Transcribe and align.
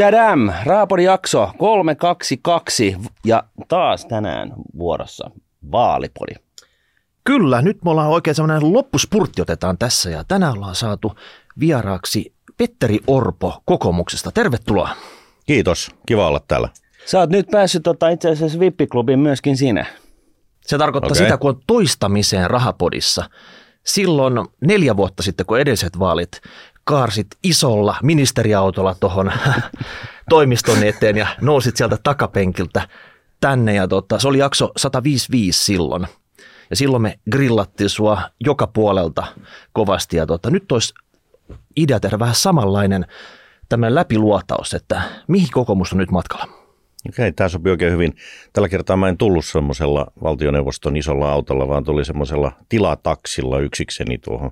Tadam! 0.00 0.52
Raapori 0.64 1.04
jakso 1.04 1.50
322 1.58 2.96
ja 3.24 3.42
taas 3.68 4.06
tänään 4.06 4.52
vuorossa 4.78 5.30
vaalipodi. 5.72 6.34
Kyllä, 7.24 7.62
nyt 7.62 7.84
me 7.84 7.90
ollaan 7.90 8.08
oikein 8.08 8.34
sellainen 8.34 8.72
loppuspurtti 8.72 9.42
otetaan 9.42 9.78
tässä 9.78 10.10
ja 10.10 10.24
tänään 10.24 10.52
ollaan 10.52 10.74
saatu 10.74 11.12
vieraaksi 11.58 12.34
Petteri 12.56 12.98
Orpo 13.06 13.62
kokoomuksesta. 13.64 14.32
Tervetuloa. 14.32 14.88
Kiitos, 15.46 15.90
kiva 16.06 16.28
olla 16.28 16.40
täällä. 16.48 16.68
Sä 17.06 17.18
oot 17.18 17.30
nyt 17.30 17.46
päässyt 17.50 17.82
tota, 17.82 18.08
itse 18.08 18.30
asiassa 18.30 18.60
vippiklubiin 18.60 19.18
myöskin 19.18 19.56
sinä. 19.56 19.86
Se 20.60 20.78
tarkoittaa 20.78 21.12
Okei. 21.12 21.26
sitä, 21.26 21.38
kun 21.38 21.50
on 21.50 21.60
toistamiseen 21.66 22.50
rahapodissa. 22.50 23.30
Silloin 23.86 24.34
neljä 24.60 24.96
vuotta 24.96 25.22
sitten, 25.22 25.46
kun 25.46 25.60
edelliset 25.60 25.98
vaalit 25.98 26.40
kaarsit 26.84 27.26
isolla 27.42 27.96
ministeriautolla 28.02 28.94
tuohon 29.00 29.32
toimiston 30.30 30.84
eteen 30.84 31.16
ja 31.16 31.26
nousit 31.40 31.76
sieltä 31.76 31.98
takapenkiltä 32.02 32.88
tänne. 33.40 33.74
Ja 33.74 33.88
tota, 33.88 34.18
se 34.18 34.28
oli 34.28 34.38
jakso 34.38 34.70
155 34.76 35.64
silloin. 35.64 36.06
Ja 36.70 36.76
silloin 36.76 37.02
me 37.02 37.18
grillattiin 37.30 37.90
sua 37.90 38.22
joka 38.40 38.66
puolelta 38.66 39.26
kovasti. 39.72 40.16
Ja 40.16 40.26
tota, 40.26 40.50
nyt 40.50 40.72
olisi 40.72 40.94
idea 41.76 42.00
tehdä 42.00 42.18
vähän 42.18 42.34
samanlainen 42.34 43.06
tämmöinen 43.68 43.94
läpiluotaus, 43.94 44.74
että 44.74 45.02
mihin 45.28 45.48
kokoomus 45.52 45.92
on 45.92 45.98
nyt 45.98 46.10
matkalla. 46.10 46.46
Okei, 47.08 47.32
tämä 47.32 47.48
sopii 47.48 47.70
oikein 47.70 47.92
hyvin. 47.92 48.16
Tällä 48.52 48.68
kertaa 48.68 48.96
mä 48.96 49.08
en 49.08 49.18
tullut 49.18 49.44
semmoisella 49.44 50.06
valtioneuvoston 50.22 50.96
isolla 50.96 51.32
autolla, 51.32 51.68
vaan 51.68 51.84
tuli 51.84 52.04
semmoisella 52.04 52.52
tilataksilla 52.68 53.58
yksikseni 53.58 54.18
tuohon, 54.18 54.50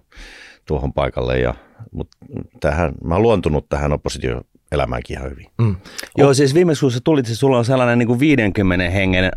tuohon 0.66 0.92
paikalle. 0.92 1.38
Ja, 1.38 1.54
mutta 1.92 2.16
tähän, 2.60 2.92
mä 3.04 3.14
oon 3.14 3.22
luontunut 3.22 3.68
tähän 3.68 3.92
oppositioelämäänkin 3.92 5.18
ihan 5.18 5.30
hyvin. 5.30 5.46
Mm. 5.58 5.76
Joo, 6.18 6.34
siis 6.34 6.54
viimeksi 6.54 6.80
kun 6.80 6.92
sä 6.92 7.00
tulit, 7.04 7.26
siis 7.26 7.40
sulla 7.40 7.58
on 7.58 7.64
sellainen 7.64 7.98
niin 7.98 8.06
kuin 8.06 8.20
50 8.20 8.90
hengen 8.90 9.30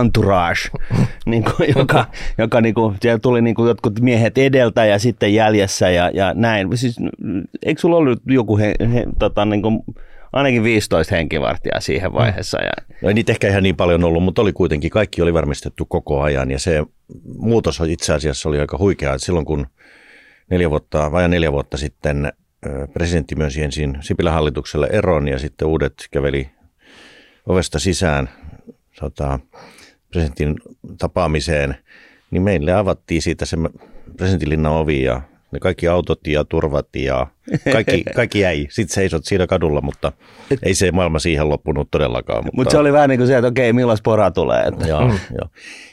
entourage, 0.00 0.60
niin 1.26 1.44
kuin, 1.44 1.74
joka, 1.76 2.06
joka 2.38 2.60
niin 2.60 2.74
kuin, 2.74 2.96
siellä 3.02 3.18
tuli 3.18 3.42
niin 3.42 3.54
kuin 3.54 3.68
jotkut 3.68 4.00
miehet 4.00 4.38
edeltä 4.38 4.84
ja 4.84 4.98
sitten 4.98 5.34
jäljessä 5.34 5.90
ja, 5.90 6.10
ja 6.14 6.32
näin. 6.34 6.76
Siis, 6.78 6.96
eikö 7.62 7.80
sulla 7.80 7.96
ollut 7.96 8.22
joku 8.26 8.58
he, 8.58 8.74
he, 8.92 9.06
tota, 9.18 9.44
niin 9.44 9.62
kuin, 9.62 9.80
ainakin 10.32 10.62
15 10.62 11.14
henkivartijaa 11.14 11.80
siihen 11.80 12.12
vaiheessa? 12.12 12.58
Ja, 12.62 12.72
No 13.02 13.08
ei 13.08 13.14
niitä 13.14 13.32
ehkä 13.32 13.48
ihan 13.48 13.62
niin 13.62 13.76
paljon 13.76 14.04
ollut, 14.04 14.22
mutta 14.22 14.42
oli 14.42 14.52
kuitenkin, 14.52 14.90
kaikki 14.90 15.22
oli 15.22 15.34
varmistettu 15.34 15.84
koko 15.84 16.22
ajan 16.22 16.50
ja 16.50 16.58
se 16.58 16.84
muutos 17.38 17.80
itse 17.88 18.12
asiassa 18.12 18.48
oli 18.48 18.60
aika 18.60 18.78
huikea. 18.78 19.14
Että 19.14 19.26
silloin 19.26 19.46
kun 19.46 19.66
neljä 20.52 20.70
vuotta, 20.70 21.12
vajaa 21.12 21.28
neljä 21.28 21.52
vuotta 21.52 21.76
sitten 21.76 22.32
presidentti 22.92 23.34
myönsi 23.34 23.62
ensin 23.62 23.98
Sipilän 24.00 24.32
hallitukselle 24.32 24.88
eron 24.92 25.28
ja 25.28 25.38
sitten 25.38 25.68
uudet 25.68 25.94
käveli 26.10 26.50
ovesta 27.46 27.78
sisään 27.78 28.28
tota, 29.00 29.38
presidentin 30.10 30.56
tapaamiseen, 30.98 31.74
niin 32.30 32.42
meille 32.42 32.72
avattiin 32.72 33.22
siitä 33.22 33.44
se 33.44 33.56
presidentinlinnan 34.16 34.72
ovi 34.72 35.02
ja 35.02 35.20
ne 35.52 35.58
kaikki 35.58 35.88
autot 35.88 36.26
ja 36.26 36.44
turvat 36.44 36.96
ja 36.96 37.26
kaikki, 37.72 38.04
kaikki 38.16 38.40
jäi. 38.40 38.66
Sitten 38.70 38.94
seisot 38.94 39.24
siinä 39.24 39.46
kadulla, 39.46 39.80
mutta 39.80 40.12
ei 40.62 40.74
se 40.74 40.92
maailma 40.92 41.18
siihen 41.18 41.48
loppunut 41.48 41.90
todellakaan. 41.90 42.44
mutta 42.52 42.70
se 42.70 42.78
oli 42.78 42.92
vähän 42.92 43.08
niin 43.08 43.18
kuin 43.18 43.26
se, 43.26 43.36
että 43.36 43.48
okei, 43.48 43.72
milloin 43.72 43.98
pora 44.04 44.30
tulee? 44.30 44.62
Että. 44.62 44.86
Joo, 44.86 45.00
joo. 45.38 45.48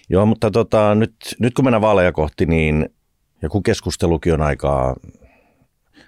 joo 0.09 0.25
mutta 0.25 0.51
tota, 0.51 0.95
nyt, 0.95 1.15
nyt 1.39 1.53
kun 1.53 1.65
mennään 1.65 1.81
vaaleja 1.81 2.11
kohti, 2.11 2.45
niin 2.45 2.89
ja 3.41 3.49
kun 3.49 3.63
keskustelukin 3.63 4.33
on 4.33 4.41
aika, 4.41 4.95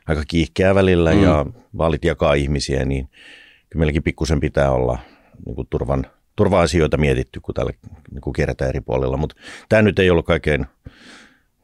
aika 0.07 0.23
kiihkeä 0.27 0.75
välillä 0.75 1.13
mm. 1.13 1.23
ja 1.23 1.45
vaalit 1.77 2.05
jakaa 2.05 2.33
ihmisiä, 2.33 2.85
niin 2.85 3.09
kyllä 3.69 3.79
meilläkin 3.79 4.03
pikkusen 4.03 4.39
pitää 4.39 4.71
olla 4.71 4.99
niin 5.45 5.55
kuin 5.55 5.67
turvan, 5.69 6.05
turva-asioita 6.35 6.97
mietitty, 6.97 7.39
kun 7.39 7.55
täällä 7.55 7.71
niin 8.11 8.21
kuin 8.21 8.33
kierretään 8.33 8.69
eri 8.69 8.81
puolilla. 8.81 9.17
Mutta 9.17 9.35
tämä 9.69 9.81
nyt 9.81 9.99
ei 9.99 10.09
ollut 10.09 10.25
kaikkein 10.25 10.65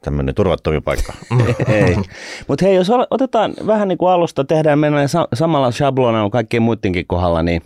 tämmöinen 0.02 0.36
turvattomin 0.36 0.84
paikka. 0.84 1.14
ei. 1.68 1.96
Mutta 2.48 2.66
hei, 2.66 2.76
jos 2.76 2.88
otetaan 3.10 3.54
vähän 3.68 3.88
niin 3.88 3.98
kuin 3.98 4.12
alusta, 4.12 4.44
tehdään 4.44 4.80
mennään 4.80 5.10
sa- 5.10 5.28
samalla 5.34 5.72
shablonalla 5.72 6.30
kaikkien 6.30 6.64
muidenkin 6.64 7.08
kohdalla, 7.08 7.44
niin, 7.44 7.62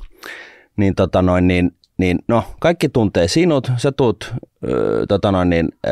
niin, 0.78 0.95
tota 0.95 1.22
noin, 1.22 1.47
niin, 1.47 1.72
niin 2.01 2.19
no, 2.28 2.44
kaikki 2.59 2.89
tuntee 2.89 3.28
sinut, 3.28 3.72
sä 3.78 3.91
tuut 3.91 4.34
ö, 4.69 5.06
tota 5.07 5.31
noin, 5.31 5.50
niin, 5.50 5.69
ö, 5.88 5.89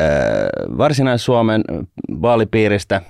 Varsinais-Suomen 0.78 1.64
vaalipiiristä 2.22 3.02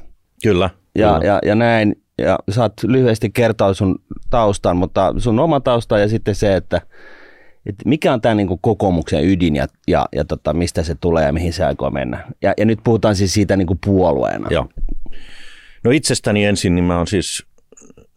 Kyllä. 0.43 0.71
ja, 0.99 1.13
kyllä. 1.13 1.25
ja, 1.25 1.39
ja 1.45 1.55
näin, 1.55 2.03
ja 2.19 2.39
saat 2.51 2.73
lyhyesti 2.83 3.31
kertoa 3.31 3.75
sun 3.75 3.99
taustan, 4.31 4.77
mutta 4.77 5.15
sun 5.19 5.39
oma 5.39 5.61
tausta 5.61 5.99
ja 5.99 6.09
sitten 6.09 6.35
se, 6.35 6.57
että 6.57 6.81
että 7.67 7.89
mikä 7.89 8.13
on 8.13 8.21
tämä 8.21 8.35
niinku 8.35 8.59
kokoomuksen 8.59 9.25
ydin 9.25 9.57
ja, 9.57 9.67
ja, 9.89 10.07
ja 10.13 10.25
tota, 10.25 10.53
mistä 10.53 10.83
se 10.83 10.95
tulee 10.95 11.27
ja 11.27 11.33
mihin 11.33 11.53
se 11.53 11.65
aikoo 11.65 11.91
mennä. 11.91 12.27
Ja, 12.43 12.55
ja 12.57 12.65
nyt 12.65 12.79
puhutaan 12.85 13.17
siis 13.17 13.35
siitä 13.35 13.57
niinku 13.57 13.79
puolueena. 13.85 14.49
Joo. 14.51 14.69
No 15.85 15.91
itsestäni 15.91 16.45
ensin, 16.45 16.75
niin 16.75 16.85
mä 16.85 16.97
oon 16.97 17.07
siis 17.07 17.47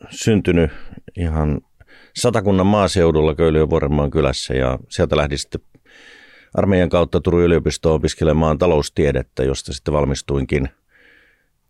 syntynyt 0.09 0.71
ihan 1.17 1.61
satakunnan 2.15 2.67
maaseudulla 2.67 3.35
Köyliön 3.35 3.69
Vuorenmaan 3.69 4.11
kylässä 4.11 4.53
ja 4.53 4.79
sieltä 4.89 5.17
lähdin 5.17 5.39
sitten 5.39 5.61
armeijan 6.53 6.89
kautta 6.89 7.21
Turun 7.21 7.41
yliopistoon 7.41 7.95
opiskelemaan 7.95 8.57
taloustiedettä, 8.57 9.43
josta 9.43 9.73
sitten 9.73 9.93
valmistuinkin. 9.93 10.69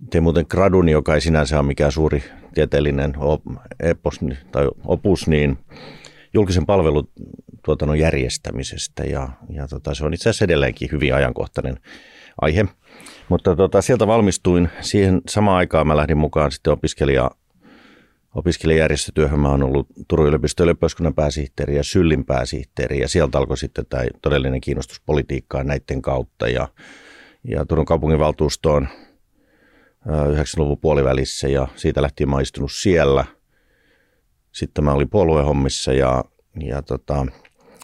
Tein 0.10 0.24
muuten 0.24 0.46
gradun, 0.50 0.90
joka 0.90 1.16
ei 1.16 1.22
sinänsä 1.22 1.60
ole 1.60 1.68
mikään 1.68 1.92
suuri 1.92 2.24
tieteellinen 2.54 3.14
op- 3.18 3.42
epos 3.80 4.20
tai 4.52 4.70
opus, 4.86 5.28
niin 5.28 5.58
julkisen 6.34 6.66
palvelutuotannon 6.66 8.00
järjestämisestä 8.00 9.04
ja, 9.04 9.30
ja 9.50 9.68
tota, 9.68 9.94
se 9.94 10.06
on 10.06 10.14
itse 10.14 10.30
asiassa 10.30 10.46
edelleenkin 10.46 10.90
hyvin 10.92 11.16
ajankohtainen 11.16 11.80
aihe. 12.42 12.66
Mutta 13.30 13.56
tota, 13.56 13.82
sieltä 13.82 14.08
valmistuin. 14.08 14.70
Siihen 14.82 15.22
samaan 15.30 15.58
aikaan 15.58 15.88
mä 15.88 15.98
lähdin 15.98 16.18
mukaan 16.18 16.52
sitten 16.52 16.74
opiskelija, 16.74 17.32
opiskelijajärjestötyöhön. 18.36 19.40
Mä 19.40 19.50
oon 19.50 19.64
ollut 19.64 19.88
Turun 20.08 20.28
yliopiston 20.28 20.64
ylioppilaskunnan 20.64 21.14
pääsihteeri 21.14 21.76
ja 21.76 21.84
Syllin 21.84 22.26
pääsihteeri 22.26 23.00
ja 23.00 23.08
sieltä 23.08 23.38
alkoi 23.38 23.58
sitten 23.58 23.86
tämä 23.86 24.04
todellinen 24.22 24.62
kiinnostus 24.62 25.02
politiikkaan 25.06 25.68
näiden 25.68 26.02
kautta 26.02 26.48
ja, 26.48 26.68
ja 27.44 27.66
Turun 27.66 27.86
kaupunginvaltuustoon 27.86 28.88
ö, 30.08 30.36
90-luvun 30.36 30.80
puolivälissä 30.80 31.48
ja 31.48 31.68
siitä 31.76 32.02
lähtien 32.02 32.30
mä 32.30 32.42
istunut 32.42 32.72
siellä. 32.72 33.26
Sitten 34.52 34.84
mä 34.84 34.94
olin 34.94 35.10
puoluehommissa 35.10 35.94
ja, 35.94 36.24
ja 36.60 36.82
tota, 36.82 37.26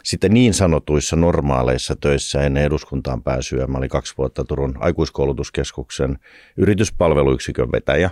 sitten 0.04 0.34
niin 0.34 0.54
sanotuissa 0.54 1.16
normaaleissa 1.16 1.96
töissä 1.96 2.42
ennen 2.42 2.64
eduskuntaan 2.64 3.24
pääsyä. 3.24 3.68
Mä 3.68 3.78
olin 3.78 3.90
kaksi 3.90 4.14
vuotta 4.18 4.46
Turun 4.46 4.76
aikuiskoulutuskeskuksen 4.80 6.20
yrityspalveluyksikön 6.58 7.72
vetäjä. 7.72 8.10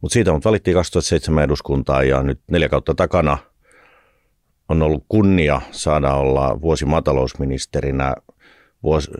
Mutta 0.00 0.12
siitä 0.12 0.32
mut 0.32 0.44
valittiin 0.44 0.74
2007 0.74 1.44
eduskuntaan 1.44 2.08
ja 2.08 2.22
nyt 2.22 2.40
neljä 2.50 2.68
kautta 2.68 2.94
takana 2.94 3.38
on 4.68 4.82
ollut 4.82 5.04
kunnia 5.08 5.60
saada 5.70 6.14
olla 6.14 6.60
vuosi 6.60 6.84
maatalousministerinä, 6.84 8.14
vuosi, 8.82 9.10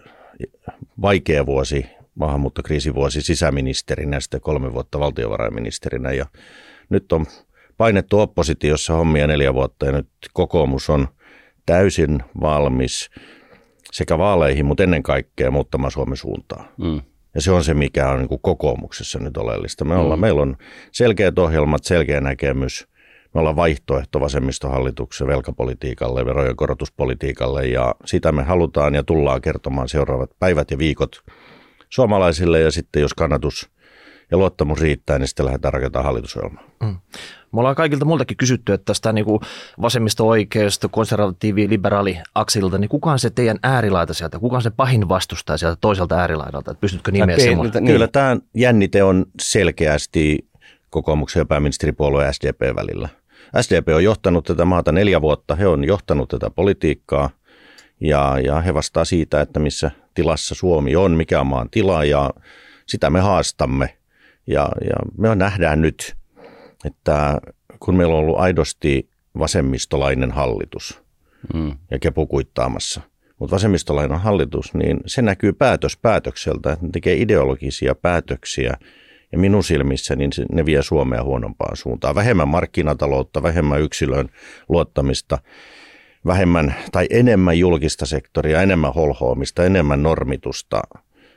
vaikea 1.02 1.46
vuosi, 1.46 1.86
maahanmuuttokriisivuosi 2.14 3.22
sisäministerinä 3.22 4.20
sitten 4.20 4.40
kolme 4.40 4.72
vuotta 4.72 5.00
valtiovarainministerinä. 5.00 6.12
Ja 6.12 6.26
nyt 6.88 7.12
on 7.12 7.26
painettu 7.76 8.20
oppositiossa 8.20 8.92
hommia 8.92 9.26
neljä 9.26 9.54
vuotta 9.54 9.86
ja 9.86 9.92
nyt 9.92 10.08
kokoomus 10.32 10.90
on 10.90 11.08
täysin 11.66 12.22
valmis 12.40 13.10
sekä 13.92 14.18
vaaleihin, 14.18 14.66
mutta 14.66 14.82
ennen 14.82 15.02
kaikkea 15.02 15.50
muuttamaan 15.50 15.90
Suomen 15.90 16.16
suuntaa. 16.16 16.68
Mm. 16.76 17.00
Ja 17.36 17.42
se 17.42 17.52
on 17.52 17.64
se, 17.64 17.74
mikä 17.74 18.08
on 18.08 18.18
niin 18.18 18.40
kokoomuksessa 18.42 19.18
nyt 19.18 19.36
oleellista. 19.36 19.84
Me 19.84 19.96
ollaan, 19.96 20.20
Meillä 20.20 20.42
on 20.42 20.56
selkeät 20.92 21.38
ohjelmat, 21.38 21.84
selkeä 21.84 22.20
näkemys. 22.20 22.88
Me 23.34 23.40
ollaan 23.40 23.56
vaihtoehto 23.56 24.20
vasemmistohallituksen 24.20 25.26
velkapolitiikalle, 25.26 26.26
verojen 26.26 26.56
korotuspolitiikalle 26.56 27.66
ja 27.66 27.94
sitä 28.04 28.32
me 28.32 28.42
halutaan 28.42 28.94
ja 28.94 29.02
tullaan 29.02 29.40
kertomaan 29.40 29.88
seuraavat 29.88 30.30
päivät 30.38 30.70
ja 30.70 30.78
viikot 30.78 31.22
suomalaisille 31.88 32.60
ja 32.60 32.70
sitten 32.70 33.00
jos 33.02 33.14
kannatus 33.14 33.70
ja 34.30 34.36
luottamus 34.36 34.80
riittää, 34.80 35.18
niin 35.18 35.28
sitten 35.28 35.46
lähdetään 35.46 35.74
rakentamaan 35.74 36.04
hallitusohjelmaa. 36.04 36.64
Mm. 36.82 36.96
Me 37.52 37.60
ollaan 37.60 37.74
kaikilta 37.74 38.04
muiltakin 38.04 38.36
kysytty, 38.36 38.72
että 38.72 38.84
tästä 38.84 39.12
niin 39.12 39.24
kuin 39.24 39.40
vasemmisto-oikeisto, 39.82 40.88
konservatiivi, 40.88 41.68
liberaali 41.68 42.18
aksilta, 42.34 42.78
niin 42.78 42.88
kuka 42.88 43.12
on 43.12 43.18
se 43.18 43.30
teidän 43.30 43.58
äärilaita 43.62 44.14
sieltä? 44.14 44.38
Kuka 44.38 44.56
on 44.56 44.62
se 44.62 44.70
pahin 44.70 45.08
vastustaja 45.08 45.56
sieltä 45.56 45.76
toiselta 45.80 46.18
äärilaidalta? 46.18 46.70
Että 46.70 46.80
pystytkö 46.80 47.10
nimeä 47.10 47.38
semmoinen? 47.38 47.84
niin. 47.84 47.92
Kyllä 47.92 48.08
tämä 48.08 48.36
jännite 48.54 49.02
on 49.02 49.26
selkeästi 49.40 50.48
kokoomuksen 50.90 51.40
ja 51.40 51.44
pääministeripuolueen 51.44 52.34
SDP 52.34 52.60
välillä. 52.76 53.08
SDP 53.60 53.88
on 53.94 54.04
johtanut 54.04 54.44
tätä 54.44 54.64
maata 54.64 54.92
neljä 54.92 55.20
vuotta, 55.20 55.54
he 55.54 55.66
on 55.66 55.84
johtanut 55.84 56.28
tätä 56.28 56.50
politiikkaa 56.50 57.30
ja, 58.00 58.38
ja 58.44 58.60
he 58.60 58.74
vastaa 58.74 59.04
siitä, 59.04 59.40
että 59.40 59.60
missä 59.60 59.90
tilassa 60.14 60.54
Suomi 60.54 60.96
on, 60.96 61.12
mikä 61.12 61.40
on 61.40 61.46
maan 61.46 61.70
tila 61.70 62.04
ja 62.04 62.30
sitä 62.86 63.10
me 63.10 63.20
haastamme. 63.20 63.96
Ja, 64.46 64.68
ja 64.80 64.96
me 65.18 65.34
nähdään 65.34 65.82
nyt, 65.82 66.16
että 66.84 67.40
kun 67.80 67.96
meillä 67.96 68.14
on 68.14 68.20
ollut 68.20 68.38
aidosti 68.38 69.08
vasemmistolainen 69.38 70.32
hallitus 70.32 71.02
mm. 71.54 71.72
ja 71.90 71.98
kepu 71.98 72.26
kuittaamassa. 72.26 73.00
Mutta 73.38 73.54
vasemmistolainen 73.54 74.20
hallitus, 74.20 74.74
niin 74.74 75.00
se 75.06 75.22
näkyy 75.22 75.52
päätös 75.52 75.96
päätökseltä, 75.96 76.72
että 76.72 76.86
ne 76.86 76.90
tekee 76.92 77.16
ideologisia 77.16 77.94
päätöksiä 77.94 78.76
ja 79.32 79.38
minun 79.38 79.64
silmissä 79.64 80.16
niin 80.16 80.30
ne 80.52 80.66
vie 80.66 80.82
Suomea 80.82 81.24
huonompaan 81.24 81.76
suuntaan. 81.76 82.14
Vähemmän 82.14 82.48
markkinataloutta, 82.48 83.42
vähemmän 83.42 83.80
yksilön 83.80 84.28
luottamista, 84.68 85.38
vähemmän 86.26 86.74
tai 86.92 87.06
enemmän 87.10 87.58
julkista 87.58 88.06
sektoria, 88.06 88.62
enemmän 88.62 88.94
holhoamista, 88.94 89.64
enemmän 89.64 90.02
normitusta. 90.02 90.82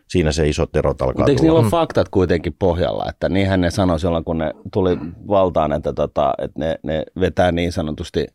Siinä 0.09 0.31
se 0.31 0.47
iso 0.47 0.67
erot 0.73 1.01
alkaa 1.01 1.17
Mutta 1.17 1.31
eikö 1.31 1.41
niillä 1.41 1.59
ole 1.59 1.69
faktat 1.69 2.09
kuitenkin 2.09 2.55
pohjalla? 2.59 3.05
Että 3.09 3.29
niinhän 3.29 3.61
ne 3.61 3.71
sanoi 3.71 3.99
silloin, 3.99 4.23
kun 4.23 4.37
ne 4.37 4.53
tuli 4.73 4.97
valtaan, 5.27 5.73
että, 5.73 5.93
tota, 5.93 6.33
että 6.37 6.59
ne, 6.59 6.79
ne 6.83 7.03
vetää 7.19 7.51
niin 7.51 7.71
sanotusti 7.71 8.27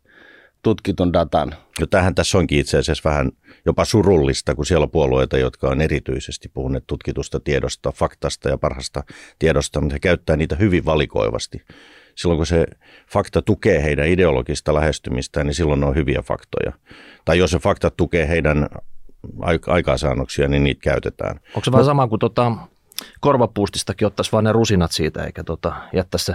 tutkitun 0.62 1.12
datan. 1.12 1.54
No 1.80 1.86
tämähän 1.86 2.14
tässä 2.14 2.38
onkin 2.38 2.58
itse 2.58 2.78
asiassa 2.78 3.10
vähän 3.10 3.30
jopa 3.66 3.84
surullista, 3.84 4.54
kun 4.54 4.66
siellä 4.66 4.84
on 4.84 4.90
puolueita, 4.90 5.38
jotka 5.38 5.68
on 5.68 5.80
erityisesti 5.80 6.48
puhuneet 6.48 6.84
tutkitusta 6.86 7.40
tiedosta, 7.40 7.92
faktasta 7.92 8.48
ja 8.48 8.58
parhasta 8.58 9.04
tiedosta, 9.38 9.80
mutta 9.80 9.94
he 9.94 10.00
käyttää 10.00 10.36
niitä 10.36 10.56
hyvin 10.56 10.84
valikoivasti. 10.84 11.62
Silloin 12.14 12.38
kun 12.38 12.46
se 12.46 12.66
fakta 13.12 13.42
tukee 13.42 13.82
heidän 13.82 14.08
ideologista 14.08 14.74
lähestymistään, 14.74 15.46
niin 15.46 15.54
silloin 15.54 15.80
ne 15.80 15.86
on 15.86 15.94
hyviä 15.94 16.22
faktoja. 16.22 16.72
Tai 17.24 17.38
jos 17.38 17.50
se 17.50 17.58
fakta 17.58 17.90
tukee 17.90 18.28
heidän 18.28 18.68
aikaansaannoksia, 19.66 20.48
niin 20.48 20.64
niitä 20.64 20.80
käytetään. 20.80 21.40
Onko 21.48 21.64
se 21.64 21.72
vähän 21.72 21.84
sama 21.84 22.08
kuin 22.08 22.18
tota, 22.18 22.52
korvapuustistakin 23.20 24.06
ottaisi 24.06 24.32
vain 24.32 24.44
ne 24.44 24.52
rusinat 24.52 24.92
siitä, 24.92 25.24
eikä 25.24 25.44
tota, 25.44 25.74
jättäisi 25.92 26.24
se 26.24 26.34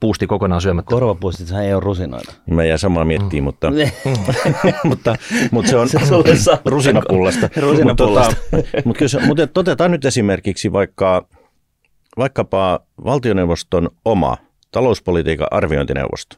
puusti 0.00 0.26
kokonaan 0.26 0.60
syömättä. 0.60 0.90
Korvapuustissa 0.90 1.62
ei 1.62 1.74
ole 1.74 1.80
rusinoita. 1.80 2.32
Mä 2.50 2.64
jää 2.64 2.76
samaa 2.76 3.04
miettiä, 3.04 3.40
mm. 3.40 3.44
mutta, 3.44 3.70
mutta, 4.84 5.16
mutta, 5.50 5.70
se 5.70 5.76
on 5.76 5.88
se 5.92 5.98
rusinapullasta. 6.64 7.48
rusinapullasta. 7.60 8.36
mutta, 8.50 8.62
tota, 8.62 8.82
mutta, 8.84 8.98
kyllä, 8.98 9.26
mutta 9.26 9.60
otetaan 9.60 9.90
nyt 9.90 10.04
esimerkiksi 10.04 10.72
vaikka, 10.72 11.28
vaikkapa 12.18 12.80
valtioneuvoston 13.04 13.90
oma 14.04 14.36
talouspolitiikan 14.70 15.48
arviointineuvosto, 15.50 16.36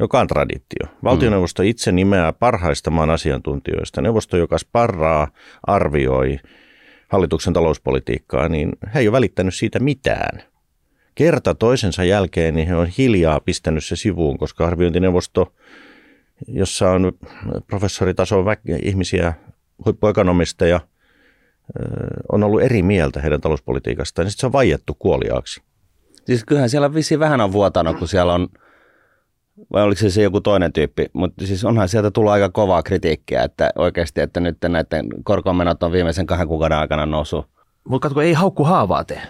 joka 0.00 0.20
on 0.20 0.26
traditio. 0.26 0.96
Valtioneuvosto 1.04 1.62
itse 1.62 1.92
nimeää 1.92 2.32
parhaista 2.32 2.90
maan 2.90 3.10
asiantuntijoista. 3.10 4.02
Neuvosto, 4.02 4.36
joka 4.36 4.58
sparraa, 4.58 5.28
arvioi 5.66 6.38
hallituksen 7.08 7.52
talouspolitiikkaa, 7.52 8.48
niin 8.48 8.72
he 8.94 9.00
ei 9.00 9.08
ole 9.08 9.12
välittänyt 9.12 9.54
siitä 9.54 9.78
mitään– 9.78 10.42
kerta 11.14 11.54
toisensa 11.54 12.04
jälkeen 12.04 12.54
niin 12.54 12.68
he 12.68 12.74
on 12.74 12.86
hiljaa 12.86 13.40
pistänyt 13.40 13.84
se 13.84 13.96
sivuun, 13.96 14.38
koska 14.38 14.66
arviointineuvosto, 14.66 15.52
jossa 16.48 16.90
on 16.90 17.12
professoritason 17.66 18.44
väke, 18.44 18.78
ihmisiä, 18.82 19.34
huippuekonomisteja, 19.84 20.80
on 22.32 22.44
ollut 22.44 22.62
eri 22.62 22.82
mieltä 22.82 23.20
heidän 23.20 23.40
talouspolitiikastaan, 23.40 24.24
niin 24.24 24.30
sitten 24.30 24.40
se 24.40 24.46
on 24.46 24.52
vaiettu 24.52 24.96
kuoliaaksi. 24.98 25.62
Siis 26.26 26.44
kyllähän 26.44 26.70
siellä 26.70 26.94
vissi 26.94 27.18
vähän 27.18 27.40
on 27.40 27.52
vuotanut, 27.52 27.98
kun 27.98 28.08
siellä 28.08 28.34
on, 28.34 28.48
vai 29.72 29.82
oliko 29.82 29.98
se, 29.98 30.10
se 30.10 30.22
joku 30.22 30.40
toinen 30.40 30.72
tyyppi, 30.72 31.06
mutta 31.12 31.46
siis 31.46 31.64
onhan 31.64 31.88
sieltä 31.88 32.10
tullut 32.10 32.32
aika 32.32 32.48
kovaa 32.48 32.82
kritiikkiä, 32.82 33.42
että 33.42 33.70
oikeasti, 33.78 34.20
että 34.20 34.40
nyt 34.40 34.56
näiden 34.68 35.06
korkomenot 35.24 35.82
on 35.82 35.92
viimeisen 35.92 36.26
kahden 36.26 36.48
kuukauden 36.48 36.78
aikana 36.78 37.06
noussut. 37.06 37.46
Mutta 37.88 38.08
katso, 38.08 38.20
ei 38.20 38.32
haukku 38.32 38.64
haavaa 38.64 39.04
tee. 39.04 39.22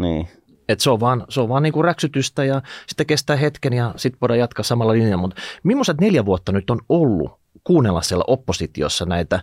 Niin. 0.00 0.28
Et 0.68 0.80
se 0.80 0.90
on 0.90 1.00
vaan, 1.00 1.24
se 1.28 1.40
on 1.40 1.48
vaan 1.48 1.62
niinku 1.62 1.82
räksytystä 1.82 2.44
ja 2.44 2.62
sitten 2.86 3.06
kestää 3.06 3.36
hetken 3.36 3.72
ja 3.72 3.94
sitten 3.96 4.18
voidaan 4.20 4.38
jatkaa 4.38 4.62
samalla 4.62 4.92
linjalla. 4.92 5.16
Mutta 5.16 5.36
millaiset 5.62 6.00
neljä 6.00 6.24
vuotta 6.24 6.52
nyt 6.52 6.70
on 6.70 6.80
ollut 6.88 7.32
kuunnella 7.64 8.02
siellä 8.02 8.24
oppositiossa 8.26 9.06
näitä 9.06 9.40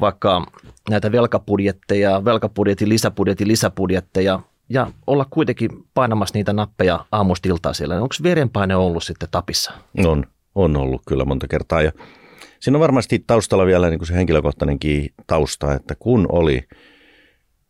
vaikka 0.00 0.46
näitä 0.90 1.12
velkapudjetteja, 1.12 2.24
velkapudjetin, 2.24 2.88
lisäbudjetin, 2.88 3.48
lisäbudjetteja 3.48 4.40
ja 4.68 4.90
olla 5.06 5.26
kuitenkin 5.30 5.70
painamassa 5.94 6.34
niitä 6.34 6.52
nappeja 6.52 7.04
aamustiltaa 7.12 7.72
siellä. 7.72 7.94
Onko 7.94 8.14
verenpaine 8.22 8.76
ollut 8.76 9.04
sitten 9.04 9.28
tapissa? 9.30 9.72
On, 10.04 10.24
on 10.54 10.76
ollut 10.76 11.02
kyllä 11.08 11.24
monta 11.24 11.48
kertaa 11.48 11.82
ja 11.82 11.92
siinä 12.60 12.76
on 12.76 12.80
varmasti 12.80 13.24
taustalla 13.26 13.66
vielä 13.66 13.90
niin 13.90 13.98
kuin 13.98 14.08
se 14.08 14.14
henkilökohtainenkin 14.14 15.14
tausta, 15.26 15.74
että 15.74 15.94
kun 15.98 16.26
oli 16.28 16.62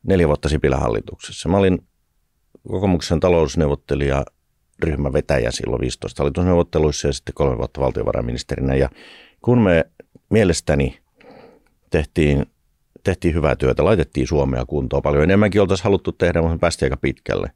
neljä 0.02 0.28
vuotta 0.28 0.48
Sipilän 0.48 0.80
hallituksessa, 0.80 1.48
mä 1.48 1.56
olin 1.56 1.78
kokoomuksen 2.68 3.20
talousneuvottelija 3.20 4.24
ryhmän 4.82 5.12
vetäjä 5.12 5.50
silloin 5.50 5.80
15 5.80 6.22
hallitusneuvotteluissa 6.22 7.08
ja 7.08 7.12
sitten 7.12 7.34
kolme 7.34 7.58
vuotta 7.58 7.80
valtiovarainministerinä. 7.80 8.74
Ja 8.74 8.88
kun 9.42 9.58
me 9.58 9.84
mielestäni 10.30 10.98
tehtiin, 11.90 12.46
tehtiin 13.06 13.34
hyvää 13.34 13.56
työtä, 13.56 13.84
laitettiin 13.84 14.26
Suomea 14.26 14.64
kuntoon. 14.66 15.02
Paljon 15.02 15.22
enemmänkin 15.22 15.60
oltaisiin 15.60 15.84
haluttu 15.84 16.12
tehdä, 16.12 16.40
mutta 16.40 16.54
me 16.54 16.58
päästiin 16.58 16.86
aika 16.86 16.96
pitkälle. 16.96 17.50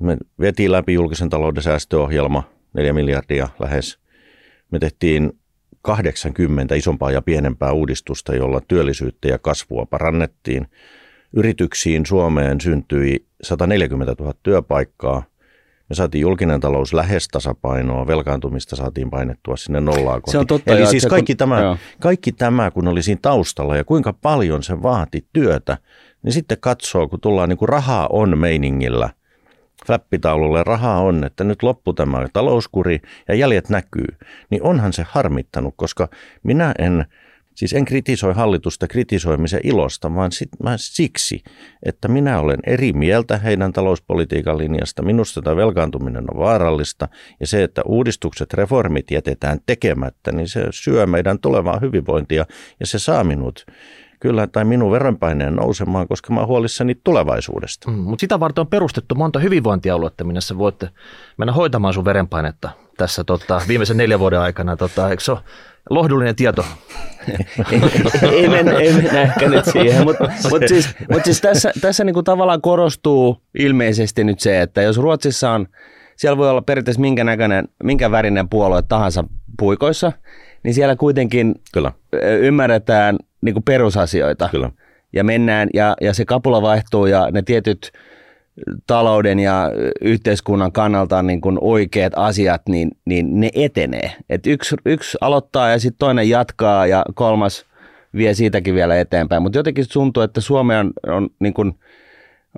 Me 0.00 0.16
vietiin 0.40 0.72
läpi 0.72 0.92
julkisen 0.92 1.28
talouden 1.28 1.62
säästöohjelma, 1.62 2.42
4 2.74 2.92
miljardia 2.92 3.48
lähes. 3.58 3.98
Me 4.70 4.78
tehtiin 4.78 5.32
80 5.82 6.74
isompaa 6.74 7.10
ja 7.10 7.22
pienempää 7.22 7.72
uudistusta, 7.72 8.34
jolla 8.34 8.60
työllisyyttä 8.68 9.28
ja 9.28 9.38
kasvua 9.38 9.86
parannettiin. 9.86 10.66
Yrityksiin 11.36 12.06
Suomeen 12.06 12.60
syntyi 12.60 13.26
140 13.42 14.14
000 14.18 14.34
työpaikkaa. 14.42 15.22
Me 15.88 15.94
saatiin 15.94 16.22
julkinen 16.22 16.60
talous 16.60 16.94
lähes 16.94 17.28
tasapainoa, 17.28 18.06
velkaantumista 18.06 18.76
saatiin 18.76 19.10
painettua 19.10 19.56
sinne 19.56 19.80
nollaan 19.80 20.22
kohti. 20.22 20.30
Se 20.30 20.38
on 20.38 20.46
totta. 20.46 20.72
Eli 20.72 20.86
siis 20.86 21.06
kaikki, 21.06 21.32
kun, 21.32 21.38
tämä, 21.38 21.76
kaikki 22.00 22.32
tämä, 22.32 22.70
kun 22.70 22.88
oli 22.88 23.02
siinä 23.02 23.18
taustalla 23.22 23.76
ja 23.76 23.84
kuinka 23.84 24.12
paljon 24.12 24.62
se 24.62 24.82
vaati 24.82 25.26
työtä, 25.32 25.78
niin 26.22 26.32
sitten 26.32 26.58
katsoo, 26.60 27.08
kun 27.08 27.20
tullaan 27.20 27.48
niin 27.48 27.58
kuin 27.58 27.68
rahaa 27.68 28.08
on 28.10 28.38
meiningillä– 28.38 29.10
flappitaululle 29.86 30.64
rahaa 30.64 31.00
on, 31.00 31.24
että 31.24 31.44
nyt 31.44 31.62
loppu 31.62 31.92
tämä 31.92 32.28
talouskuri 32.32 33.00
ja 33.28 33.34
jäljet 33.34 33.68
näkyy, 33.68 34.06
niin 34.50 34.62
onhan 34.62 34.92
se 34.92 35.06
harmittanut, 35.08 35.74
koska 35.76 36.08
minä 36.42 36.74
en 36.78 37.04
Siis 37.54 37.72
en 37.72 37.84
kritisoi 37.84 38.34
hallitusta 38.34 38.88
kritisoimisen 38.88 39.60
ilosta, 39.64 40.14
vaan, 40.14 40.32
sit, 40.32 40.48
vaan 40.64 40.78
siksi, 40.78 41.42
että 41.82 42.08
minä 42.08 42.40
olen 42.40 42.58
eri 42.66 42.92
mieltä 42.92 43.38
heidän 43.38 43.72
talouspolitiikan 43.72 44.58
linjasta. 44.58 45.02
Minusta 45.02 45.42
tämä 45.42 45.56
velkaantuminen 45.56 46.24
on 46.34 46.40
vaarallista 46.40 47.08
ja 47.40 47.46
se, 47.46 47.62
että 47.62 47.82
uudistukset, 47.86 48.54
reformit 48.54 49.10
jätetään 49.10 49.58
tekemättä, 49.66 50.32
niin 50.32 50.48
se 50.48 50.66
syö 50.70 51.06
meidän 51.06 51.38
tulevaa 51.38 51.78
hyvinvointia 51.80 52.44
ja 52.80 52.86
se 52.86 52.98
saa 52.98 53.24
minut 53.24 53.66
kyllä, 54.20 54.46
tai 54.46 54.64
minun 54.64 54.90
verenpaineen 54.90 55.56
nousemaan, 55.56 56.08
koska 56.08 56.32
mä 56.32 56.40
oon 56.40 56.48
huolissani 56.48 56.94
tulevaisuudesta. 57.04 57.90
Mm, 57.90 57.96
mutta 57.96 58.20
sitä 58.20 58.40
varten 58.40 58.60
on 58.60 58.66
perustettu 58.66 59.14
monta 59.14 59.38
hyvinvointialuetta, 59.38 60.24
minne 60.24 60.40
sä 60.40 60.58
voitte 60.58 60.88
mennä 61.36 61.52
hoitamaan 61.52 61.94
sun 61.94 62.04
verenpainetta 62.04 62.70
tässä 62.96 63.24
tota, 63.24 63.62
viimeisen 63.68 63.96
neljän 63.96 64.20
vuoden 64.20 64.40
aikana. 64.40 64.76
Tota, 64.76 65.10
eikö 65.10 65.22
se 65.22 65.32
ole 65.32 65.40
lohdullinen 65.90 66.36
tieto. 66.36 66.64
ei, 68.32 68.48
mennä, 68.48 68.72
ei 68.72 68.92
mennä 68.92 69.22
ehkä 69.22 69.48
nyt 69.48 69.64
siihen, 69.64 70.04
mutta 70.04 70.30
mut 70.50 70.62
siis, 70.66 70.88
mut 71.10 71.24
siis 71.24 71.40
tässä, 71.40 71.72
tässä 71.80 72.04
niinku 72.04 72.22
tavallaan 72.22 72.60
korostuu 72.60 73.42
ilmeisesti 73.58 74.24
nyt 74.24 74.40
se, 74.40 74.60
että 74.60 74.82
jos 74.82 74.98
Ruotsissa 74.98 75.50
on, 75.50 75.68
siellä 76.16 76.36
voi 76.36 76.50
olla 76.50 76.62
periaatteessa 76.62 77.00
minkä 77.00 77.24
näköinen, 77.24 77.68
minkä 77.82 78.10
värinen 78.10 78.48
puolue 78.48 78.82
tahansa 78.82 79.24
puikoissa, 79.58 80.12
niin 80.64 80.74
siellä 80.74 80.96
kuitenkin 80.96 81.54
Kyllä. 81.72 81.92
ymmärretään 82.40 83.16
niinku 83.40 83.60
perusasioita. 83.60 84.48
Kyllä. 84.50 84.70
Ja 85.12 85.24
mennään, 85.24 85.68
ja, 85.74 85.96
ja 86.00 86.14
se 86.14 86.24
kapula 86.24 86.62
vaihtuu, 86.62 87.06
ja 87.06 87.28
ne 87.30 87.42
tietyt 87.42 87.92
talouden 88.86 89.38
ja 89.38 89.70
yhteiskunnan 90.00 90.72
kannalta 90.72 91.22
niin 91.22 91.40
kuin 91.40 91.58
oikeat 91.60 92.12
asiat, 92.16 92.62
niin, 92.68 92.90
niin 93.04 93.40
ne 93.40 93.50
etenee. 93.54 94.12
Et 94.30 94.46
yksi, 94.46 94.76
yksi 94.86 95.18
aloittaa 95.20 95.70
ja 95.70 95.78
sitten 95.78 95.98
toinen 95.98 96.28
jatkaa 96.28 96.86
ja 96.86 97.04
kolmas 97.14 97.64
vie 98.16 98.34
siitäkin 98.34 98.74
vielä 98.74 99.00
eteenpäin. 99.00 99.42
Mutta 99.42 99.58
jotenkin 99.58 99.84
tuntuu, 99.92 100.22
että 100.22 100.40
Suomi 100.40 100.74
on, 100.74 100.92
on 101.06 101.28
niin 101.38 101.54
kuin, 101.54 101.74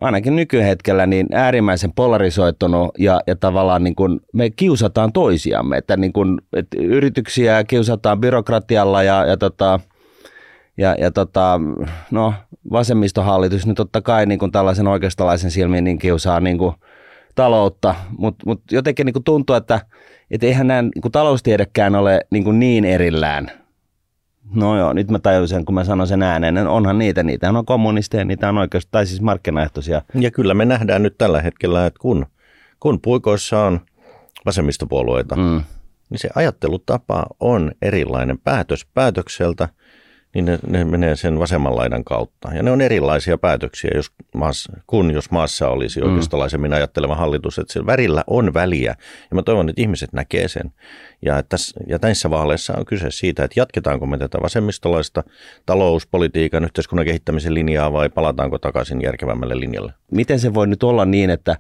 ainakin 0.01 0.37
nykyhetkellä 0.37 1.07
niin 1.07 1.27
äärimmäisen 1.33 1.93
polarisoitunut 1.93 2.91
ja, 2.99 3.21
ja 3.27 3.37
tavallaan 3.37 3.85
niin 3.85 3.95
kuin 3.95 4.21
me 4.33 4.51
kiusataan 4.51 5.13
toisiamme. 5.13 5.77
Että, 5.77 5.97
niin 5.97 6.13
kuin, 6.13 6.41
että 6.53 6.77
yrityksiä 6.81 7.65
kiusataan 7.65 8.21
byrokratialla 8.21 9.03
ja, 9.03 9.27
ja 9.27 9.37
tota, 9.37 9.81
ja, 10.77 10.95
ja 10.99 11.11
tota, 11.11 11.61
no, 12.11 12.35
vasemmistohallitus 12.73 13.67
nyt 13.67 13.77
totta 13.77 14.03
kai 14.03 14.27
niin 14.27 14.39
kuin 14.39 14.53
tällaisen 14.53 14.89
oikeistolaisen 14.89 15.51
silmiin 15.51 15.85
niin 15.85 15.99
kiusaa 15.99 16.41
niin 16.41 16.59
kuin 16.59 16.75
taloutta, 17.35 17.95
mutta 18.19 18.45
mut 18.47 18.63
jotenkin 18.71 19.07
niin 19.07 19.13
kuin 19.13 19.25
tuntuu, 19.25 19.57
että 19.57 19.81
et 20.31 20.43
eihän 20.43 20.67
nämä 20.67 20.83
niin 20.83 21.03
kuin 21.03 21.13
taloustiedekään 21.13 21.95
ole 21.95 22.21
niin, 22.31 22.45
kuin 22.45 22.61
niin 22.61 22.85
erillään. 22.85 23.51
No 24.55 24.79
joo, 24.79 24.93
nyt 24.93 25.11
mä 25.11 25.19
tajusin, 25.19 25.65
kun 25.65 25.75
mä 25.75 25.85
sanon 25.85 26.07
sen 26.07 26.23
ääneen, 26.23 26.67
onhan 26.67 26.99
niitä, 26.99 27.23
niitä 27.23 27.51
on 27.51 27.65
kommunisteja, 27.65 28.25
niitä 28.25 28.49
on 28.49 28.59
oikeasti, 28.59 28.89
tai 28.93 29.07
siis 29.07 29.21
markkinaehtoisia. 29.21 30.03
Ja 30.15 30.31
kyllä 30.31 30.55
me 30.55 30.65
nähdään 30.65 31.03
nyt 31.03 31.19
tällä 31.19 31.43
hetkellä, 31.43 31.87
että 31.87 32.01
kun, 32.01 32.27
kun 32.81 33.01
puikoissa 33.01 33.61
on 33.61 33.81
vasemmistopuolueita, 34.47 35.37
mm 35.37 35.63
niin 36.11 36.19
se 36.19 36.29
ajattelutapa 36.35 37.27
on 37.41 37.73
erilainen 37.83 38.39
päätös 38.39 38.87
päätökseltä– 38.95 39.69
niin 40.35 40.45
ne, 40.45 40.59
ne 40.67 40.85
menee 40.85 41.17
sen 41.17 41.39
vasemman 41.39 41.77
laidan 41.77 42.05
kautta. 42.05 42.49
Ja 42.55 42.63
ne 42.63 42.71
on 42.71 42.81
erilaisia 42.81 43.39
päätöksiä, 43.39 43.91
jos 43.95 44.13
maassa, 44.35 44.73
kun 44.87 45.11
jos 45.11 45.31
maassa 45.31 45.69
olisi 45.69 46.01
mm. 46.01 46.07
oikeistolaisemmin 46.07 46.73
ajatteleva 46.73 47.15
hallitus, 47.15 47.59
että 47.59 47.73
se 47.73 47.87
värillä 47.87 48.25
on 48.27 48.55
väliä. 48.55 48.95
Ja 49.31 49.35
mä 49.35 49.43
toivon, 49.43 49.69
että 49.69 49.83
ihmiset 49.83 50.13
näkee 50.13 50.49
sen. 50.49 50.73
Ja, 51.23 51.43
tässä, 51.43 51.81
ja 51.87 51.99
näissä 52.03 52.31
vaaleissa 52.31 52.75
on 52.77 52.85
kyse 52.85 53.11
siitä, 53.11 53.45
että 53.45 53.61
jatketaanko 53.61 54.07
me 54.07 54.19
tätä 54.19 54.39
vasemmistolaista 54.43 55.23
talouspolitiikan, 55.67 56.65
yhteiskunnan 56.65 57.07
kehittämisen 57.07 57.55
linjaa 57.55 57.93
vai 57.93 58.09
palataanko 58.09 58.59
takaisin 58.59 59.03
järkevämmälle 59.03 59.61
linjalle. 59.61 59.93
Miten 60.13 60.41
se 60.41 60.55
voi 60.55 60.67
nyt 60.67 60.83
olla 60.83 61.05
niin, 61.05 61.31
että 61.31 61.57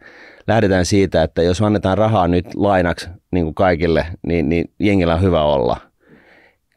lähdetään 0.46 0.86
siitä, 0.86 1.22
että 1.22 1.42
jos 1.42 1.62
annetaan 1.62 1.98
rahaa 1.98 2.28
nyt 2.28 2.54
lainaksi 2.54 3.08
niin 3.30 3.44
kuin 3.44 3.54
kaikille, 3.54 4.06
niin, 4.26 4.48
niin 4.48 4.70
jengillä 4.78 5.14
on 5.14 5.22
hyvä 5.22 5.42
olla– 5.42 5.76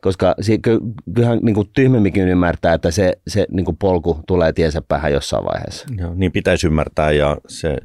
koska 0.01 0.36
kyllähän 1.13 1.39
niin 1.42 1.56
kuin 1.56 1.70
tyhmemmikin 1.74 2.27
ymmärtää, 2.27 2.74
että 2.74 2.92
se, 2.92 3.13
se 3.27 3.48
niin 3.51 3.66
kuin 3.66 3.77
polku 3.77 4.20
tulee 4.27 4.54
tiensä 4.54 4.82
päähän 4.82 5.12
jossain 5.12 5.46
vaiheessa. 5.46 5.88
Joo, 5.98 6.13
niin 6.16 6.32
pitäisi 6.32 6.68
ymmärtää 6.68 7.12
ja 7.12 7.38
se, 7.48 7.77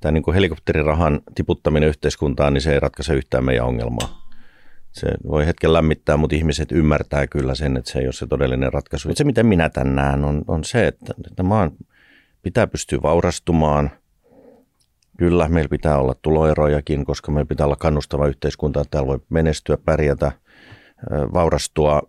tämä 0.00 0.12
niin 0.12 0.22
kuin 0.22 0.34
helikopterirahan 0.34 1.20
tiputtaminen 1.34 1.88
yhteiskuntaan, 1.88 2.54
niin 2.54 2.62
se 2.62 2.72
ei 2.72 2.80
ratkaise 2.80 3.14
yhtään 3.14 3.44
meidän 3.44 3.66
ongelmaa. 3.66 4.28
Se 4.92 5.08
voi 5.28 5.46
hetken 5.46 5.72
lämmittää, 5.72 6.16
mutta 6.16 6.36
ihmiset 6.36 6.72
ymmärtää 6.72 7.26
kyllä 7.26 7.54
sen, 7.54 7.76
että 7.76 7.90
se 7.90 7.98
ei 7.98 8.06
ole 8.06 8.12
se 8.12 8.26
todellinen 8.26 8.72
ratkaisu. 8.72 9.08
Se, 9.14 9.24
miten 9.24 9.46
minä 9.46 9.68
tämän 9.68 9.96
näen, 9.96 10.24
on, 10.24 10.44
on 10.48 10.64
se, 10.64 10.86
että, 10.86 11.14
että 11.26 11.42
maan 11.42 11.70
pitää 12.42 12.66
pystyä 12.66 12.98
vaurastumaan. 13.02 13.90
Kyllä, 15.18 15.48
meillä 15.48 15.68
pitää 15.68 15.98
olla 15.98 16.14
tuloerojakin, 16.22 17.04
koska 17.04 17.32
meillä 17.32 17.48
pitää 17.48 17.66
olla 17.66 17.76
kannustava 17.76 18.26
yhteiskunta, 18.26 18.80
että 18.80 18.90
täällä 18.90 19.06
voi 19.06 19.20
menestyä, 19.30 19.76
pärjätä– 19.84 20.32
vaurastua, 21.34 22.02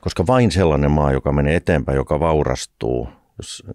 koska 0.00 0.26
vain 0.26 0.50
sellainen 0.50 0.90
maa, 0.90 1.12
joka 1.12 1.32
menee 1.32 1.56
eteenpäin, 1.56 1.96
joka 1.96 2.20
vaurastuu, 2.20 3.08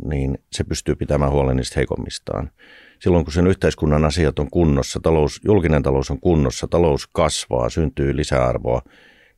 niin 0.06 0.38
se 0.52 0.64
pystyy 0.64 0.96
pitämään 0.96 1.32
huolen 1.32 1.58
niistä 1.58 1.74
heikommistaan. 1.76 2.52
Silloin 3.00 3.26
kun 3.26 3.34
sen 3.34 3.48
yhteiskunnan 3.48 4.06
asiat 4.06 4.40
on 4.40 4.50
kunnossa, 4.50 5.00
talous, 5.00 5.42
julkinen 5.46 5.84
talous 5.84 6.12
on 6.12 6.20
kunnossa, 6.20 6.68
talous 6.68 7.08
kasvaa, 7.08 7.70
syntyy 7.70 8.16
lisäarvoa, 8.16 8.82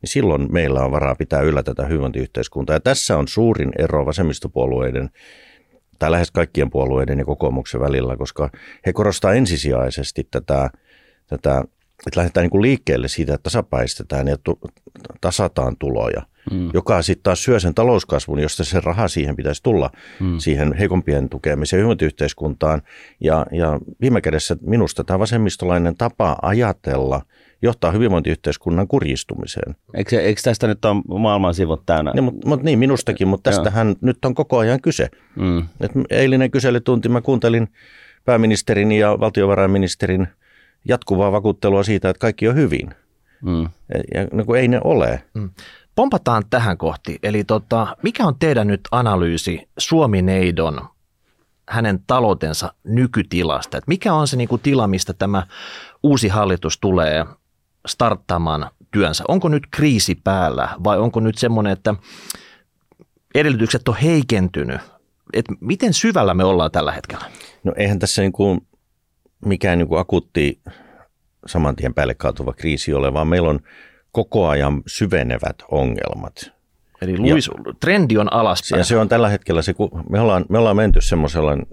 niin 0.02 0.10
silloin 0.10 0.52
meillä 0.52 0.80
on 0.80 0.90
varaa 0.90 1.14
pitää 1.14 1.40
yllä 1.40 1.62
tätä 1.62 1.86
hyvinvointiyhteiskuntaa. 1.86 2.76
Ja 2.76 2.80
tässä 2.80 3.18
on 3.18 3.28
suurin 3.28 3.72
ero 3.78 4.06
vasemmistopuolueiden 4.06 5.10
tai 5.98 6.10
lähes 6.10 6.30
kaikkien 6.30 6.70
puolueiden 6.70 7.18
ja 7.18 7.24
kokoomuksen 7.24 7.80
välillä, 7.80 8.16
koska 8.16 8.50
he 8.86 8.92
korostavat 8.92 9.36
ensisijaisesti 9.36 10.28
tätä, 10.30 10.70
tätä 11.26 11.64
että 12.06 12.20
lähdetään 12.20 12.42
niin 12.42 12.50
kuin 12.50 12.62
liikkeelle 12.62 13.08
siitä, 13.08 13.34
että 13.34 13.42
tasapäistetään 13.42 14.28
ja 14.28 14.36
tu- 14.44 14.58
tasataan 15.20 15.76
tuloja, 15.76 16.22
mm. 16.52 16.70
joka 16.74 17.02
sitten 17.02 17.22
taas 17.22 17.44
syö 17.44 17.60
sen 17.60 17.74
talouskasvun, 17.74 18.38
josta 18.38 18.64
se 18.64 18.80
raha 18.80 19.08
siihen 19.08 19.36
pitäisi 19.36 19.62
tulla, 19.62 19.90
mm. 20.20 20.38
siihen 20.38 20.72
heikompien 20.72 21.28
tukemiseen 21.28 21.78
hyvinvointiyhteiskuntaan. 21.78 22.82
Ja, 23.20 23.46
ja 23.52 23.80
viime 24.00 24.20
kädessä 24.20 24.56
minusta 24.60 25.04
tämä 25.04 25.18
vasemmistolainen 25.18 25.96
tapa 25.96 26.36
ajatella 26.42 27.22
johtaa 27.62 27.90
hyvinvointiyhteiskunnan 27.90 28.88
kurjistumiseen. 28.88 29.76
Eikö, 29.94 30.20
eikö 30.20 30.40
tästä 30.44 30.66
nyt 30.66 30.84
ole 30.84 31.20
maailman 31.20 31.54
sivut 31.54 31.86
täynnä? 31.86 32.12
Niin, 32.14 32.24
mutta, 32.24 32.48
mutta 32.48 32.64
niin, 32.64 32.78
minustakin, 32.78 33.28
mutta 33.28 33.50
tästähän 33.50 33.86
Joo. 33.86 33.96
nyt 34.00 34.24
on 34.24 34.34
koko 34.34 34.58
ajan 34.58 34.80
kyse. 34.80 35.08
Mm. 35.36 35.58
Et 35.80 35.90
eilinen 36.10 36.50
kyselytunti, 36.50 37.08
mä 37.08 37.20
kuuntelin 37.20 37.68
pääministerin 38.24 38.92
ja 38.92 39.20
valtiovarainministerin– 39.20 40.28
jatkuvaa 40.84 41.32
vakuuttelua 41.32 41.82
siitä, 41.82 42.10
että 42.10 42.20
kaikki 42.20 42.48
on 42.48 42.54
hyvin. 42.54 42.94
Mm. 43.42 43.68
Ja 44.14 44.26
no 44.32 44.44
kun 44.44 44.58
ei 44.58 44.68
ne 44.68 44.80
ole. 44.84 45.22
Mm. 45.34 45.50
Pompataan 45.94 46.42
tähän 46.50 46.78
kohti. 46.78 47.18
Eli 47.22 47.44
tota, 47.44 47.96
mikä 48.02 48.26
on 48.26 48.34
teidän 48.38 48.66
nyt 48.66 48.80
analyysi 48.90 49.68
Suomi-neidon 49.78 50.88
hänen 51.68 52.00
taloutensa 52.06 52.72
nykytilasta? 52.84 53.78
Et 53.78 53.84
mikä 53.86 54.12
on 54.12 54.28
se 54.28 54.36
niinku 54.36 54.58
tila, 54.58 54.86
mistä 54.86 55.12
tämä 55.12 55.46
uusi 56.02 56.28
hallitus 56.28 56.78
tulee 56.78 57.26
starttaamaan 57.86 58.70
työnsä? 58.90 59.24
Onko 59.28 59.48
nyt 59.48 59.62
kriisi 59.70 60.14
päällä 60.14 60.68
vai 60.84 60.98
onko 60.98 61.20
nyt 61.20 61.38
semmoinen, 61.38 61.72
että 61.72 61.94
edellytykset 63.34 63.88
on 63.88 63.96
heikentynyt? 63.96 64.80
Et 65.32 65.44
miten 65.60 65.94
syvällä 65.94 66.34
me 66.34 66.44
ollaan 66.44 66.70
tällä 66.70 66.92
hetkellä? 66.92 67.24
No 67.64 67.72
eihän 67.76 67.98
tässä 67.98 68.22
niin 68.22 68.32
kuin 68.32 68.67
mikään 69.44 69.78
niin 69.78 69.88
kuin 69.88 70.00
akuutti 70.00 70.60
saman 71.46 71.76
tien 71.76 71.94
päälle 71.94 72.14
kaatuva 72.14 72.52
kriisi 72.52 72.94
ole, 72.94 73.12
vaan 73.12 73.28
meillä 73.28 73.50
on 73.50 73.60
koko 74.12 74.48
ajan 74.48 74.82
syvenevät 74.86 75.56
ongelmat. 75.70 76.58
Eli 77.02 77.18
Luis, 77.18 77.50
ja, 77.66 77.74
trendi 77.80 78.18
on 78.18 78.32
alaspäin. 78.32 78.80
Ja 78.80 78.84
se 78.84 78.96
on 78.96 79.08
tällä 79.08 79.28
hetkellä 79.28 79.62
se, 79.62 79.74
kun 79.74 80.04
me 80.10 80.20
ollaan, 80.20 80.44
me 80.48 80.58
ollaan 80.58 80.76
menty 80.76 81.00
semmoisella, 81.00 81.56
niin 81.56 81.66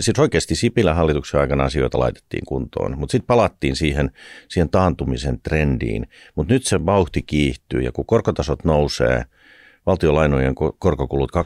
siis 0.00 0.18
oikeasti 0.18 0.54
Sipilän 0.54 0.96
hallituksen 0.96 1.40
aikana 1.40 1.64
asioita 1.64 1.98
laitettiin 1.98 2.44
kuntoon, 2.46 2.98
mutta 2.98 3.12
sitten 3.12 3.26
palattiin 3.26 3.76
siihen, 3.76 4.10
siihen 4.48 4.70
taantumisen 4.70 5.40
trendiin. 5.40 6.06
Mutta 6.34 6.52
nyt 6.52 6.64
se 6.64 6.86
vauhti 6.86 7.22
kiihtyy 7.22 7.80
ja 7.80 7.92
kun 7.92 8.06
korkotasot 8.06 8.64
nousee, 8.64 9.24
valtiolainojen 9.86 10.54
korkokulut 10.78 11.32
2,6 11.36 11.42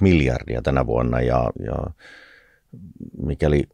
miljardia 0.00 0.62
tänä 0.62 0.86
vuonna 0.86 1.20
ja, 1.20 1.50
ja 1.64 1.76
mikäli 3.22 3.64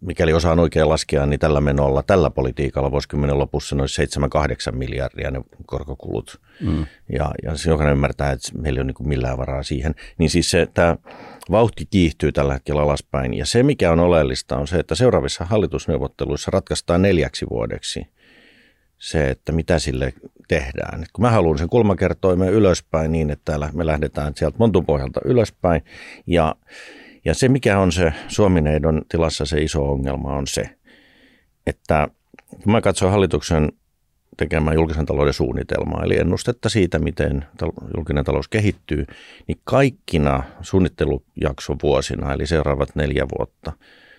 mikäli 0.00 0.32
osaan 0.32 0.58
oikein 0.58 0.88
laskea, 0.88 1.26
niin 1.26 1.40
tällä 1.40 1.60
menolla, 1.60 2.02
tällä 2.02 2.30
politiikalla 2.30 2.90
vuosikymmenen 2.90 3.38
lopussa 3.38 3.76
noin 3.76 3.88
7-8 4.72 4.76
miljardia 4.76 5.30
ne 5.30 5.40
korkokulut. 5.66 6.40
Mm. 6.60 6.86
Ja, 7.12 7.30
ja 7.42 7.56
se 7.56 7.70
jokainen 7.70 7.92
ymmärtää, 7.92 8.32
että 8.32 8.58
meillä 8.58 8.78
ei 8.78 8.82
ole 8.82 8.92
niin 8.98 9.08
millään 9.08 9.38
varaa 9.38 9.62
siihen. 9.62 9.94
Niin 10.18 10.30
siis 10.30 10.50
se, 10.50 10.68
tämä 10.74 10.96
vauhti 11.50 11.86
kiihtyy 11.86 12.32
tällä 12.32 12.52
hetkellä 12.52 12.82
alaspäin. 12.82 13.34
Ja 13.34 13.46
se, 13.46 13.62
mikä 13.62 13.92
on 13.92 14.00
oleellista, 14.00 14.56
on 14.56 14.68
se, 14.68 14.78
että 14.78 14.94
seuraavissa 14.94 15.44
hallitusneuvotteluissa 15.44 16.50
ratkaistaan 16.50 17.02
neljäksi 17.02 17.46
vuodeksi 17.50 18.06
se, 19.02 19.30
että 19.30 19.52
mitä 19.52 19.78
sille 19.78 20.12
tehdään. 20.48 21.02
Et 21.02 21.08
kun 21.12 21.22
mä 21.22 21.30
haluan 21.30 21.58
sen 21.58 21.68
kulmakertoimen 21.68 22.52
ylöspäin 22.52 23.12
niin, 23.12 23.30
että 23.30 23.44
täällä 23.44 23.70
me 23.72 23.86
lähdetään 23.86 24.32
sieltä 24.36 24.58
montun 24.58 24.86
pohjalta 24.86 25.20
ylöspäin 25.24 25.84
ja 26.26 26.54
ja 27.24 27.34
se, 27.34 27.48
mikä 27.48 27.78
on 27.78 27.92
se 27.92 28.12
Suomineidon 28.28 29.02
tilassa 29.08 29.46
se 29.46 29.62
iso 29.62 29.92
ongelma, 29.92 30.36
on 30.36 30.46
se, 30.46 30.76
että 31.66 32.08
kun 32.62 32.72
mä 32.72 32.80
katson 32.80 33.10
hallituksen 33.10 33.72
tekemään 34.36 34.74
julkisen 34.76 35.06
talouden 35.06 35.34
suunnitelmaa, 35.34 36.04
eli 36.04 36.18
ennustetta 36.18 36.68
siitä, 36.68 36.98
miten 36.98 37.44
julkinen 37.96 38.24
talous 38.24 38.48
kehittyy, 38.48 39.06
niin 39.48 39.60
kaikkina 39.64 40.42
suunnittelujakson 40.60 41.76
vuosina, 41.82 42.32
eli 42.32 42.46
seuraavat 42.46 42.96
neljä 42.96 43.26
vuotta 43.38 43.72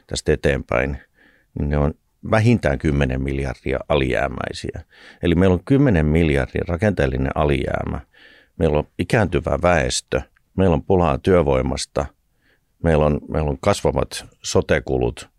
tästä 0.07 0.33
eteenpäin, 0.33 0.97
niin 1.59 1.69
ne 1.69 1.77
on 1.77 1.93
vähintään 2.31 2.79
10 2.79 3.21
miljardia 3.21 3.79
alijäämäisiä. 3.89 4.81
Eli 5.23 5.35
meillä 5.35 5.53
on 5.53 5.63
10 5.65 6.05
miljardin 6.05 6.67
rakenteellinen 6.67 7.31
alijäämä, 7.35 7.99
meillä 8.59 8.77
on 8.77 8.87
ikääntyvä 8.99 9.59
väestö, 9.61 10.21
meillä 10.57 10.73
on 10.73 10.83
pulaa 10.83 11.17
työvoimasta– 11.17 12.05
meillä 12.83 13.05
on, 13.05 13.19
meillä 13.27 13.49
on 13.49 13.57
kasvavat 13.61 14.25
sotekulut, 14.43 15.29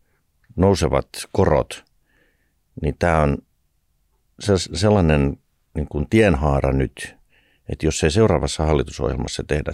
nousevat 0.57 1.09
korot, 1.33 1.85
niin 2.83 2.95
tämä 2.99 3.21
on 3.21 3.39
sellainen 4.75 5.39
niin 5.75 5.87
kuin 5.89 6.07
tienhaara 6.11 6.73
nyt, 6.73 7.17
että 7.69 7.87
jos 7.87 8.05
ei 8.05 8.11
seuraavassa 8.11 8.67
hallitusohjelmassa 8.67 9.43
tehdä 9.47 9.73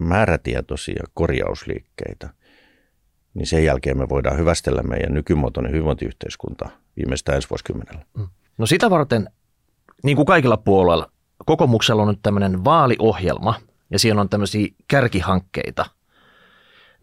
määrätietoisia 0.00 1.04
korjausliikkeitä, 1.14 2.30
niin 3.34 3.46
sen 3.46 3.64
jälkeen 3.64 3.98
me 3.98 4.08
voidaan 4.08 4.38
hyvästellä 4.38 4.82
meidän 4.82 5.14
nykymuotoinen 5.14 5.72
hyvinvointiyhteiskunta 5.72 6.68
viimeistään 6.96 7.36
ensi 7.36 7.50
vuosikymmenellä. 7.50 8.04
Mm. 8.16 8.28
No 8.58 8.66
sitä 8.66 8.90
varten, 8.90 9.30
niin 10.02 10.16
kuin 10.16 10.26
kaikilla 10.26 10.56
puolueilla, 10.56 11.10
kokoomuksella 11.46 12.02
on 12.02 12.08
nyt 12.08 12.22
tämmöinen 12.22 12.64
vaaliohjelma, 12.64 13.54
ja 13.90 13.98
siellä 13.98 14.20
on 14.20 14.28
tämmöisiä 14.28 14.68
kärkihankkeita– 14.88 15.86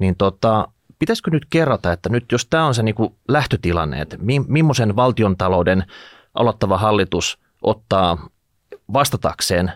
niin 0.01 0.15
tota, 0.15 0.67
pitäisikö 0.99 1.31
nyt 1.31 1.45
kerrata, 1.49 1.91
että 1.91 2.09
nyt 2.09 2.31
jos 2.31 2.45
tämä 2.45 2.65
on 2.65 2.75
se 2.75 2.83
niin 2.83 2.95
kuin 2.95 3.15
lähtötilanne, 3.27 4.01
että 4.01 4.17
mi, 4.17 4.39
millaisen 4.39 4.95
valtiontalouden 4.95 5.83
aloittava 6.33 6.77
hallitus 6.77 7.39
ottaa 7.61 8.29
vastatakseen, 8.93 9.71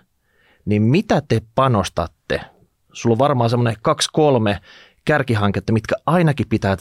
niin 0.66 0.82
mitä 0.82 1.22
te 1.28 1.42
panostatte? 1.56 2.42
Sulla 2.94 3.14
on 3.14 3.20
varmaan 3.20 3.50
semmoinen 3.50 3.76
kaksi, 3.82 4.10
kolme 4.14 4.60
kärkihanketta, 5.06 5.74
mitkä 5.74 5.96
ainakin 6.06 6.50
pitää 6.50 6.78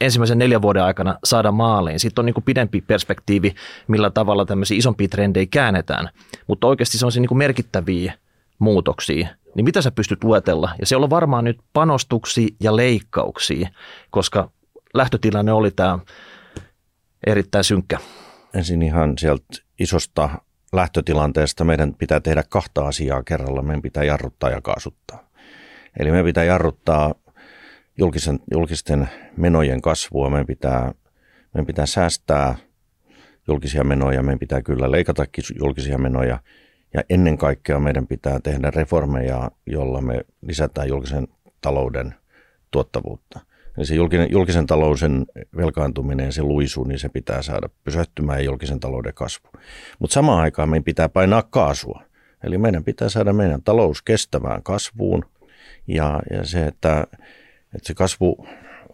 ensimmäisen 0.00 0.38
neljän 0.38 0.62
vuoden 0.62 0.82
aikana 0.82 1.18
saada 1.24 1.52
maaliin. 1.52 2.00
Sitten 2.00 2.22
on 2.22 2.26
niin 2.26 2.34
kuin 2.34 2.44
pidempi 2.44 2.80
perspektiivi, 2.80 3.54
millä 3.88 4.10
tavalla 4.10 4.46
tämmöisiä 4.46 4.78
isompia 4.78 5.08
trendejä 5.08 5.46
käännetään. 5.50 6.08
Mutta 6.46 6.66
oikeasti 6.66 6.98
se 6.98 7.06
on 7.06 7.12
se 7.12 7.20
niin 7.20 7.28
kuin 7.28 7.38
merkittäviä 7.38 8.12
muutoksia, 8.58 9.28
niin 9.56 9.64
mitä 9.64 9.82
sä 9.82 9.90
pystyt 9.90 10.24
luetella? 10.24 10.70
Ja 10.80 10.86
se 10.86 10.96
on 10.96 11.10
varmaan 11.10 11.44
nyt 11.44 11.58
panostuksia 11.72 12.48
ja 12.60 12.76
leikkauksia, 12.76 13.68
koska 14.10 14.50
lähtötilanne 14.94 15.52
oli 15.52 15.70
tämä 15.70 15.98
erittäin 17.26 17.64
synkkä. 17.64 17.98
ensin 18.54 18.82
ihan 18.82 19.18
sieltä 19.18 19.44
isosta 19.78 20.30
lähtötilanteesta 20.72 21.64
meidän 21.64 21.94
pitää 21.94 22.20
tehdä 22.20 22.42
kahta 22.48 22.86
asiaa 22.86 23.22
kerralla. 23.22 23.62
Meidän 23.62 23.82
pitää 23.82 24.04
jarruttaa 24.04 24.50
ja 24.50 24.60
kaasuttaa. 24.60 25.28
Eli 25.98 26.10
meidän 26.10 26.26
pitää 26.26 26.44
jarruttaa 26.44 27.14
julkisen, 27.98 28.40
julkisten 28.52 29.08
menojen 29.36 29.82
kasvua, 29.82 30.30
meidän 30.30 30.46
pitää, 30.46 30.92
meidän 31.54 31.66
pitää 31.66 31.86
säästää 31.86 32.54
julkisia 33.48 33.84
menoja, 33.84 34.22
meidän 34.22 34.38
pitää 34.38 34.62
kyllä 34.62 34.90
leikatakin 34.90 35.44
julkisia 35.58 35.98
menoja 35.98 36.38
ja 36.96 37.02
ennen 37.10 37.38
kaikkea 37.38 37.80
meidän 37.80 38.06
pitää 38.06 38.40
tehdä 38.40 38.70
reformeja, 38.70 39.50
jolla 39.66 40.00
me 40.00 40.24
lisätään 40.40 40.88
julkisen 40.88 41.28
talouden 41.60 42.14
tuottavuutta. 42.70 43.40
Eli 43.78 43.86
se 43.86 43.94
julkinen, 43.94 44.28
julkisen 44.30 44.66
talouden 44.66 45.26
velkaantuminen 45.56 46.26
ja 46.26 46.32
se 46.32 46.42
luisu, 46.42 46.84
niin 46.84 46.98
se 46.98 47.08
pitää 47.08 47.42
saada 47.42 47.68
pysähtymään 47.84 48.44
julkisen 48.44 48.80
talouden 48.80 49.14
kasvu. 49.14 49.48
Mutta 49.98 50.14
samaan 50.14 50.40
aikaan 50.40 50.68
meidän 50.68 50.84
pitää 50.84 51.08
painaa 51.08 51.42
kaasua. 51.42 52.02
Eli 52.44 52.58
meidän 52.58 52.84
pitää 52.84 53.08
saada 53.08 53.32
meidän 53.32 53.62
talous 53.62 54.02
kestävään 54.02 54.62
kasvuun 54.62 55.24
ja, 55.86 56.20
ja 56.30 56.44
se, 56.44 56.66
että, 56.66 57.06
että 57.74 57.86
se 57.86 57.94
kasvu 57.94 58.46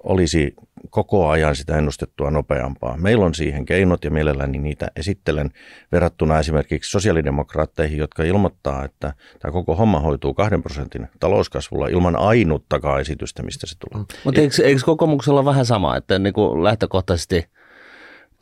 olisi 0.03 0.55
koko 0.91 1.29
ajan 1.29 1.57
sitä 1.57 1.77
ennustettua 1.77 2.31
nopeampaa. 2.31 2.97
Meillä 2.97 3.25
on 3.25 3.35
siihen 3.35 3.65
keinot 3.65 4.05
ja 4.05 4.11
mielelläni 4.11 4.59
niitä 4.59 4.89
esittelen 4.97 5.51
verrattuna 5.93 6.39
esimerkiksi 6.39 6.91
sosiaalidemokraatteihin, 6.91 7.99
jotka 7.99 8.23
ilmoittaa, 8.23 8.85
että 8.85 9.15
tämä 9.39 9.53
koko 9.53 9.77
homma 9.77 10.01
hoituu 10.01 10.35
kahden 10.35 10.63
prosentin 10.63 11.09
talouskasvulla 11.21 11.89
ilman 11.89 12.17
ainuttakaan 12.17 13.01
esitystä, 13.01 13.43
mistä 13.43 13.67
se 13.67 13.77
tulee. 13.79 14.07
Mutta 14.25 14.41
eikö, 14.41 14.65
eikö 14.65 14.81
kokoomuksella 14.85 15.45
vähän 15.45 15.67
sama, 15.67 15.97
että 15.97 16.19
niin 16.19 16.35
kuin 16.35 16.65
lähtökohtaisesti– 16.65 17.45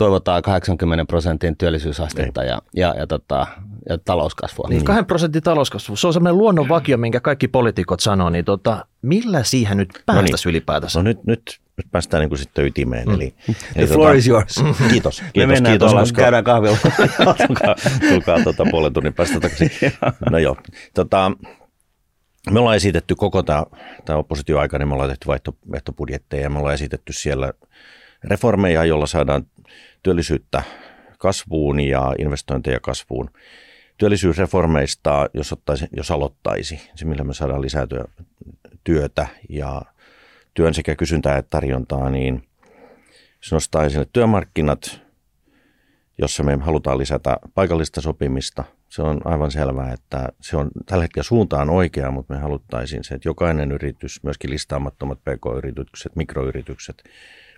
toivotaan 0.01 0.43
80 0.43 1.05
prosentin 1.05 1.57
työllisyysastetta 1.57 2.45
ja, 2.45 2.63
ja, 2.75 2.95
ja, 2.99 3.07
tota, 3.07 3.47
ja 3.89 3.99
talouskasvua. 3.99 4.67
Niin, 4.69 4.85
2 4.85 5.05
prosentin 5.05 5.43
talouskasvu. 5.43 5.97
Se 5.97 6.07
on 6.07 6.13
semmoinen 6.13 6.39
luonnonvakio, 6.39 6.97
minkä 6.99 7.21
kaikki 7.21 7.49
poliitikot 7.49 8.01
sanoo, 8.01 8.31
niin 8.31 8.45
tota, 8.45 8.87
millä 9.03 9.43
siihen 9.45 9.77
nyt 9.77 9.89
päästäisiin 10.07 10.33
no 10.33 10.39
niin. 10.45 10.51
ylipäätänsä? 10.51 10.99
No 10.99 11.03
nyt, 11.03 11.25
nyt, 11.25 11.61
nyt 11.77 11.87
päästään 11.91 12.21
niin 12.21 12.29
kuin 12.29 12.39
sitten 12.39 12.67
ytimeen. 12.67 13.09
Mm. 13.09 13.15
Eli, 13.15 13.35
The 13.45 13.55
eli 13.77 13.87
floor 13.87 14.07
tota, 14.07 14.19
is 14.19 14.29
yours. 14.29 14.55
Kiitos. 14.55 15.21
kiitos 15.21 15.21
Me 15.37 15.47
mennään 15.47 15.73
kiitos, 15.73 15.87
tuolla, 15.87 16.03
koska, 16.03 16.23
käydään 16.23 16.45
kahvilla. 16.45 16.77
tulkaa, 17.47 17.75
tulkaa 18.09 18.43
tuota, 18.43 18.65
puolen 18.71 18.93
tunnin 18.93 19.15
päästä 19.15 19.41
takaisin. 19.41 19.71
no 20.31 20.39
joo, 20.39 20.57
tota, 20.95 21.33
me 22.51 22.61
ollaan 22.61 22.77
esitetty 22.77 23.15
koko 23.15 23.43
tämä, 23.43 23.65
tämä 24.05 24.19
oppositioaika, 24.19 24.79
niin 24.79 24.89
me 24.89 24.95
ollaan 24.95 25.11
tehty 25.11 25.27
vaihtoehtobudjetteja 25.27 26.43
ja 26.43 26.51
me 26.51 26.59
ollaan 26.59 26.75
esitetty 26.75 27.13
siellä 27.13 27.53
reformeja, 28.25 28.85
joilla 28.85 29.07
saadaan 29.07 29.47
työllisyyttä 30.03 30.63
kasvuun 31.19 31.81
ja 31.81 32.15
investointeja 32.19 32.81
kasvuun. 32.81 33.31
Työllisyysreformeista, 34.01 35.31
jos, 35.35 35.53
ottaisi, 35.53 35.87
jos 35.97 36.11
aloittaisi, 36.11 36.91
se 36.95 37.05
millä 37.05 37.25
me 37.25 37.35
saadaan 37.35 37.63
lisää 37.63 37.87
työtä 38.85 39.27
ja 39.49 39.83
työn 40.55 40.75
sekä 40.75 40.97
kysyntää 40.97 41.39
että 41.39 41.51
tarjontaa, 41.51 42.11
niin 42.11 42.49
se 43.41 43.55
nostaa 43.55 43.85
esille 43.85 44.07
työmarkkinat, 44.13 45.01
jossa 46.19 46.43
me 46.43 46.57
halutaan 46.61 46.99
lisätä 46.99 47.37
paikallista 47.55 48.01
sopimista. 48.01 48.65
Se 48.89 49.03
on 49.03 49.21
aivan 49.25 49.51
selvää, 49.51 49.93
että 49.93 50.29
se 50.41 50.57
on 50.57 50.71
tällä 50.87 51.05
hetkellä 51.05 51.25
suuntaan 51.25 51.71
oikea, 51.71 52.11
mutta 52.11 52.35
me 52.35 52.41
haluttaisiin 52.41 53.05
se, 53.05 53.15
että 53.15 53.29
jokainen 53.29 53.73
yritys, 53.73 54.23
myöskin 54.23 54.51
listaamattomat 54.51 55.19
pk-yritykset, 55.19 56.17
mikroyritykset, 56.17 57.05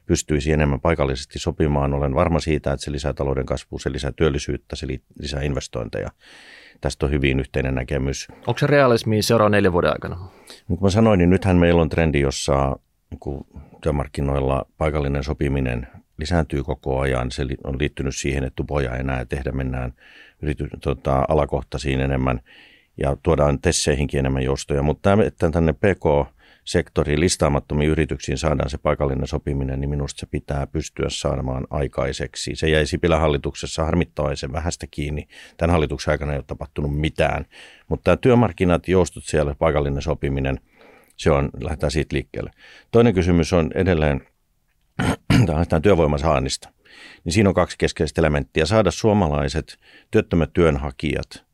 pystyisi 0.07 0.53
enemmän 0.53 0.81
paikallisesti 0.81 1.39
sopimaan. 1.39 1.95
Olen 1.95 2.15
varma 2.15 2.41
siitä, 2.41 2.73
että 2.73 2.85
se 2.85 2.93
lisää 2.93 3.13
talouden 3.13 3.47
kasvua, 3.47 3.79
se 3.79 3.93
lisää 3.93 4.13
työllisyyttä, 4.17 4.77
se 4.77 4.87
lisää 5.19 5.43
investointeja. 5.43 6.09
Tästä 6.81 7.07
on 7.07 7.13
hyvin 7.13 7.41
yhteinen 7.41 7.75
näkemys. 7.75 8.29
Onko 8.47 8.59
se 8.59 8.67
realismi 8.67 9.23
seuraavan 9.23 9.53
neljän 9.53 9.73
vuoden 9.73 9.93
aikana? 9.93 10.17
Niin 10.69 10.79
kuin 10.79 10.83
mä 10.83 10.91
sanoin, 10.91 11.19
niin 11.19 11.31
nythän 11.31 11.57
meillä 11.57 11.83
on 11.83 11.89
trendi, 11.89 12.21
jossa 12.21 12.77
niin 13.11 13.65
työmarkkinoilla 13.83 14.67
paikallinen 14.79 15.25
sopiminen 15.25 15.87
lisääntyy 16.19 16.63
koko 16.63 17.01
ajan. 17.01 17.31
Se 17.31 17.47
on 17.65 17.79
liittynyt 17.79 18.17
siihen, 18.17 18.45
että 18.45 18.57
tupoja 18.57 18.95
ei 18.95 19.01
enää 19.01 19.25
tehdä, 19.25 19.53
mennään 19.53 19.93
yrity, 20.43 20.69
tota, 20.81 21.25
alakohtaisiin 21.29 22.01
enemmän 22.01 22.41
ja 22.97 23.17
tuodaan 23.23 23.61
tesseihinkin 23.61 24.21
enemmän 24.21 24.43
joustoja. 24.43 24.83
Mutta 24.83 25.11
tämä, 25.11 25.23
että 25.23 25.51
tänne 25.51 25.73
PK 25.73 26.33
sektoriin 26.65 27.21
listaamattomiin 27.21 27.91
yrityksiin 27.91 28.39
saadaan 28.39 28.71
se 28.71 28.79
paikallinen 28.79 29.27
sopiminen, 29.27 29.81
niin 29.81 29.91
minusta 29.91 30.21
se 30.21 30.27
pitää 30.27 30.67
pystyä 30.67 31.07
saamaan 31.09 31.67
aikaiseksi. 31.71 32.55
Se 32.55 32.69
jäi 32.69 32.87
Sipilän 32.87 33.21
hallituksessa 33.21 33.85
harmittavaisen 33.85 34.53
vähästä 34.53 34.87
kiinni. 34.91 35.29
Tämän 35.57 35.73
hallituksen 35.73 36.13
aikana 36.13 36.33
ei 36.33 36.39
ole 36.39 36.45
tapahtunut 36.47 37.01
mitään. 37.01 37.47
Mutta 37.89 38.05
tämä 38.05 38.17
työmarkkinat, 38.17 38.89
joustot 38.89 39.25
siellä, 39.25 39.55
paikallinen 39.55 40.03
sopiminen, 40.03 40.61
se 41.17 41.31
on, 41.31 41.51
lähdetään 41.61 41.91
siitä 41.91 42.15
liikkeelle. 42.17 42.51
Toinen 42.91 43.15
kysymys 43.15 43.53
on 43.53 43.71
edelleen 43.75 44.27
tämä 45.69 45.81
työvoiman 45.81 46.19
saannista. 46.19 46.69
Niin 47.25 47.33
siinä 47.33 47.49
on 47.49 47.55
kaksi 47.55 47.79
keskeistä 47.79 48.21
elementtiä. 48.21 48.67
Saada 48.67 48.91
suomalaiset 48.91 49.79
työttömät 50.11 50.53
työnhakijat– 50.53 51.27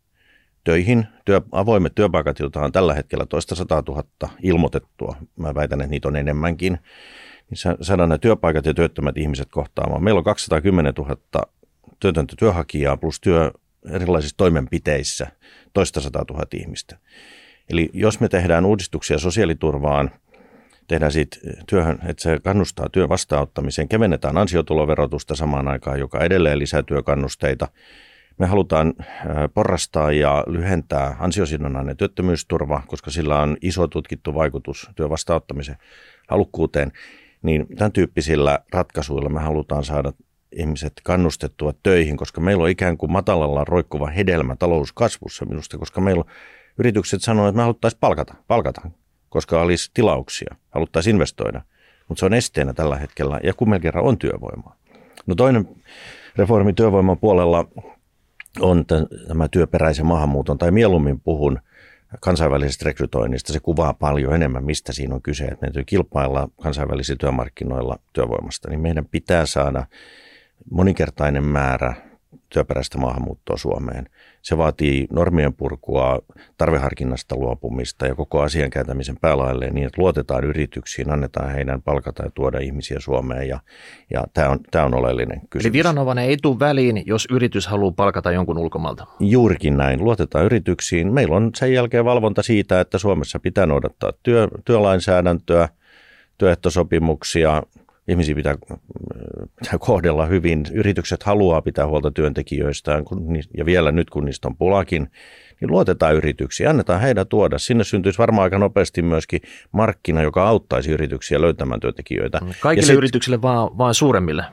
töihin. 0.69 1.07
Työ, 1.25 1.41
avoimet 1.53 1.95
työpaikat, 1.95 2.39
joita 2.39 2.61
on 2.61 2.73
tällä 2.73 2.95
hetkellä 2.95 3.27
toista 3.27 3.55
sataa 3.55 3.83
tuhatta 3.83 4.29
ilmoitettua, 4.43 5.17
mä 5.37 5.55
väitän, 5.55 5.81
että 5.81 5.91
niitä 5.91 6.09
on 6.09 6.17
enemmänkin, 6.17 6.79
niin 7.51 7.77
saadaan 7.81 8.09
nämä 8.09 8.19
työpaikat 8.19 8.67
ja 8.67 8.75
työttömät 8.75 9.19
ihmiset 9.19 9.49
kohtaamaan. 9.51 10.05
Meillä 10.05 10.19
on 10.19 10.25
210 10.25 10.95
000 10.99 11.17
työtöntä 12.01 12.35
työhakijaa 12.39 12.97
plus 12.97 13.21
työ 13.21 13.51
erilaisissa 13.91 14.37
toimenpiteissä 14.37 15.27
toista 15.73 16.01
sataa 16.01 16.25
tuhatta 16.25 16.57
ihmistä. 16.57 16.99
Eli 17.71 17.91
jos 17.93 18.21
me 18.21 18.29
tehdään 18.29 18.65
uudistuksia 18.65 19.19
sosiaaliturvaan, 19.19 20.11
tehdään 20.89 21.13
siitä 21.13 21.37
työhön, 21.69 21.99
että 22.07 22.23
se 22.23 22.41
kannustaa 22.45 22.89
työn 22.93 23.09
vastaanottamiseen, 23.09 23.89
kevennetään 23.89 24.39
ansiotuloverotusta 24.39 25.35
samaan 25.35 25.69
aikaan, 25.69 25.99
joka 25.99 26.25
edelleen 26.25 26.59
lisää 26.59 26.83
työkannusteita, 26.83 27.69
me 28.39 28.47
halutaan 28.47 28.95
porrastaa 29.55 30.13
ja 30.13 30.45
lyhentää 30.47 31.17
ansiosidonnainen 31.19 31.97
työttömyysturva, 31.97 32.83
koska 32.87 33.11
sillä 33.11 33.41
on 33.41 33.57
iso 33.63 33.89
tutkittu 33.89 34.35
vaikutus 34.35 34.91
työvastaanottamisen 34.95 35.77
halukkuuteen. 36.29 36.93
Niin 37.43 37.67
tämän 37.77 37.93
tyyppisillä 37.93 38.59
ratkaisuilla 38.73 39.29
me 39.29 39.41
halutaan 39.41 39.85
saada 39.85 40.13
ihmiset 40.53 40.93
kannustettua 41.03 41.73
töihin, 41.83 42.17
koska 42.17 42.41
meillä 42.41 42.63
on 42.63 42.71
ikään 42.71 42.97
kuin 42.97 43.13
matalalla 43.13 43.65
roikkuva 43.65 44.07
hedelmä 44.07 44.57
talouskasvussa 44.57 45.45
minusta, 45.45 45.79
koska 45.79 46.01
meillä 46.01 46.21
on 46.21 46.31
yritykset 46.79 47.23
sanoivat, 47.23 47.49
että 47.49 47.57
me 47.57 47.63
haluttaisiin 47.63 48.01
palkata, 48.01 48.35
palkata, 48.47 48.91
koska 49.29 49.61
olisi 49.61 49.91
tilauksia, 49.95 50.57
haluttaisiin 50.71 51.17
investoida, 51.17 51.63
mutta 52.09 52.21
se 52.21 52.27
on 52.27 52.35
esteenä 52.35 52.73
tällä 52.73 52.97
hetkellä 52.97 53.41
ja 53.43 53.55
kun 53.55 53.71
meillä 53.71 53.83
kerran 53.83 54.05
on 54.05 54.19
työvoimaa. 54.19 54.77
No 55.27 55.35
toinen 55.35 55.69
reformi 56.37 56.73
työvoiman 56.73 57.19
puolella 57.19 57.69
on 58.61 58.85
tämä 59.29 59.49
työperäisen 59.49 60.07
maahanmuuton, 60.07 60.59
tai 60.59 60.71
mieluummin 60.71 61.21
puhun 61.21 61.59
kansainvälisestä 62.21 62.85
rekrytoinnista. 62.85 63.53
Se 63.53 63.61
kuvaa 63.61 63.95
paljon 63.95 64.35
enemmän, 64.35 64.65
mistä 64.65 64.93
siinä 64.93 65.15
on 65.15 65.23
kyse. 65.23 65.45
Että 65.45 65.67
meidän 65.67 65.87
kilpailla 65.87 66.49
kansainvälisillä 66.63 67.19
työmarkkinoilla 67.19 67.99
työvoimasta, 68.13 68.71
niin 68.71 68.81
meidän 68.81 69.07
pitää 69.07 69.47
saada 69.47 69.87
moninkertainen 70.71 71.45
määrä 71.45 72.08
työperäistä 72.49 72.99
maahanmuuttoa 72.99 73.57
Suomeen. 73.57 74.09
Se 74.43 74.59
vaatii 74.59 75.07
normien 75.11 75.55
purkua, 75.55 76.19
tarveharkinnasta 76.59 77.37
luopumista 77.37 78.07
ja 78.07 78.15
koko 78.15 78.41
asian 78.41 78.71
kääntämisen 78.71 79.17
päälailleen 79.21 79.75
niin, 79.75 79.87
että 79.87 80.03
luotetaan 80.03 80.45
yrityksiin, 80.45 81.11
annetaan 81.11 81.51
heidän 81.51 81.83
palkata 81.83 82.23
ja 82.23 82.31
tuoda 82.31 82.59
ihmisiä 82.59 83.01
Suomeen 83.01 83.49
ja, 83.49 83.61
ja 84.11 84.25
tämä, 84.35 84.49
on, 84.49 84.59
tämä 84.71 84.85
on 84.85 84.95
oleellinen 84.95 85.41
kysymys. 85.51 85.67
Eli 85.67 85.73
viranomainen 85.73 86.25
ei 86.25 86.37
tule 86.43 86.59
väliin, 86.59 87.03
jos 87.07 87.27
yritys 87.31 87.67
haluaa 87.67 87.93
palkata 87.93 88.33
jonkun 88.33 88.59
ulkomalta? 88.59 89.07
Juurikin 89.21 89.77
näin. 89.77 90.05
Luotetaan 90.05 90.45
yrityksiin. 90.45 91.13
Meillä 91.13 91.37
on 91.37 91.51
sen 91.55 91.73
jälkeen 91.73 92.05
valvonta 92.05 92.43
siitä, 92.43 92.81
että 92.81 92.99
Suomessa 92.99 93.39
pitää 93.41 93.67
noudattaa 93.67 94.13
työ, 94.23 94.49
työlainsäädäntöä, 94.65 95.69
työehtosopimuksia, 96.39 97.63
ihmisiä 98.09 98.35
pitää, 98.35 98.57
pitää 99.61 99.79
kohdella 99.79 100.27
hyvin. 100.27 100.65
Yritykset 100.73 101.23
haluaa 101.23 101.63
pitää 101.63 101.87
huolta 101.87 102.11
työntekijöistään 102.11 103.05
ja 103.57 103.67
vielä 103.67 103.93
nyt 103.93 104.11
kun 104.11 104.25
niistä 104.25 104.49
on 104.49 104.57
pulakin, 104.57 105.11
niin 105.61 105.71
luotetaan 105.71 106.15
yrityksiä, 106.15 106.71
annetaan 106.71 107.01
heidän 107.01 107.27
tuoda. 107.27 107.59
Sinne 107.59 107.85
syntyisi 107.85 108.19
varmaan 108.19 108.43
aika 108.43 108.59
nopeasti 108.59 109.03
myöskin 109.03 109.41
markkina, 109.73 110.23
joka 110.23 110.49
auttaisi 110.49 110.91
yrityksiä 110.91 111.41
löytämään 111.41 111.81
työntekijöitä. 111.81 112.41
Kaikille 112.61 112.87
sit, 112.87 112.97
yrityksille 112.97 113.43
vaan, 113.43 113.79
vaan 113.79 113.95
suuremmille? 113.95 114.45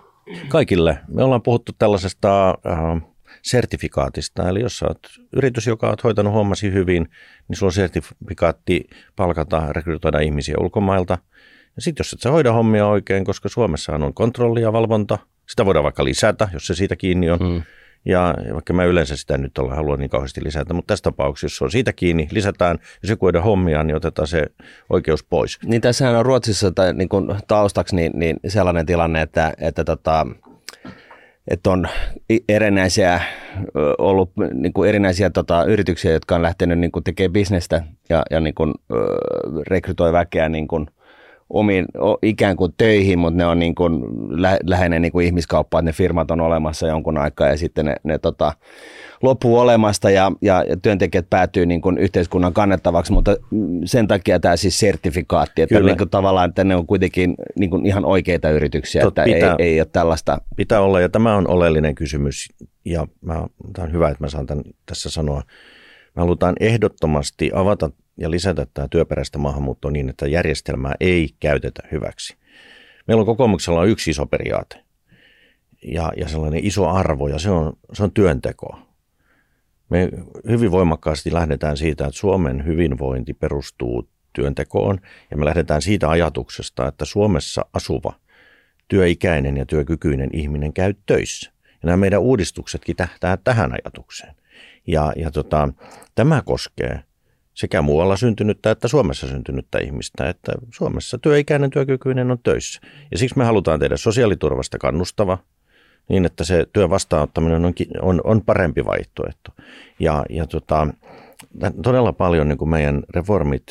Kaikille. 0.48 1.00
Me 1.08 1.24
ollaan 1.24 1.42
puhuttu 1.42 1.72
tällaisesta 1.80 2.50
äh, 2.50 3.02
sertifikaatista, 3.42 4.50
eli 4.50 4.62
jos 4.62 4.84
olet 4.84 5.00
yritys, 5.36 5.68
joka 5.68 5.90
on 5.90 5.96
hoitanut 6.04 6.34
hommasi 6.34 6.72
hyvin, 6.72 7.10
niin 7.48 7.58
sulla 7.58 7.70
on 7.70 7.74
sertifikaatti 7.74 8.88
palkata, 9.16 9.74
rekrytoida 9.74 10.20
ihmisiä 10.20 10.56
ulkomailta– 10.60 11.18
ja 11.76 11.82
sitten 11.82 12.04
jos 12.04 12.14
et 12.14 12.22
sä 12.22 12.32
hoida 12.32 12.54
hommia 12.54 12.88
oikein, 12.88 13.26
koska 13.26 13.50
Suomessa 13.50 13.96
on 13.96 14.14
kontrolli 14.14 14.62
ja 14.62 14.74
valvonta, 14.74 15.18
Sitä 15.50 15.66
voidaan 15.66 15.84
vaikka 15.84 16.04
lisätä, 16.04 16.50
jos 16.54 16.68
se 16.68 16.76
siitä 16.76 16.96
kiinni 16.96 17.32
on. 17.32 17.40
Mm. 17.40 17.62
Ja 18.06 18.36
vaikka 18.54 18.74
mä 18.74 18.84
yleensä 18.84 19.16
sitä 19.16 19.38
nyt 19.38 19.58
olla 19.58 19.76
halua 19.76 19.98
niin 19.98 20.10
kauheasti 20.10 20.44
lisätä, 20.44 20.74
mutta 20.74 20.92
tässä 20.92 21.04
tapauksessa, 21.04 21.56
jos 21.56 21.62
on 21.62 21.72
siitä 21.72 21.94
kiinni, 21.94 22.28
lisätään, 22.32 22.80
jos 23.04 23.10
joku 23.10 23.28
ei 23.28 23.42
hommia, 23.44 23.84
niin 23.84 23.96
otetaan 23.96 24.28
se 24.28 24.46
oikeus 24.90 25.24
pois. 25.24 25.60
Niin 25.66 25.82
tässähän 25.82 26.16
on 26.16 26.26
Ruotsissa 26.26 26.72
tai 26.72 26.94
niin 26.94 27.10
kuin 27.10 27.36
taustaksi 27.48 27.96
niin, 27.96 28.12
niin 28.16 28.38
sellainen 28.48 28.86
tilanne, 28.86 29.22
että, 29.22 29.54
että 29.58 29.84
tota, 29.84 30.28
että 31.48 31.70
on 31.70 31.88
erinäisiä, 32.50 33.22
ollut 33.98 34.32
niin 34.54 34.74
kuin 34.74 34.90
erinäisiä 34.90 35.30
tota, 35.30 35.64
yrityksiä, 35.64 36.12
jotka 36.12 36.36
on 36.36 36.42
lähtenyt 36.42 36.80
niin 36.80 36.92
kuin 36.92 37.04
tekemään 37.04 37.34
bisnestä 37.34 37.84
ja, 38.10 38.24
ja 38.32 38.40
niin 38.40 38.56
kuin, 38.56 38.74
rekrytoi 39.68 40.14
väkeä 40.14 40.50
niin 40.50 40.68
kuin, 40.68 40.88
omiin 41.50 41.86
ikään 42.22 42.56
kuin 42.56 42.74
töihin, 42.78 43.20
mutta 43.20 43.38
ne 43.38 43.46
on 43.46 43.60
niin 43.60 43.76
kuin 43.76 44.02
lä- 44.42 44.60
läheinen 44.64 45.02
niin 45.02 45.12
kuin 45.12 45.26
ihmiskauppa, 45.26 45.80
että 45.80 45.86
ne 45.90 45.94
firmat 45.94 46.32
on 46.32 46.42
olemassa 46.42 46.88
jonkun 46.88 47.18
aikaa 47.18 47.48
ja 47.48 47.58
sitten 47.58 47.86
ne, 47.86 47.96
ne 48.04 48.18
tota, 48.20 48.54
loppuu 49.22 49.58
olemasta 49.58 50.10
ja, 50.10 50.32
ja, 50.42 50.64
ja 50.70 50.78
työntekijät 50.78 51.30
päätyy 51.30 51.66
niin 51.66 51.82
kuin 51.82 51.98
yhteiskunnan 51.98 52.54
kannettavaksi, 52.54 53.14
mutta 53.14 53.36
sen 53.86 54.08
takia 54.08 54.40
tämä 54.40 54.56
siis 54.56 54.80
sertifikaatti, 54.80 55.62
että 55.62 55.80
niin 55.80 55.98
kuin 55.98 56.10
tavallaan 56.10 56.50
että 56.50 56.64
ne 56.64 56.76
on 56.76 56.88
kuitenkin 56.88 57.36
niin 57.60 57.70
kuin 57.70 57.86
ihan 57.86 58.06
oikeita 58.06 58.50
yrityksiä, 58.50 59.02
Tot, 59.02 59.18
että 59.18 59.24
pitää, 59.24 59.56
ei, 59.60 59.68
ei 59.68 59.80
ole 59.80 59.88
tällaista. 59.92 60.38
Pitää 60.56 60.82
olla 60.82 61.02
ja 61.02 61.10
tämä 61.10 61.36
on 61.36 61.48
oleellinen 61.48 61.96
kysymys 61.96 62.48
ja 62.86 63.08
mä, 63.22 63.48
tämä 63.74 63.86
on 63.86 63.92
hyvä, 63.94 64.10
että 64.10 64.24
mä 64.24 64.30
saan 64.30 64.46
tämän 64.46 64.64
tässä 64.86 65.10
sanoa. 65.10 65.42
Me 66.16 66.20
halutaan 66.22 66.56
ehdottomasti 66.60 67.52
avata 67.54 67.90
ja 68.18 68.32
lisätä 68.32 68.68
tämä 68.74 68.88
työperäistä 68.88 69.38
maahanmuuttoa 69.38 69.92
niin, 69.92 70.10
että 70.10 70.28
järjestelmää 70.28 70.96
ei 71.00 71.30
käytetä 71.40 71.84
hyväksi. 71.92 72.38
Meillä 73.08 73.22
on 73.22 73.26
kokoomuksella 73.26 73.86
yksi 73.86 74.12
iso 74.12 74.26
periaate 74.26 74.86
ja, 75.88 76.12
ja 76.18 76.28
sellainen 76.28 76.66
iso 76.66 76.90
arvo 76.90 77.28
ja 77.28 77.40
se 77.40 77.50
on, 77.50 77.74
se 77.94 78.04
on 78.04 78.12
työnteko. 78.12 78.80
Me 79.90 80.10
hyvin 80.50 80.72
voimakkaasti 80.72 81.34
lähdetään 81.34 81.78
siitä, 81.78 82.06
että 82.06 82.20
Suomen 82.20 82.66
hyvinvointi 82.66 83.34
perustuu 83.34 84.10
työntekoon 84.34 85.00
ja 85.32 85.38
me 85.38 85.46
lähdetään 85.46 85.82
siitä 85.82 86.10
ajatuksesta, 86.10 86.88
että 86.88 87.06
Suomessa 87.06 87.66
asuva 87.74 88.14
työikäinen 88.88 89.58
ja 89.58 89.66
työkykyinen 89.66 90.30
ihminen 90.34 90.74
käy 90.74 90.94
töissä. 91.06 91.52
Ja 91.66 91.80
nämä 91.86 91.98
meidän 91.98 92.22
uudistuksetkin 92.22 92.96
tähtää 92.96 93.38
tähän 93.38 93.72
ajatukseen. 93.72 94.36
Ja, 94.88 95.14
ja 95.16 95.32
tota, 95.32 95.70
tämä 96.16 96.42
koskee 96.46 97.04
sekä 97.56 97.82
muualla 97.82 98.18
syntynyttä 98.18 98.72
että 98.72 98.88
Suomessa 98.88 99.28
syntynyttä 99.28 99.80
ihmistä, 99.80 100.30
että 100.30 100.52
Suomessa 100.74 101.18
työikäinen 101.18 101.70
työkykyinen 101.70 102.32
on 102.32 102.40
töissä. 102.44 102.82
Ja 103.12 103.18
siksi 103.18 103.38
me 103.38 103.46
halutaan 103.46 103.80
tehdä 103.80 103.98
sosiaaliturvasta 103.98 104.78
kannustava 104.78 105.38
niin, 106.10 106.26
että 106.26 106.44
se 106.44 106.68
työn 106.74 106.90
vastaanottaminen 106.90 107.66
on, 107.66 107.74
on, 108.02 108.22
on 108.24 108.42
parempi 108.42 108.86
vaihtoehto. 108.86 109.52
Ja, 110.00 110.26
ja 110.30 110.48
tota, 110.48 110.88
todella 111.84 112.14
paljon 112.14 112.48
niin 112.48 112.58
kuin 112.58 112.70
meidän 112.70 113.04
reformit 113.16 113.64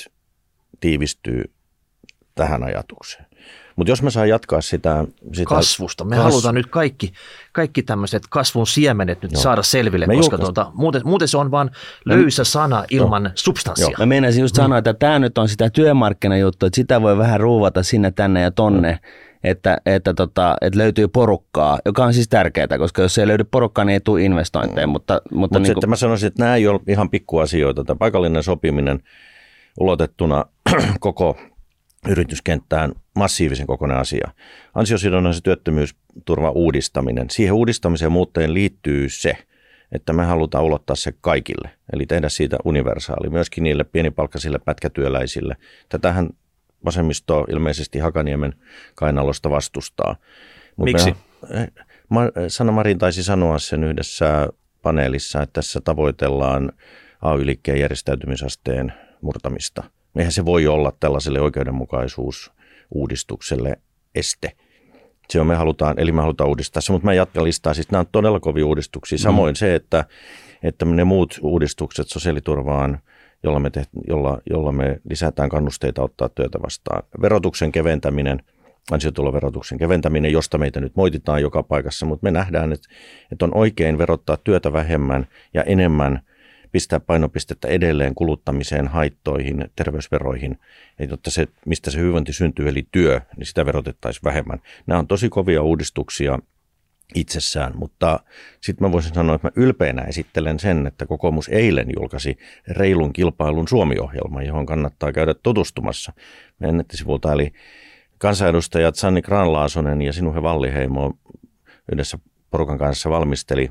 tiivistyy 0.80 1.44
tähän 2.34 2.62
ajatukseen. 2.64 3.26
Mutta 3.76 3.90
jos 3.90 4.02
mä 4.02 4.10
saan 4.10 4.28
jatkaa 4.28 4.60
sitä... 4.60 5.04
sitä 5.32 5.48
Kasvusta. 5.48 6.04
Me 6.04 6.16
kas... 6.16 6.24
halutaan 6.24 6.54
nyt 6.54 6.66
kaikki, 6.66 7.12
kaikki 7.52 7.82
tämmöiset 7.82 8.22
kasvun 8.30 8.66
siemenet 8.66 9.22
nyt 9.22 9.32
Joo. 9.32 9.42
saada 9.42 9.62
selville, 9.62 10.06
me 10.06 10.16
koska 10.16 10.38
tuota, 10.38 10.70
muuten, 10.74 11.02
muuten 11.04 11.28
se 11.28 11.38
on 11.38 11.50
vain 11.50 11.70
löysä 12.04 12.44
sana 12.44 12.84
ilman 12.90 13.24
Joo. 13.24 13.32
substanssia. 13.34 13.88
Joo. 13.88 13.98
Mä 13.98 14.06
meinasin 14.06 14.40
just 14.40 14.56
mm. 14.56 14.62
sanoa, 14.62 14.78
että 14.78 14.94
tämä 14.94 15.18
nyt 15.18 15.38
on 15.38 15.48
sitä 15.48 15.70
työmarkkinajuttua, 15.70 16.66
että 16.66 16.76
sitä 16.76 17.02
voi 17.02 17.18
vähän 17.18 17.40
ruuvata 17.40 17.82
sinne, 17.82 18.10
tänne 18.10 18.40
ja 18.40 18.50
tonne. 18.50 18.92
Mm 18.92 19.34
että, 19.44 19.78
että, 19.86 20.14
tota, 20.14 20.56
että 20.60 20.78
löytyy 20.78 21.08
porukkaa, 21.08 21.78
joka 21.84 22.04
on 22.04 22.14
siis 22.14 22.28
tärkeää, 22.28 22.78
koska 22.78 23.02
jos 23.02 23.18
ei 23.18 23.26
löydy 23.26 23.44
porukkaa, 23.44 23.84
niin 23.84 23.92
ei 23.92 24.00
tule 24.00 24.22
investointeja. 24.22 24.86
Mutta, 24.86 25.22
mutta 25.30 25.58
Mut 25.58 25.68
niin 25.68 25.74
kuin... 25.74 25.90
mä 25.90 25.96
sanoisin, 25.96 26.26
että 26.26 26.42
nämä 26.42 26.56
ei 26.56 26.66
ole 26.66 26.80
ihan 26.88 27.10
pikkuasioita. 27.10 27.84
Tämä 27.84 27.98
paikallinen 27.98 28.42
sopiminen 28.42 29.02
ulotettuna 29.80 30.44
koko 31.00 31.36
yrityskenttään 32.08 32.92
massiivisen 33.16 33.66
kokonainen 33.66 34.00
asia. 34.00 34.30
Ansiosidonnaisen 34.74 35.42
työttömyysturvan 35.42 36.52
uudistaminen. 36.54 37.30
Siihen 37.30 37.54
uudistamiseen 37.54 38.12
muutteen 38.12 38.54
liittyy 38.54 39.08
se, 39.08 39.36
että 39.92 40.12
me 40.12 40.24
halutaan 40.24 40.64
ulottaa 40.64 40.96
se 40.96 41.12
kaikille, 41.20 41.70
eli 41.92 42.06
tehdä 42.06 42.28
siitä 42.28 42.56
universaali, 42.64 43.30
myöskin 43.30 43.64
niille 43.64 43.84
pienipalkkaisille 43.84 44.58
pätkätyöläisille. 44.58 45.56
Tätähän 45.88 46.30
vasemmisto 46.84 47.44
ilmeisesti 47.50 47.98
Hakaniemen 47.98 48.54
kainalosta 48.94 49.50
vastustaa. 49.50 50.16
Mut 50.76 50.84
Miksi? 50.84 51.14
Me, 52.10 52.48
Sanna 52.48 52.72
Marin 52.72 52.98
taisi 52.98 53.22
sanoa 53.22 53.58
sen 53.58 53.84
yhdessä 53.84 54.48
paneelissa, 54.82 55.42
että 55.42 55.52
tässä 55.52 55.80
tavoitellaan 55.80 56.72
AY-liikkeen 57.22 57.80
järjestäytymisasteen 57.80 58.92
murtamista– 59.20 59.82
Eihän 60.16 60.32
se 60.32 60.44
voi 60.44 60.66
olla 60.66 60.92
tällaiselle 61.00 61.40
oikeudenmukaisuusuudistukselle 61.40 63.76
este. 64.14 64.52
Se 65.30 65.40
on, 65.40 65.46
me 65.46 65.54
halutaan, 65.54 65.98
eli 65.98 66.12
me 66.12 66.20
halutaan 66.20 66.48
uudistaa 66.48 66.80
se, 66.80 66.92
mutta 66.92 67.06
mä 67.06 67.14
jatkan 67.14 67.44
listaa. 67.44 67.74
Siis 67.74 67.90
nämä 67.90 68.00
on 68.00 68.06
todella 68.12 68.40
kovia 68.40 68.66
uudistuksia. 68.66 69.18
Samoin 69.18 69.52
mm. 69.52 69.56
se, 69.56 69.74
että, 69.74 70.04
että 70.62 70.84
ne 70.84 71.04
muut 71.04 71.38
uudistukset 71.42 72.08
sosiaaliturvaan, 72.08 72.98
jolla 73.42 73.58
me, 73.58 73.70
teht, 73.70 73.90
jolla, 74.08 74.38
jolla 74.50 74.72
me 74.72 75.00
lisätään 75.10 75.48
kannusteita 75.48 76.02
ottaa 76.02 76.28
työtä 76.28 76.58
vastaan. 76.62 77.02
Verotuksen 77.22 77.72
keventäminen, 77.72 78.42
ansiotuloverotuksen 78.90 79.78
keventäminen, 79.78 80.32
josta 80.32 80.58
meitä 80.58 80.80
nyt 80.80 80.96
moititaan 80.96 81.42
joka 81.42 81.62
paikassa, 81.62 82.06
mutta 82.06 82.24
me 82.24 82.30
nähdään, 82.30 82.72
että, 82.72 82.88
että 83.32 83.44
on 83.44 83.56
oikein 83.56 83.98
verottaa 83.98 84.36
työtä 84.36 84.72
vähemmän 84.72 85.26
ja 85.54 85.62
enemmän– 85.62 86.20
pistää 86.74 87.00
painopistettä 87.00 87.68
edelleen 87.68 88.14
kuluttamiseen, 88.14 88.88
haittoihin, 88.88 89.68
terveysveroihin, 89.76 90.58
jotta 91.08 91.30
se, 91.30 91.48
mistä 91.66 91.90
se 91.90 91.98
hyvinvointi 91.98 92.32
syntyy, 92.32 92.68
eli 92.68 92.86
työ, 92.92 93.20
niin 93.36 93.46
sitä 93.46 93.66
verotettaisiin 93.66 94.24
vähemmän. 94.24 94.60
Nämä 94.86 94.98
on 94.98 95.06
tosi 95.06 95.28
kovia 95.28 95.62
uudistuksia 95.62 96.38
itsessään, 97.14 97.72
mutta 97.76 98.20
sitten 98.60 98.88
mä 98.88 98.92
voisin 98.92 99.14
sanoa, 99.14 99.34
että 99.34 99.46
mä 99.46 99.52
ylpeänä 99.56 100.02
esittelen 100.02 100.58
sen, 100.58 100.86
että 100.86 101.06
kokoomus 101.06 101.48
eilen 101.48 101.86
julkaisi 101.96 102.38
reilun 102.68 103.12
kilpailun 103.12 103.68
Suomi-ohjelma, 103.68 104.42
johon 104.42 104.66
kannattaa 104.66 105.12
käydä 105.12 105.34
tutustumassa 105.34 106.12
meidän 106.58 106.76
nettisivulta, 106.76 107.32
eli 107.32 107.52
kansanedustajat 108.18 108.94
Sanni 108.94 109.22
Granlaasonen 109.22 110.02
ja 110.02 110.12
Sinuhe 110.12 110.42
Valliheimo 110.42 111.12
yhdessä 111.92 112.18
porukan 112.50 112.78
kanssa 112.78 113.10
valmisteli 113.10 113.70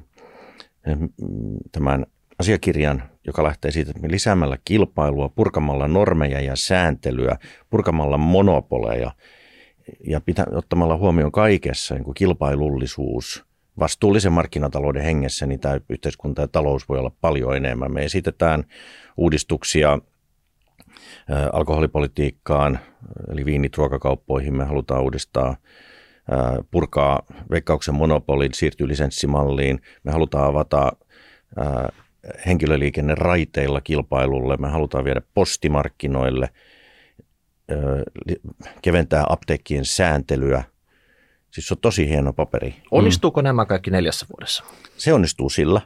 tämän 1.72 2.06
asiakirjan, 2.40 3.04
joka 3.28 3.44
lähtee 3.44 3.72
siitä, 3.72 3.92
että 3.92 4.02
me 4.02 4.12
lisäämällä 4.12 4.58
kilpailua, 4.66 5.30
purkamalla 5.30 5.88
normeja 5.88 6.42
ja 6.42 6.56
sääntelyä, 6.56 7.38
purkamalla 7.70 8.18
monopoleja 8.18 9.12
ja 10.08 10.22
pitä, 10.22 10.46
ottamalla 10.52 10.98
huomioon 10.98 11.32
kaikessa 11.32 11.96
niin 11.96 12.04
kuin 12.04 12.16
kilpailullisuus, 12.16 13.46
vastuullisen 13.80 14.32
markkinatalouden 14.32 15.04
hengessä, 15.04 15.46
niin 15.46 15.60
tämä 15.60 15.80
yhteiskunta 15.90 16.42
ja 16.42 16.48
talous 16.48 16.90
voi 16.90 17.00
olla 17.00 17.12
paljon 17.22 17.56
enemmän. 17.56 17.94
Me 17.94 18.06
esitetään 18.06 18.64
uudistuksia 19.18 20.00
alkoholipolitiikkaan, 21.54 22.80
eli 23.32 23.46
viinit 23.46 23.78
ruokakauppoihin 23.78 24.56
me 24.56 24.66
halutaan 24.66 25.04
uudistaa, 25.04 25.56
purkaa 26.72 27.24
veikkauksen 27.52 27.96
monopolin, 27.96 28.54
siirtyy 28.54 28.88
lisenssimalliin. 28.88 29.82
Me 30.04 30.12
halutaan 30.12 30.48
avata 30.48 30.92
henkilöliikenne 32.46 33.16
raiteilla 33.16 33.82
kilpailulle, 33.82 34.58
me 34.58 34.68
halutaan 34.68 35.04
viedä 35.04 35.22
postimarkkinoille, 35.34 36.50
keventää 38.82 39.26
apteekkien 39.30 39.86
sääntelyä. 39.86 40.64
Siis 41.52 41.68
se 41.68 41.74
on 41.74 41.78
tosi 41.78 42.10
hieno 42.10 42.34
paperi. 42.34 42.76
Onnistuuko 42.92 43.42
mm. 43.42 43.44
nämä 43.44 43.66
kaikki 43.66 43.92
neljässä 43.92 44.26
vuodessa? 44.30 44.64
Se 44.98 45.14
onnistuu 45.14 45.50
sillä, 45.50 45.82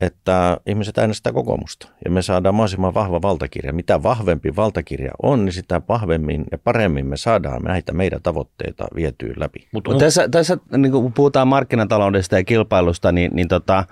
että 0.00 0.56
ihmiset 0.66 0.98
äänestää 0.98 1.32
kokoomusta 1.32 1.88
ja 2.04 2.10
me 2.10 2.22
saadaan 2.22 2.54
mahdollisimman 2.54 2.94
vahva 2.94 3.22
valtakirja. 3.22 3.72
Mitä 3.72 4.02
vahvempi 4.02 4.56
valtakirja 4.56 5.12
on, 5.22 5.44
niin 5.44 5.52
sitä 5.52 5.82
vahvemmin 5.88 6.44
ja 6.52 6.58
paremmin 6.58 7.06
me 7.06 7.16
saadaan 7.16 7.62
näitä 7.62 7.92
meidän 7.92 8.22
tavoitteita 8.22 8.86
vietyä 8.94 9.34
läpi. 9.36 9.68
Mutta 9.72 9.98
tässä, 9.98 10.28
tässä 10.28 10.58
niin 10.76 10.92
kun 10.92 11.12
puhutaan 11.12 11.48
markkinataloudesta 11.48 12.36
ja 12.36 12.44
kilpailusta, 12.44 13.12
niin, 13.12 13.30
niin 13.34 13.48
tota, 13.48 13.84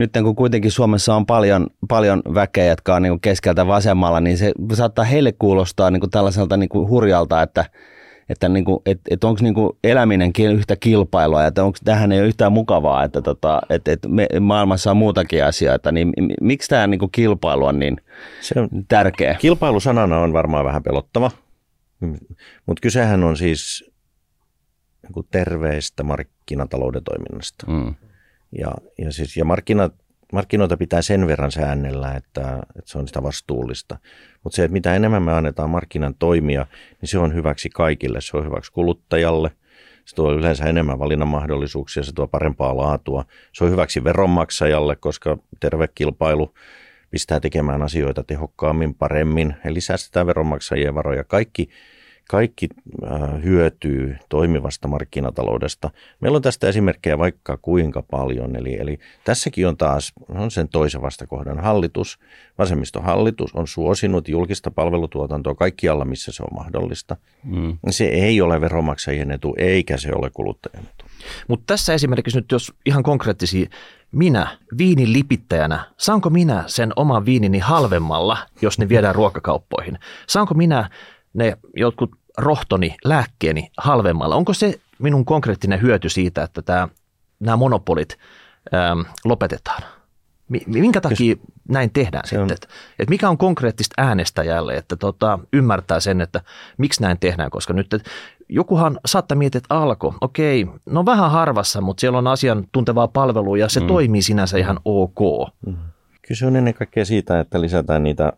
nyt 0.00 0.10
kun 0.22 0.36
kuitenkin 0.36 0.70
Suomessa 0.70 1.14
on 1.14 1.26
paljon, 1.26 1.66
paljon 1.88 2.22
väkeä, 2.34 2.64
jotka 2.64 2.94
on 2.94 3.02
niin 3.02 3.20
keskeltä 3.20 3.66
vasemmalla, 3.66 4.20
niin 4.20 4.38
se 4.38 4.52
saattaa 4.72 5.04
heille 5.04 5.32
kuulostaa 5.32 5.90
niin 5.90 6.00
kuin 6.00 6.10
tällaiselta 6.10 6.56
niin 6.56 6.68
kuin 6.68 6.88
hurjalta, 6.88 7.42
että 7.42 7.64
että 8.28 8.48
niin 8.48 8.64
kuin, 8.64 8.78
et, 8.86 9.00
et 9.10 9.24
onko 9.24 9.40
niin 9.42 9.54
eläminen 9.84 10.32
yhtä 10.52 10.76
kilpailua, 10.76 11.46
että 11.46 11.64
onko 11.64 11.78
tähän 11.84 12.12
ei 12.12 12.20
ole 12.20 12.28
yhtään 12.28 12.52
mukavaa, 12.52 13.04
että 13.04 13.22
tota, 13.22 13.60
et, 13.70 13.88
et 13.88 13.98
me, 14.08 14.26
maailmassa 14.40 14.90
on 14.90 14.96
muutakin 14.96 15.44
asioita, 15.44 15.92
niin 15.92 16.12
miksi 16.40 16.68
tämä 16.68 16.86
niin 16.86 16.98
kuin 16.98 17.12
kilpailu 17.12 17.64
on 17.64 17.78
niin 17.78 17.96
se 18.40 18.60
on, 18.60 18.68
tärkeä? 18.88 19.34
Kilpailusanana 19.34 20.18
on 20.18 20.32
varmaan 20.32 20.64
vähän 20.64 20.82
pelottava, 20.82 21.30
mutta 22.66 22.80
kysehän 22.82 23.24
on 23.24 23.36
siis 23.36 23.90
niin 25.02 25.12
kuin 25.12 25.26
terveestä 25.30 26.02
markkinatalouden 26.02 27.04
toiminnasta. 27.04 27.66
Mm. 27.66 27.94
Ja, 28.58 28.74
ja, 28.98 29.12
siis, 29.12 29.36
ja 29.36 29.44
markkinat, 29.44 29.94
markkinoita 30.32 30.76
pitää 30.76 31.02
sen 31.02 31.26
verran 31.26 31.52
säännellä, 31.52 32.14
että, 32.14 32.58
että 32.76 32.90
se 32.90 32.98
on 32.98 33.08
sitä 33.08 33.22
vastuullista. 33.22 33.98
Mutta 34.44 34.56
se, 34.56 34.64
että 34.64 34.72
mitä 34.72 34.96
enemmän 34.96 35.22
me 35.22 35.32
annetaan 35.32 35.70
markkinan 35.70 36.14
toimia, 36.14 36.66
niin 37.00 37.08
se 37.08 37.18
on 37.18 37.34
hyväksi 37.34 37.68
kaikille. 37.68 38.20
Se 38.20 38.36
on 38.36 38.44
hyväksi 38.44 38.72
kuluttajalle, 38.72 39.50
se 40.04 40.16
tuo 40.16 40.32
yleensä 40.32 40.64
enemmän 40.64 40.98
valinnan 40.98 41.28
mahdollisuuksia, 41.28 42.02
se 42.02 42.12
tuo 42.12 42.26
parempaa 42.26 42.76
laatua. 42.76 43.24
Se 43.52 43.64
on 43.64 43.70
hyväksi 43.70 44.04
veronmaksajalle, 44.04 44.96
koska 44.96 45.38
terve 45.60 45.88
kilpailu 45.94 46.54
pistää 47.10 47.40
tekemään 47.40 47.82
asioita 47.82 48.24
tehokkaammin, 48.24 48.94
paremmin, 48.94 49.54
eli 49.64 49.80
säästetään 49.80 50.26
veronmaksajien 50.26 50.94
varoja. 50.94 51.24
Kaikki 51.24 51.68
kaikki 52.28 52.68
äh, 53.04 53.42
hyötyy 53.42 54.16
toimivasta 54.28 54.88
markkinataloudesta. 54.88 55.90
Meillä 56.20 56.36
on 56.36 56.42
tästä 56.42 56.68
esimerkkejä 56.68 57.18
vaikka 57.18 57.56
kuinka 57.56 58.02
paljon, 58.10 58.56
eli, 58.56 58.76
eli 58.80 58.98
tässäkin 59.24 59.68
on 59.68 59.76
taas 59.76 60.12
on 60.28 60.50
sen 60.50 60.68
toisen 60.68 61.02
vastakohdan 61.02 61.58
hallitus. 61.58 62.18
Vasemmistohallitus 62.58 63.54
on 63.54 63.66
suosinut 63.66 64.28
julkista 64.28 64.70
palvelutuotantoa 64.70 65.54
kaikkialla, 65.54 66.04
missä 66.04 66.32
se 66.32 66.42
on 66.42 66.54
mahdollista. 66.54 67.16
Mm. 67.44 67.78
Se 67.90 68.04
ei 68.04 68.40
ole 68.40 68.60
veronmaksajien 68.60 69.30
etu, 69.30 69.54
eikä 69.58 69.96
se 69.96 70.12
ole 70.14 70.30
kuluttajan 70.30 70.84
etu. 70.84 71.04
Mutta 71.48 71.64
tässä 71.66 71.94
esimerkiksi 71.94 72.38
nyt, 72.38 72.52
jos 72.52 72.72
ihan 72.86 73.02
konkreettisia, 73.02 73.66
minä 74.12 74.58
viinin 74.78 75.12
lipittäjänä, 75.12 75.84
saanko 75.96 76.30
minä 76.30 76.64
sen 76.66 76.92
oman 76.96 77.24
viinini 77.26 77.58
halvemmalla, 77.58 78.38
jos 78.62 78.78
ne 78.78 78.88
viedään 78.88 79.14
ruokakauppoihin? 79.14 79.98
Saanko 80.26 80.54
minä 80.54 80.90
ne 81.34 81.56
jotkut 81.76 82.10
rohtoni, 82.38 82.96
lääkkeeni 83.04 83.70
halvemmalla. 83.78 84.36
Onko 84.36 84.52
se 84.52 84.80
minun 84.98 85.24
konkreettinen 85.24 85.82
hyöty 85.82 86.08
siitä, 86.08 86.42
että 86.42 86.62
tämä, 86.62 86.88
nämä 87.40 87.56
monopolit 87.56 88.18
äm, 88.74 89.04
lopetetaan? 89.24 89.82
Minkä 90.66 91.00
takia 91.00 91.32
Jos, 91.32 91.38
näin 91.68 91.90
tehdään 91.92 92.24
sitten? 92.24 92.42
On... 92.42 92.52
Että, 92.52 92.68
että 92.98 93.10
mikä 93.10 93.28
on 93.28 93.38
konkreettista 93.38 93.94
äänestäjälle, 93.98 94.74
että 94.74 94.96
tota, 94.96 95.38
ymmärtää 95.52 96.00
sen, 96.00 96.20
että 96.20 96.40
miksi 96.78 97.02
näin 97.02 97.18
tehdään, 97.18 97.50
koska 97.50 97.72
nyt 97.72 97.94
että 97.94 98.10
jokuhan 98.48 99.00
saattaa 99.06 99.38
miettiä, 99.38 99.58
että 99.58 99.74
alko, 99.74 100.14
okei, 100.20 100.66
no 100.86 101.06
vähän 101.06 101.30
harvassa, 101.30 101.80
mutta 101.80 102.00
siellä 102.00 102.18
on 102.18 102.26
asiantuntevaa 102.26 103.08
palvelua 103.08 103.58
ja 103.58 103.68
se 103.68 103.80
mm. 103.80 103.86
toimii 103.86 104.22
sinänsä 104.22 104.58
ihan 104.58 104.80
ok. 104.84 105.18
Mm. 105.66 105.76
Kyse 106.28 106.46
on 106.46 106.56
ennen 106.56 106.74
kaikkea 106.74 107.04
siitä, 107.04 107.40
että 107.40 107.60
lisätään 107.60 108.02
niitä 108.02 108.32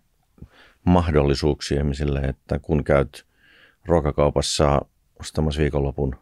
mahdollisuuksia 0.85 1.79
ihmisille, 1.79 2.21
että 2.21 2.59
kun 2.59 2.85
käyt 2.85 3.27
ruokakaupassa 3.87 4.81
ostamassa 5.21 5.61
viikonlopun 5.61 6.17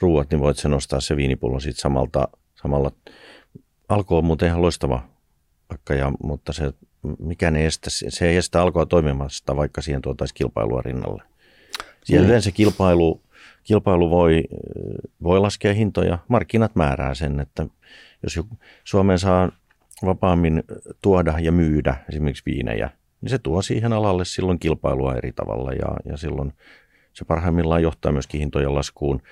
ruuat, 0.00 0.30
niin 0.30 0.40
voit 0.40 0.56
sen 0.56 0.72
ostaa 0.72 1.00
se 1.00 1.16
viinipullo 1.16 1.60
siitä 1.60 1.80
samalta, 1.80 2.28
samalla. 2.54 2.92
Alko 3.88 4.18
on 4.18 4.24
muuten 4.24 4.48
ihan 4.48 4.62
loistava 4.62 5.08
vaikka, 5.70 5.94
ja, 5.94 6.12
mutta 6.22 6.52
se, 6.52 6.72
mikään 7.18 7.56
ei 7.56 7.66
estä, 7.66 7.90
se 7.90 8.28
ei 8.28 8.36
estä 8.36 8.62
alkoa 8.62 8.86
toimimasta, 8.86 9.56
vaikka 9.56 9.82
siihen 9.82 10.02
tuotaisiin 10.02 10.34
kilpailua 10.34 10.82
rinnalle. 10.82 11.22
Siellä 12.04 12.24
mm. 12.24 12.28
yleensä 12.28 12.50
kilpailu, 12.50 13.22
kilpailu 13.64 14.10
voi, 14.10 14.44
voi 15.22 15.40
laskea 15.40 15.74
hintoja. 15.74 16.18
Markkinat 16.28 16.76
määrää 16.76 17.14
sen, 17.14 17.40
että 17.40 17.66
jos 18.22 18.40
Suomeen 18.84 19.18
saa 19.18 19.52
vapaammin 20.04 20.62
tuoda 21.02 21.34
ja 21.38 21.52
myydä 21.52 21.96
esimerkiksi 22.08 22.42
viinejä, 22.46 22.90
niin 23.20 23.30
se 23.30 23.38
tuo 23.38 23.62
siihen 23.62 23.92
alalle 23.92 24.24
silloin 24.24 24.58
kilpailua 24.58 25.14
eri 25.14 25.32
tavalla 25.32 25.72
ja, 25.72 26.10
ja 26.12 26.16
silloin 26.16 26.52
se 27.12 27.24
parhaimmillaan 27.24 27.82
johtaa 27.82 28.12
myöskin 28.12 28.40
hintojen 28.40 28.74
laskuun. 28.74 29.22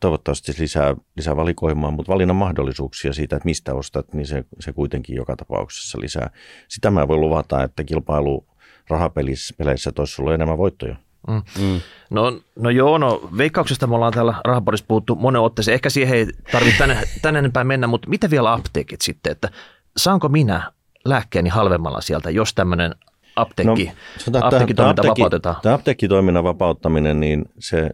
Toivottavasti 0.00 0.52
lisää, 0.58 0.96
lisää 1.16 1.36
valikoimaa, 1.36 1.90
mutta 1.90 2.12
valinnan 2.12 2.36
mahdollisuuksia 2.36 3.12
siitä, 3.12 3.36
että 3.36 3.46
mistä 3.46 3.74
ostat, 3.74 4.14
niin 4.14 4.26
se, 4.26 4.44
se 4.60 4.72
kuitenkin 4.72 5.16
joka 5.16 5.36
tapauksessa 5.36 6.00
lisää. 6.00 6.30
Sitä 6.68 6.90
mä 6.90 7.08
voin 7.08 7.20
luvata, 7.20 7.62
että 7.62 7.84
kilpailu 7.84 8.46
rahapeleissä 8.88 9.92
toisi 9.94 10.22
ollut 10.22 10.34
enemmän 10.34 10.58
voittoja. 10.58 10.96
Mm. 11.28 11.42
Mm. 11.60 11.80
No, 12.10 12.40
no 12.56 12.70
joo, 12.70 12.98
no 12.98 13.28
veikkauksesta 13.38 13.86
me 13.86 13.94
ollaan 13.94 14.12
täällä 14.12 14.34
rahapodissa 14.44 14.86
puhuttu 14.88 15.14
monen 15.14 15.42
otteeseen. 15.42 15.74
Ehkä 15.74 15.90
siihen 15.90 16.18
ei 16.18 16.26
tarvitse 16.52 16.78
tänne, 16.78 17.02
tänne 17.22 17.38
enempää 17.38 17.64
mennä, 17.64 17.86
mutta 17.86 18.08
mitä 18.08 18.30
vielä 18.30 18.52
apteekit 18.52 19.00
sitten, 19.00 19.32
että 19.32 19.50
saanko 19.96 20.28
minä 20.28 20.72
lääkkeeni 21.08 21.48
halvemmalla 21.48 22.00
sieltä, 22.00 22.30
jos 22.30 22.54
tämmöinen 22.54 22.94
apteekki, 23.36 23.84
no, 24.30 24.38
apteekkitoiminta 24.42 25.00
apteekki, 25.00 25.20
vapautetaan? 25.20 25.56
Tämä 25.62 25.74
apteekkitoiminnan 25.74 26.44
vapauttaminen, 26.44 27.20
niin 27.20 27.44
se, 27.58 27.90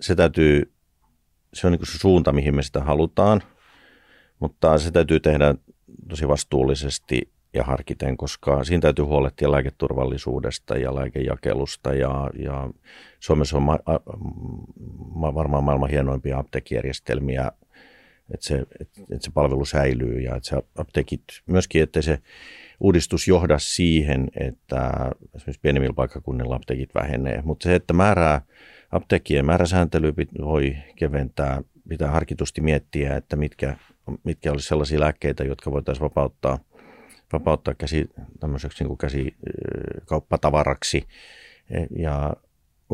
se 0.00 0.14
täytyy, 0.14 0.72
se 1.54 1.66
on 1.66 1.72
niin 1.72 1.86
se 1.86 1.98
suunta, 1.98 2.32
mihin 2.32 2.54
me 2.54 2.62
sitä 2.62 2.80
halutaan, 2.80 3.42
mutta 4.40 4.78
se 4.78 4.90
täytyy 4.90 5.20
tehdä 5.20 5.54
tosi 6.08 6.28
vastuullisesti 6.28 7.34
ja 7.54 7.64
harkiten, 7.64 8.16
koska 8.16 8.64
siinä 8.64 8.80
täytyy 8.80 9.04
huolehtia 9.04 9.52
lääketurvallisuudesta 9.52 10.76
ja 10.76 10.94
lääkejakelusta 10.94 11.94
ja, 11.94 12.30
ja 12.38 12.70
Suomessa 13.20 13.56
on 13.56 13.62
ma, 13.62 13.78
ma, 15.14 15.34
varmaan 15.34 15.64
maailman 15.64 15.90
hienoimpia 15.90 16.38
apteekkijärjestelmiä 16.38 17.52
että 18.34 18.46
se, 18.46 18.62
että, 18.80 19.00
se 19.20 19.30
palvelu 19.34 19.64
säilyy 19.64 20.20
ja 20.20 20.36
että 20.36 20.48
se 20.48 20.56
apteekit 20.78 21.24
myöskin, 21.46 21.82
että 21.82 22.02
se 22.02 22.18
uudistus 22.80 23.28
johda 23.28 23.58
siihen, 23.58 24.28
että 24.40 24.90
esimerkiksi 25.34 25.60
pienemmillä 25.62 25.94
paikkakunnilla 25.94 26.56
apteekit 26.56 26.94
vähenee. 26.94 27.42
Mutta 27.42 27.64
se, 27.64 27.74
että 27.74 27.92
määrää, 27.92 28.40
apteekkien 28.92 29.46
määräsääntely 29.46 30.14
voi 30.44 30.76
keventää, 30.96 31.62
pitää 31.88 32.10
harkitusti 32.10 32.60
miettiä, 32.60 33.16
että 33.16 33.36
mitkä, 33.36 33.76
mitkä 34.24 34.52
olisi 34.52 34.68
sellaisia 34.68 35.00
lääkkeitä, 35.00 35.44
jotka 35.44 35.70
voitaisiin 35.70 36.04
vapauttaa, 36.04 36.58
vapauttaa 37.32 37.74
käsi, 37.74 38.10
niin 38.80 38.86
kuin 38.86 38.98
käsikauppatavaraksi. 38.98 41.06
Ja 41.98 42.36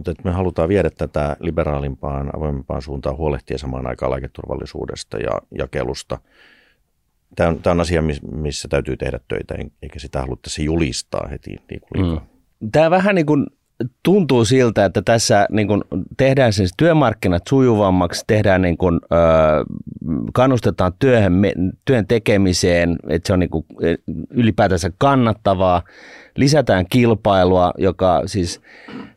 mutta 0.09 0.23
me 0.25 0.31
halutaan 0.31 0.69
viedä 0.69 0.91
tätä 0.91 1.37
liberaalimpaan, 1.41 2.37
avoimempaan 2.37 2.83
suuntaan 2.83 3.17
huolehtia 3.17 3.59
samaan 3.59 3.87
aikaan 3.87 4.11
lääketurvallisuudesta 4.11 5.19
ja 5.19 5.41
jakelusta. 5.59 6.19
Tämä 7.37 7.49
on, 7.49 7.63
tämä 7.63 7.73
on 7.73 7.81
asia, 7.81 8.03
missä 8.33 8.69
täytyy 8.69 8.97
tehdä 8.97 9.21
töitä, 9.29 9.55
eikä 9.83 9.99
sitä 9.99 10.21
haluttaisi 10.21 10.65
julistaa 10.65 11.29
heti 11.29 11.57
niin 11.71 11.81
kuin. 11.81 12.07
Mm. 12.07 12.21
Tämä 12.73 12.91
vähän 12.91 13.15
niin 13.15 13.27
kuin 13.27 13.47
tuntuu 14.03 14.45
siltä, 14.45 14.85
että 14.85 15.03
tässä 15.03 15.47
niin 15.51 15.69
kuin 15.69 15.83
tehdään 16.17 16.53
siis 16.53 16.71
työmarkkinat 16.77 17.43
sujuvammaksi, 17.49 18.25
tehdään 18.27 18.63
niin 18.63 18.79
kuin, 18.79 19.01
ö, 19.13 19.17
kannustetaan 20.33 20.93
työhön, 20.99 21.33
työn 21.85 22.07
tekemiseen, 22.07 22.97
että 23.09 23.27
se 23.27 23.33
on 23.33 23.39
niin 23.39 23.51
kuin 23.51 23.67
ylipäätänsä 24.31 24.91
kannattavaa, 24.99 25.83
lisätään 26.37 26.85
kilpailua, 26.91 27.73
joka 27.79 28.23
siis 28.27 28.61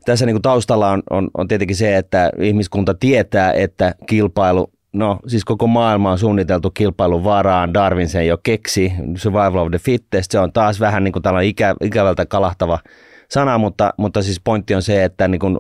tässä 0.06 0.26
niin 0.26 0.42
taustalla 0.42 0.92
on, 0.92 1.04
on, 1.10 1.30
on 1.38 1.48
tietenkin 1.48 1.78
se, 1.78 1.98
että 1.98 2.32
ihmiskunta 2.40 2.94
tietää, 2.94 3.54
että 3.54 3.96
kilpailu 4.06 4.74
No 4.94 5.20
siis 5.28 5.46
koko 5.46 5.68
maailma 5.68 6.12
on 6.12 6.20
suunniteltu 6.20 6.72
kilpailun 6.72 7.24
varaan, 7.24 7.74
Darwin 7.74 8.10
sen 8.10 8.28
jo 8.28 8.38
keksi, 8.44 8.94
survival 9.16 9.66
of 9.66 9.70
the 9.72 9.80
fittest, 9.80 10.32
se 10.32 10.40
on 10.40 10.54
taas 10.54 10.80
vähän 10.80 11.04
niin 11.04 11.12
kuin 11.12 11.24
tällainen 11.24 11.50
ikä, 11.50 11.76
ikävältä 11.82 12.26
kalahtava 12.26 12.80
sana, 13.34 13.58
mutta, 13.58 13.94
mutta 13.98 14.22
siis 14.22 14.42
pointti 14.44 14.76
on 14.76 14.82
se, 14.82 15.04
että 15.04 15.28
niin 15.28 15.40
kuin, 15.40 15.58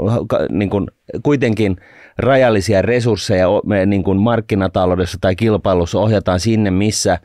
niin 0.50 0.70
kuin 0.70 0.88
kuitenkin 1.24 1.78
rajallisia 2.18 2.82
resursseja 2.82 3.48
me 3.66 3.86
niin 3.86 4.04
kuin 4.04 4.22
markkinataloudessa 4.22 5.18
tai 5.22 5.36
kilpailussa 5.36 6.00
ohjataan 6.00 6.40
sinne, 6.40 6.72
missä 6.72 7.20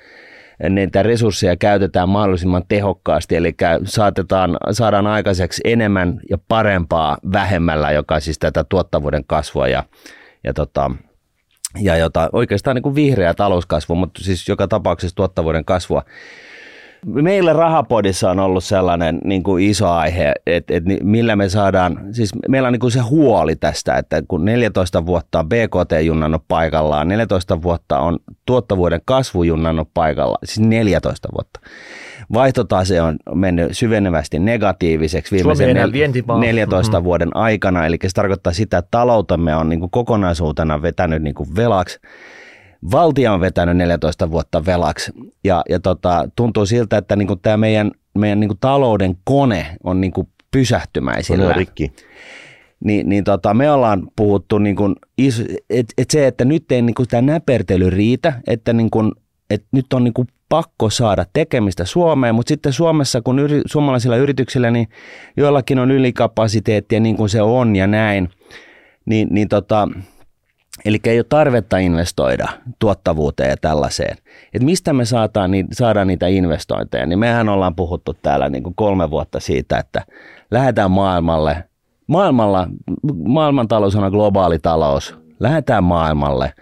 niitä 0.70 1.02
resursseja 1.02 1.56
käytetään 1.56 2.08
mahdollisimman 2.08 2.62
tehokkaasti, 2.68 3.36
eli 3.36 3.54
saatetaan, 3.84 4.56
saadaan 4.70 5.06
aikaiseksi 5.06 5.62
enemmän 5.64 6.20
ja 6.30 6.38
parempaa 6.48 7.18
vähemmällä, 7.32 7.92
joka 7.92 8.20
siis 8.20 8.38
tätä 8.38 8.64
tuottavuuden 8.64 9.24
kasvua 9.26 9.68
ja, 9.68 9.84
ja, 10.44 10.54
tota, 10.54 10.90
ja 11.80 11.96
jota, 11.96 12.30
oikeastaan 12.32 12.74
niin 12.74 12.82
kuin 12.82 12.94
vihreä 12.94 13.34
talouskasvu, 13.34 13.94
mutta 13.94 14.24
siis 14.24 14.48
joka 14.48 14.68
tapauksessa 14.68 15.16
tuottavuuden 15.16 15.64
kasvua. 15.64 16.02
Meillä 17.06 17.52
Rahapodissa 17.52 18.30
on 18.30 18.38
ollut 18.38 18.64
sellainen 18.64 19.18
niin 19.24 19.42
kuin 19.42 19.64
iso 19.64 19.88
aihe, 19.88 20.32
että, 20.46 20.74
että 20.74 20.90
millä 21.02 21.36
me 21.36 21.48
saadaan, 21.48 22.00
siis 22.12 22.30
meillä 22.48 22.66
on 22.66 22.72
niin 22.72 22.80
kuin 22.80 22.90
se 22.90 23.00
huoli 23.00 23.56
tästä, 23.56 23.94
että 23.94 24.22
kun 24.28 24.44
14 24.44 25.06
vuotta 25.06 25.38
on 25.38 25.48
BKT 25.48 26.04
junnannut 26.04 26.42
paikallaan, 26.48 27.08
14 27.08 27.62
vuotta 27.62 27.98
on 27.98 28.18
tuottavuuden 28.46 29.00
kasvu 29.04 29.42
junnannut 29.42 29.88
paikallaan, 29.94 30.38
siis 30.44 30.60
14 30.60 31.28
vuotta. 31.34 31.60
Vaihtotase 32.32 33.02
on 33.02 33.16
mennyt 33.34 33.76
syvenevästi 33.76 34.38
negatiiviseksi 34.38 35.36
viimeisen 35.36 35.76
nel- 35.76 36.40
14 36.40 36.92
mm-hmm. 36.92 37.04
vuoden 37.04 37.36
aikana, 37.36 37.86
eli 37.86 37.96
se 38.02 38.14
tarkoittaa 38.14 38.52
sitä, 38.52 38.78
että 38.78 38.88
taloutemme 38.90 39.56
on 39.56 39.68
niin 39.68 39.80
kuin 39.80 39.90
kokonaisuutena 39.90 40.82
vetänyt 40.82 41.22
niin 41.22 41.34
kuin 41.34 41.56
velaksi 41.56 41.98
valtio 42.92 43.32
on 43.32 43.40
vetänyt 43.40 43.76
14 43.76 44.30
vuotta 44.30 44.66
velaksi 44.66 45.12
ja, 45.44 45.62
ja 45.68 45.80
tota, 45.80 46.28
tuntuu 46.36 46.66
siltä, 46.66 46.96
että 46.96 47.16
niinku 47.16 47.36
tämä 47.36 47.56
meidän, 47.56 47.90
meidän 48.18 48.40
niinku 48.40 48.56
talouden 48.60 49.16
kone 49.24 49.66
on 49.84 50.00
niinku 50.00 50.28
pysähtymäisillä. 50.50 51.48
On 51.48 51.56
rikki. 51.56 51.92
niin, 52.84 53.08
niin 53.08 53.24
tota, 53.24 53.54
me 53.54 53.70
ollaan 53.70 54.08
puhuttu, 54.16 54.58
niin 54.58 54.76
että 55.70 55.94
et 55.98 56.10
se, 56.10 56.26
että 56.26 56.44
nyt 56.44 56.72
ei 56.72 56.82
niin 56.82 56.94
tämä 57.10 57.22
näpertely 57.22 57.90
riitä, 57.90 58.32
että 58.46 58.72
niin 58.72 58.90
kuin, 58.90 59.12
et 59.50 59.64
nyt 59.72 59.92
on 59.92 60.04
niin 60.04 60.14
kuin 60.14 60.28
pakko 60.48 60.90
saada 60.90 61.26
tekemistä 61.32 61.84
Suomeen, 61.84 62.34
mutta 62.34 62.48
sitten 62.48 62.72
Suomessa, 62.72 63.22
kun 63.22 63.38
yri, 63.38 63.60
suomalaisilla 63.66 64.16
yrityksillä, 64.16 64.70
niin 64.70 64.88
joillakin 65.36 65.78
on 65.78 65.90
ylikapasiteettia 65.90 67.00
niin 67.00 67.16
kuin 67.16 67.28
se 67.28 67.42
on 67.42 67.76
ja 67.76 67.86
näin, 67.86 68.28
niin, 69.04 69.28
niin 69.30 69.48
tota, 69.48 69.88
Eli 70.84 71.00
ei 71.04 71.18
ole 71.18 71.26
tarvetta 71.28 71.78
investoida 71.78 72.48
tuottavuuteen 72.78 73.50
ja 73.50 73.56
tällaiseen. 73.56 74.16
Et 74.54 74.62
mistä 74.62 74.92
me 74.92 75.04
saadaan, 75.04 75.50
saadaan 75.72 76.06
niitä 76.06 76.26
investointeja, 76.26 77.06
niin 77.06 77.18
mehän 77.18 77.48
ollaan 77.48 77.74
puhuttu 77.74 78.14
täällä 78.14 78.48
niin 78.48 78.62
kuin 78.62 78.74
kolme 78.74 79.10
vuotta 79.10 79.40
siitä, 79.40 79.78
että 79.78 80.02
lähdetään 80.50 80.90
maailmalle. 80.90 81.64
Maailmalla, 82.06 82.68
maailmantalous 83.24 83.96
on 83.96 84.10
globaali 84.10 84.58
talous. 84.58 85.16
Lähdetään 85.40 85.84
maailmalle. 85.84 86.52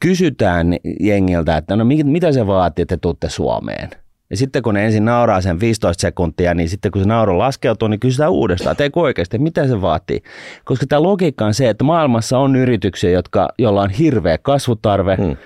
Kysytään 0.00 0.76
jengiltä, 1.00 1.56
että 1.56 1.76
no 1.76 1.84
mitä 1.84 2.32
se 2.32 2.46
vaatii, 2.46 2.82
että 2.82 2.96
te 2.96 3.00
tuutte 3.00 3.28
Suomeen– 3.28 3.88
ja 4.30 4.36
sitten 4.36 4.62
kun 4.62 4.74
ne 4.74 4.84
ensin 4.84 5.04
nauraa 5.04 5.40
sen 5.40 5.60
15 5.60 6.00
sekuntia, 6.00 6.54
niin 6.54 6.68
sitten 6.68 6.92
kun 6.92 7.02
se 7.02 7.08
nauru 7.08 7.38
laskeutuu, 7.38 7.88
niin 7.88 8.00
kysytään 8.00 8.30
uudestaan, 8.30 8.72
että 8.72 8.84
eikö 8.84 9.00
oikeasti, 9.00 9.38
mitä 9.38 9.66
se 9.66 9.80
vaatii. 9.80 10.22
Koska 10.64 10.86
tämä 10.86 11.02
logiikka 11.02 11.46
on 11.46 11.54
se, 11.54 11.68
että 11.68 11.84
maailmassa 11.84 12.38
on 12.38 12.56
yrityksiä, 12.56 13.10
jotka, 13.10 13.48
joilla 13.58 13.82
on 13.82 13.90
hirveä 13.90 14.38
kasvutarve, 14.38 15.16
hmm. 15.16 15.36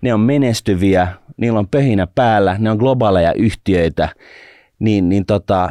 ne 0.00 0.14
on 0.14 0.20
menestyviä, 0.20 1.08
niillä 1.36 1.58
on 1.58 1.68
pöhinä 1.68 2.06
päällä, 2.14 2.56
ne 2.58 2.70
on 2.70 2.76
globaaleja 2.76 3.32
yhtiöitä, 3.32 4.08
niin, 4.78 5.08
niin 5.08 5.26
tota, 5.26 5.68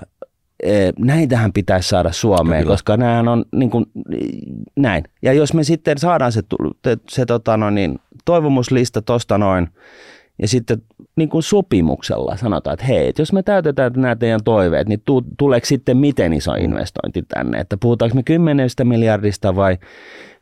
e, 0.64 0.92
näitähän 1.00 1.54
pitäisi 1.54 1.90
saada 1.90 2.12
Suomeen, 2.12 2.64
Kyllä. 2.64 2.74
koska 2.74 2.98
nämä 2.98 3.32
on 3.32 3.46
niin 3.52 3.70
kuin, 3.70 3.86
näin. 4.76 5.04
Ja 5.22 5.34
jos 5.34 5.54
me 5.54 5.64
sitten 5.64 5.98
saadaan 5.98 6.32
se, 6.32 6.42
se, 6.84 6.98
se 7.10 7.26
tota 7.26 7.58
no 7.58 7.70
niin, 7.70 8.00
toivomuslista 8.26 9.02
tuosta 9.02 9.38
noin, 9.38 9.70
ja 10.42 10.48
sitten 10.48 10.82
niin 11.16 11.30
kuin 11.30 11.44
sopimuksella 11.44 12.38
sanotaan, 12.38 12.74
että 12.74 12.86
hei, 12.86 13.08
että 13.08 13.22
jos 13.22 13.34
me 13.34 13.44
täytetään 13.44 13.92
nämä 13.96 14.16
teidän 14.16 14.44
toiveet, 14.44 14.88
niin 14.88 15.02
tu- 15.06 15.26
tuleeko 15.38 15.66
sitten 15.66 15.98
miten 15.98 16.34
iso 16.34 16.54
investointi 16.54 17.24
tänne? 17.28 17.60
Että 17.60 17.78
puhutaanko 17.78 18.16
me 18.16 18.24
10 18.24 18.70
miljardista 18.84 19.56
vai 19.56 19.78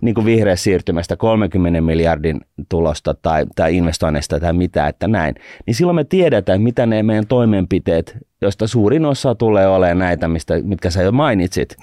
niin 0.02 0.16
kuin 0.16 0.26
vihreä 0.26 0.56
siirtymästä 0.56 1.18
30 1.18 1.82
miljardin 1.82 2.42
tulosta 2.70 3.14
tai, 3.22 3.46
tai 3.56 3.78
investoinnista 3.78 4.40
tai 4.40 4.54
mitä, 4.54 4.88
että 4.88 5.08
näin. 5.08 5.36
Niin 5.66 5.76
silloin 5.76 5.96
me 5.96 6.04
tiedetään, 6.04 6.62
mitä 6.62 6.86
ne 6.86 7.04
meidän 7.04 7.28
toimenpiteet, 7.28 8.18
joista 8.42 8.68
suurin 8.68 9.06
osa 9.06 9.36
tulee 9.36 9.68
olemaan 9.68 10.00
näitä, 10.00 10.28
mistä, 10.28 10.54
mitkä 10.64 10.90
sä 10.90 11.02
jo 11.02 11.12
mainitsit. 11.12 11.76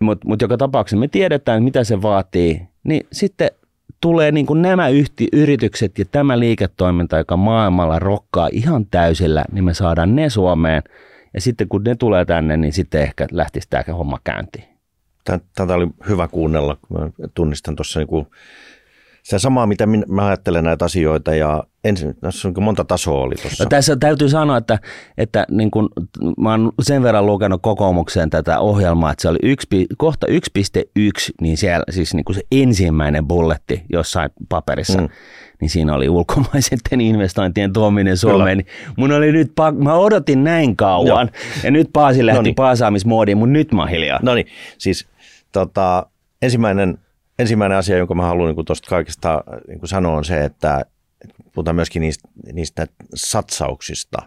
Mutta 0.00 0.28
mut 0.28 0.42
joka 0.42 0.56
tapauksessa 0.56 0.96
me 0.96 1.08
tiedetään, 1.08 1.62
mitä 1.62 1.84
se 1.84 2.02
vaatii, 2.02 2.62
niin 2.84 3.06
sitten 3.12 3.50
tulee 4.02 4.32
niin 4.32 4.46
kuin 4.46 4.62
nämä 4.62 4.88
yhti, 4.88 5.28
yritykset 5.32 5.98
ja 5.98 6.04
tämä 6.04 6.38
liiketoiminta, 6.38 7.18
joka 7.18 7.36
maailmalla 7.36 7.98
rokkaa 7.98 8.48
ihan 8.52 8.86
täysillä, 8.86 9.44
niin 9.52 9.64
me 9.64 9.74
saadaan 9.74 10.16
ne 10.16 10.30
Suomeen. 10.30 10.82
Ja 11.34 11.40
sitten 11.40 11.68
kun 11.68 11.84
ne 11.84 11.94
tulee 11.94 12.24
tänne, 12.24 12.56
niin 12.56 12.72
sitten 12.72 13.02
ehkä 13.02 13.26
lähtisi 13.32 13.68
tämä 13.70 13.84
homma 13.96 14.18
käyntiin. 14.24 14.64
Tätä 15.24 15.74
oli 15.74 15.88
hyvä 16.08 16.28
kuunnella. 16.28 16.76
Mä 16.90 17.08
tunnistan 17.34 17.76
tuossa 17.76 18.00
niin 18.00 18.26
se 19.22 19.38
samaa, 19.38 19.66
mitä 19.66 19.86
mä 20.08 20.26
ajattelen 20.26 20.64
näitä 20.64 20.84
asioita 20.84 21.34
ja 21.34 21.64
ensin, 21.84 22.14
tässä 22.20 22.48
on 22.48 22.54
monta 22.60 22.84
tasoa 22.84 23.20
oli 23.20 23.34
tuossa. 23.34 23.64
No 23.64 23.68
tässä 23.68 23.96
täytyy 23.96 24.28
sanoa, 24.28 24.56
että, 24.56 24.78
että 25.18 25.46
niin 25.50 25.70
kun, 25.70 25.88
mä 26.38 26.50
oon 26.50 26.72
sen 26.82 27.02
verran 27.02 27.26
lukenut 27.26 27.62
kokoomukseen 27.62 28.30
tätä 28.30 28.58
ohjelmaa, 28.58 29.12
että 29.12 29.22
se 29.22 29.28
oli 29.28 29.38
yksi, 29.42 29.86
kohta 29.98 30.26
1.1, 30.26 30.32
niin 31.40 31.56
siellä 31.56 31.84
siis 31.90 32.14
niin 32.14 32.24
kuin 32.24 32.36
se 32.36 32.42
ensimmäinen 32.52 33.28
bulletti 33.28 33.82
jossain 33.92 34.30
paperissa, 34.48 35.00
mm. 35.00 35.08
niin 35.60 35.70
siinä 35.70 35.94
oli 35.94 36.08
ulkomaisen 36.08 36.78
investointien 37.00 37.72
tuominen 37.72 38.16
Suomeen. 38.16 38.58
Niin 38.58 38.66
mun 38.96 39.12
oli 39.12 39.32
nyt, 39.32 39.52
mä 39.78 39.94
odotin 39.94 40.44
näin 40.44 40.76
kauan 40.76 41.06
Joo. 41.06 41.40
ja 41.64 41.70
nyt 41.70 41.88
Paasi 41.92 42.26
lähti 42.26 42.38
Noniin. 42.38 42.54
paasaamismoodiin, 42.54 43.38
mutta 43.38 43.52
nyt 43.52 43.72
mä 43.72 43.86
hiljaa. 43.86 44.18
No 44.22 44.34
niin, 44.34 44.46
siis 44.78 45.06
tota, 45.52 46.06
ensimmäinen 46.42 46.98
ensimmäinen 47.38 47.78
asia, 47.78 47.96
jonka 47.96 48.14
mä 48.14 48.22
haluan 48.22 48.54
niin 48.54 48.64
tuosta 48.64 48.88
kaikesta 48.88 49.44
niin 49.68 49.80
sanoa, 49.84 50.16
on 50.16 50.24
se, 50.24 50.44
että 50.44 50.84
puhutaan 51.54 51.76
myöskin 51.76 52.00
niistä, 52.00 52.28
niistä 52.52 52.86
satsauksista, 53.14 54.18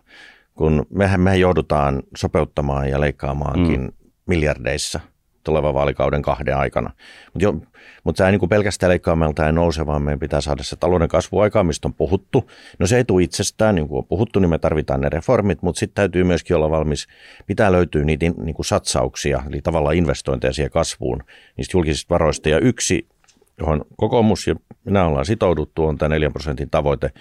kun 0.53 0.85
mehän, 0.89 1.21
mehän 1.21 1.39
joudutaan 1.39 2.03
sopeuttamaan 2.17 2.89
ja 2.89 3.01
leikkaamaankin 3.01 3.81
mm. 3.81 3.91
miljardeissa 4.25 4.99
tulevan 5.45 5.73
vaalikauden 5.73 6.21
kahden 6.21 6.57
aikana. 6.57 6.91
Mutta 7.33 7.67
mut 8.03 8.17
se 8.17 8.25
ei 8.25 8.31
niin 8.31 8.49
pelkästään 8.49 8.89
leikkaamalta 8.89 9.45
ei 9.45 9.53
nouse, 9.53 9.85
vaan 9.85 10.01
meidän 10.01 10.19
pitää 10.19 10.41
saada 10.41 10.63
se 10.63 10.75
talouden 10.75 11.07
kasvu 11.07 11.39
aikaan, 11.39 11.65
mistä 11.65 11.87
on 11.87 11.93
puhuttu. 11.93 12.51
No 12.79 12.87
se 12.87 12.97
ei 12.97 13.03
tule 13.03 13.23
itsestään, 13.23 13.75
niin 13.75 13.87
kuin 13.87 13.97
on 13.97 14.05
puhuttu, 14.05 14.39
niin 14.39 14.49
me 14.49 14.59
tarvitaan 14.59 15.01
ne 15.01 15.09
reformit, 15.09 15.61
mutta 15.61 15.79
sitten 15.79 15.95
täytyy 15.95 16.23
myöskin 16.23 16.55
olla 16.55 16.69
valmis, 16.71 17.07
pitää 17.45 17.71
löytyä 17.71 18.03
niitä 18.03 18.25
niin 18.25 18.55
kuin 18.55 18.65
satsauksia, 18.65 19.43
eli 19.47 19.61
tavallaan 19.61 19.95
investointeja 19.95 20.53
siihen 20.53 20.71
kasvuun 20.71 21.23
niistä 21.57 21.77
julkisista 21.77 22.13
varoista. 22.13 22.49
Ja 22.49 22.59
yksi 22.59 23.07
johon 23.59 23.85
kokoomus 23.97 24.47
ja 24.47 24.55
minä 24.85 25.05
ollaan 25.05 25.25
sitouduttu, 25.25 25.85
on 25.85 25.97
tämä 25.97 26.09
4 26.09 26.29
prosentin 26.29 26.69
tavoite 26.69 27.11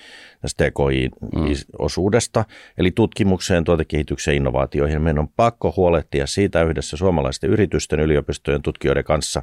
tästä 0.40 0.64
TKI-osuudesta, 0.64 2.40
mm. 2.40 2.46
eli 2.79 2.90
tutkimukseen, 2.90 3.64
tuotekehitykseen 3.64 4.37
innovaatioihin. 4.37 5.03
Meidän 5.03 5.18
on 5.18 5.29
pakko 5.29 5.74
huolehtia 5.77 6.27
siitä 6.27 6.62
yhdessä 6.62 6.96
suomalaisten 6.96 7.50
yritysten, 7.50 8.00
yliopistojen, 8.00 8.62
tutkijoiden 8.62 9.05
kanssa, 9.05 9.42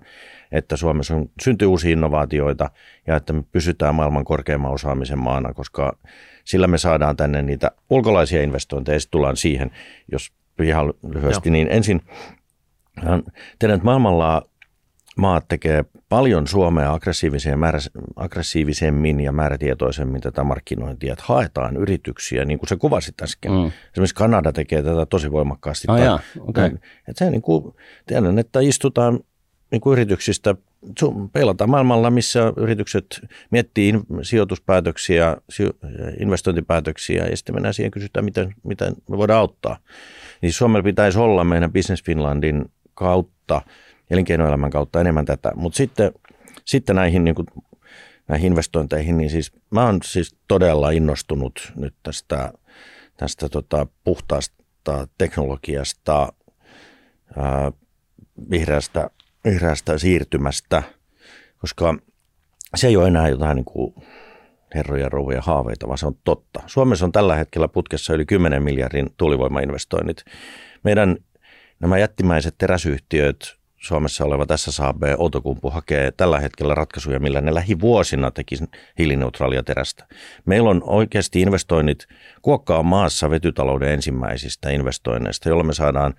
että 0.51 0.77
Suomessa 0.77 1.15
on, 1.15 1.29
syntyy 1.41 1.67
uusia 1.67 1.91
innovaatioita 1.91 2.69
ja 3.07 3.15
että 3.15 3.33
me 3.33 3.43
pysytään 3.51 3.95
maailman 3.95 4.25
korkeimman 4.25 4.71
osaamisen 4.71 5.19
maana, 5.19 5.53
koska 5.53 5.97
sillä 6.43 6.67
me 6.67 6.77
saadaan 6.77 7.17
tänne 7.17 7.41
niitä 7.41 7.71
ulkolaisia 7.89 8.41
investointeja 8.43 8.95
ja 8.95 8.99
sitten 8.99 9.11
tullaan 9.11 9.37
siihen, 9.37 9.71
jos 10.11 10.31
ihan 10.63 10.93
lyhyesti, 11.13 11.49
Joo. 11.49 11.53
niin 11.53 11.67
ensin 11.71 12.01
tiedän, 13.59 13.75
että 13.75 13.85
maailmalla 13.85 14.50
maat 15.17 15.47
tekee 15.47 15.85
paljon 16.09 16.47
Suomea 16.47 16.99
määrä, 17.57 17.79
aggressiivisemmin 18.15 19.19
ja 19.19 19.31
määrätietoisemmin 19.31 20.21
tätä 20.21 20.43
markkinointia, 20.43 21.13
että 21.13 21.25
haetaan 21.27 21.77
yrityksiä, 21.77 22.45
niin 22.45 22.59
kuin 22.59 22.69
se 22.69 22.75
kuvasit 22.75 23.21
äsken. 23.21 23.51
Mm. 23.51 23.71
Esimerkiksi 23.91 24.15
Kanada 24.15 24.53
tekee 24.53 24.83
tätä 24.83 25.05
tosi 25.05 25.31
voimakkaasti. 25.31 25.87
Oh, 25.89 25.97
jaa, 25.97 26.19
okay. 26.39 26.65
että 27.07 27.25
se 27.25 27.31
niin 27.31 27.41
kuin, 27.41 27.73
tiedän, 28.07 28.39
että 28.39 28.59
istutaan 28.59 29.19
niin 29.71 29.81
kuin 29.81 29.93
yrityksistä, 29.93 30.55
peilataan 31.33 31.69
maailmalla, 31.69 32.09
missä 32.09 32.53
yritykset 32.57 33.21
miettii 33.51 33.93
sijoituspäätöksiä, 34.21 35.37
investointipäätöksiä 36.19 37.27
ja 37.27 37.37
sitten 37.37 37.55
mennään 37.55 37.73
siihen 37.73 37.91
kysytään, 37.91 38.25
miten, 38.25 38.55
miten 38.63 38.93
me 39.09 39.17
voidaan 39.17 39.39
auttaa. 39.39 39.77
Niin 40.41 40.53
Suomella 40.53 40.83
pitäisi 40.83 41.19
olla 41.19 41.43
meidän 41.43 41.73
Business 41.73 42.03
Finlandin 42.03 42.65
kautta– 42.93 43.61
elinkeinoelämän 44.11 44.69
kautta 44.69 45.01
enemmän 45.01 45.25
tätä. 45.25 45.51
Mutta 45.55 45.77
sitten, 45.77 46.11
sitten 46.65 46.95
näihin, 46.95 47.23
niin 47.23 47.35
kuin, 47.35 47.47
näihin 48.27 48.47
investointeihin, 48.47 49.17
niin 49.17 49.29
siis 49.29 49.51
mä 49.69 49.85
oon 49.85 49.99
siis 50.03 50.35
todella 50.47 50.91
innostunut 50.91 51.73
nyt 51.75 51.95
tästä, 52.03 52.53
tästä 53.17 53.49
tota, 53.49 53.87
puhtaasta 54.03 55.07
teknologiasta, 55.17 56.33
ää, 57.37 57.71
vihreästä, 58.49 59.09
vihreästä 59.45 59.97
siirtymästä, 59.97 60.83
koska 61.57 61.95
se 62.75 62.87
ei 62.87 62.97
ole 62.97 63.07
enää 63.07 63.29
jotain 63.29 63.55
niin 63.55 63.65
kuin 63.65 63.93
herroja, 64.75 65.09
rouvia 65.09 65.41
haaveita, 65.41 65.87
vaan 65.87 65.97
se 65.97 66.07
on 66.07 66.15
totta. 66.23 66.61
Suomessa 66.67 67.05
on 67.05 67.11
tällä 67.11 67.35
hetkellä 67.35 67.67
putkessa 67.67 68.13
yli 68.13 68.25
10 68.25 68.63
miljardin 68.63 69.09
tuulivoimainvestoinnit. 69.17 70.23
Meidän 70.83 71.17
nämä 71.79 71.97
jättimäiset 71.97 72.55
teräsyhtiöt 72.57 73.60
Suomessa 73.81 74.25
oleva 74.25 74.57
SSAB 74.57 75.03
Outokumpu 75.17 75.69
hakee 75.69 76.11
tällä 76.11 76.39
hetkellä 76.39 76.75
ratkaisuja, 76.75 77.19
millä 77.19 77.41
ne 77.41 77.53
lähivuosina 77.53 78.31
tekisi 78.31 78.65
hiilineutraalia 78.99 79.63
terästä. 79.63 80.07
Meillä 80.45 80.69
on 80.69 80.83
oikeasti 80.85 81.41
investoinnit 81.41 82.07
kuokkaa 82.41 82.83
maassa 82.83 83.29
vetytalouden 83.29 83.89
ensimmäisistä 83.89 84.69
investoinneista, 84.69 85.49
jolla 85.49 85.63
me 85.63 85.73
saadaan 85.73 86.13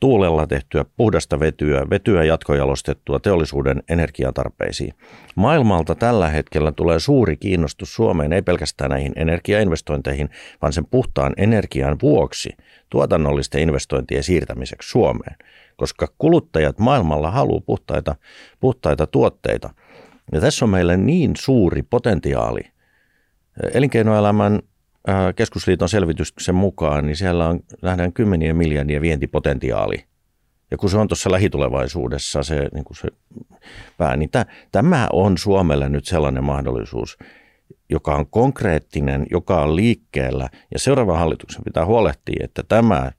tuulella 0.00 0.46
tehtyä 0.46 0.84
puhdasta 0.96 1.40
vetyä, 1.40 1.86
vetyä 1.90 2.24
jatkojalostettua 2.24 3.20
teollisuuden 3.20 3.82
energiatarpeisiin. 3.88 4.94
Maailmalta 5.34 5.94
tällä 5.94 6.28
hetkellä 6.28 6.72
tulee 6.72 7.00
suuri 7.00 7.36
kiinnostus 7.36 7.94
Suomeen, 7.94 8.32
ei 8.32 8.42
pelkästään 8.42 8.90
näihin 8.90 9.12
energiainvestointeihin, 9.16 10.30
vaan 10.62 10.72
sen 10.72 10.86
puhtaan 10.86 11.32
energian 11.36 11.96
vuoksi 12.02 12.50
tuotannollisten 12.90 13.60
investointien 13.60 14.22
siirtämiseksi 14.22 14.90
Suomeen 14.90 15.36
koska 15.76 16.06
kuluttajat 16.18 16.78
maailmalla 16.78 17.30
haluaa 17.30 17.60
puhtaita, 17.60 18.16
puhtaita 18.60 19.06
tuotteita. 19.06 19.70
Ja 20.32 20.40
tässä 20.40 20.64
on 20.64 20.70
meille 20.70 20.96
niin 20.96 21.32
suuri 21.36 21.82
potentiaali. 21.82 22.60
Elinkeinoelämän 23.72 24.62
keskusliiton 25.36 25.88
selvityksen 25.88 26.54
mukaan, 26.54 27.06
niin 27.06 27.16
siellä 27.16 27.48
on, 27.48 27.60
nähdään 27.82 28.12
kymmenien 28.12 28.56
miljardien 28.56 29.02
vientipotentiaali 29.02 30.04
Ja 30.70 30.76
kun 30.76 30.90
se 30.90 30.98
on 30.98 31.08
tuossa 31.08 31.30
lähitulevaisuudessa 31.30 32.42
se, 32.42 32.68
niin 32.74 32.84
se 32.92 33.08
pää, 33.98 34.16
niin 34.16 34.30
tämä 34.72 35.08
on 35.12 35.38
Suomelle 35.38 35.88
nyt 35.88 36.04
sellainen 36.04 36.44
mahdollisuus, 36.44 37.18
joka 37.90 38.14
on 38.14 38.26
konkreettinen, 38.30 39.26
joka 39.30 39.62
on 39.62 39.76
liikkeellä. 39.76 40.48
Ja 40.72 40.78
seuraava 40.78 41.18
hallituksen 41.18 41.64
pitää 41.64 41.86
huolehtia, 41.86 42.44
että 42.44 42.62
tämä 42.68 43.12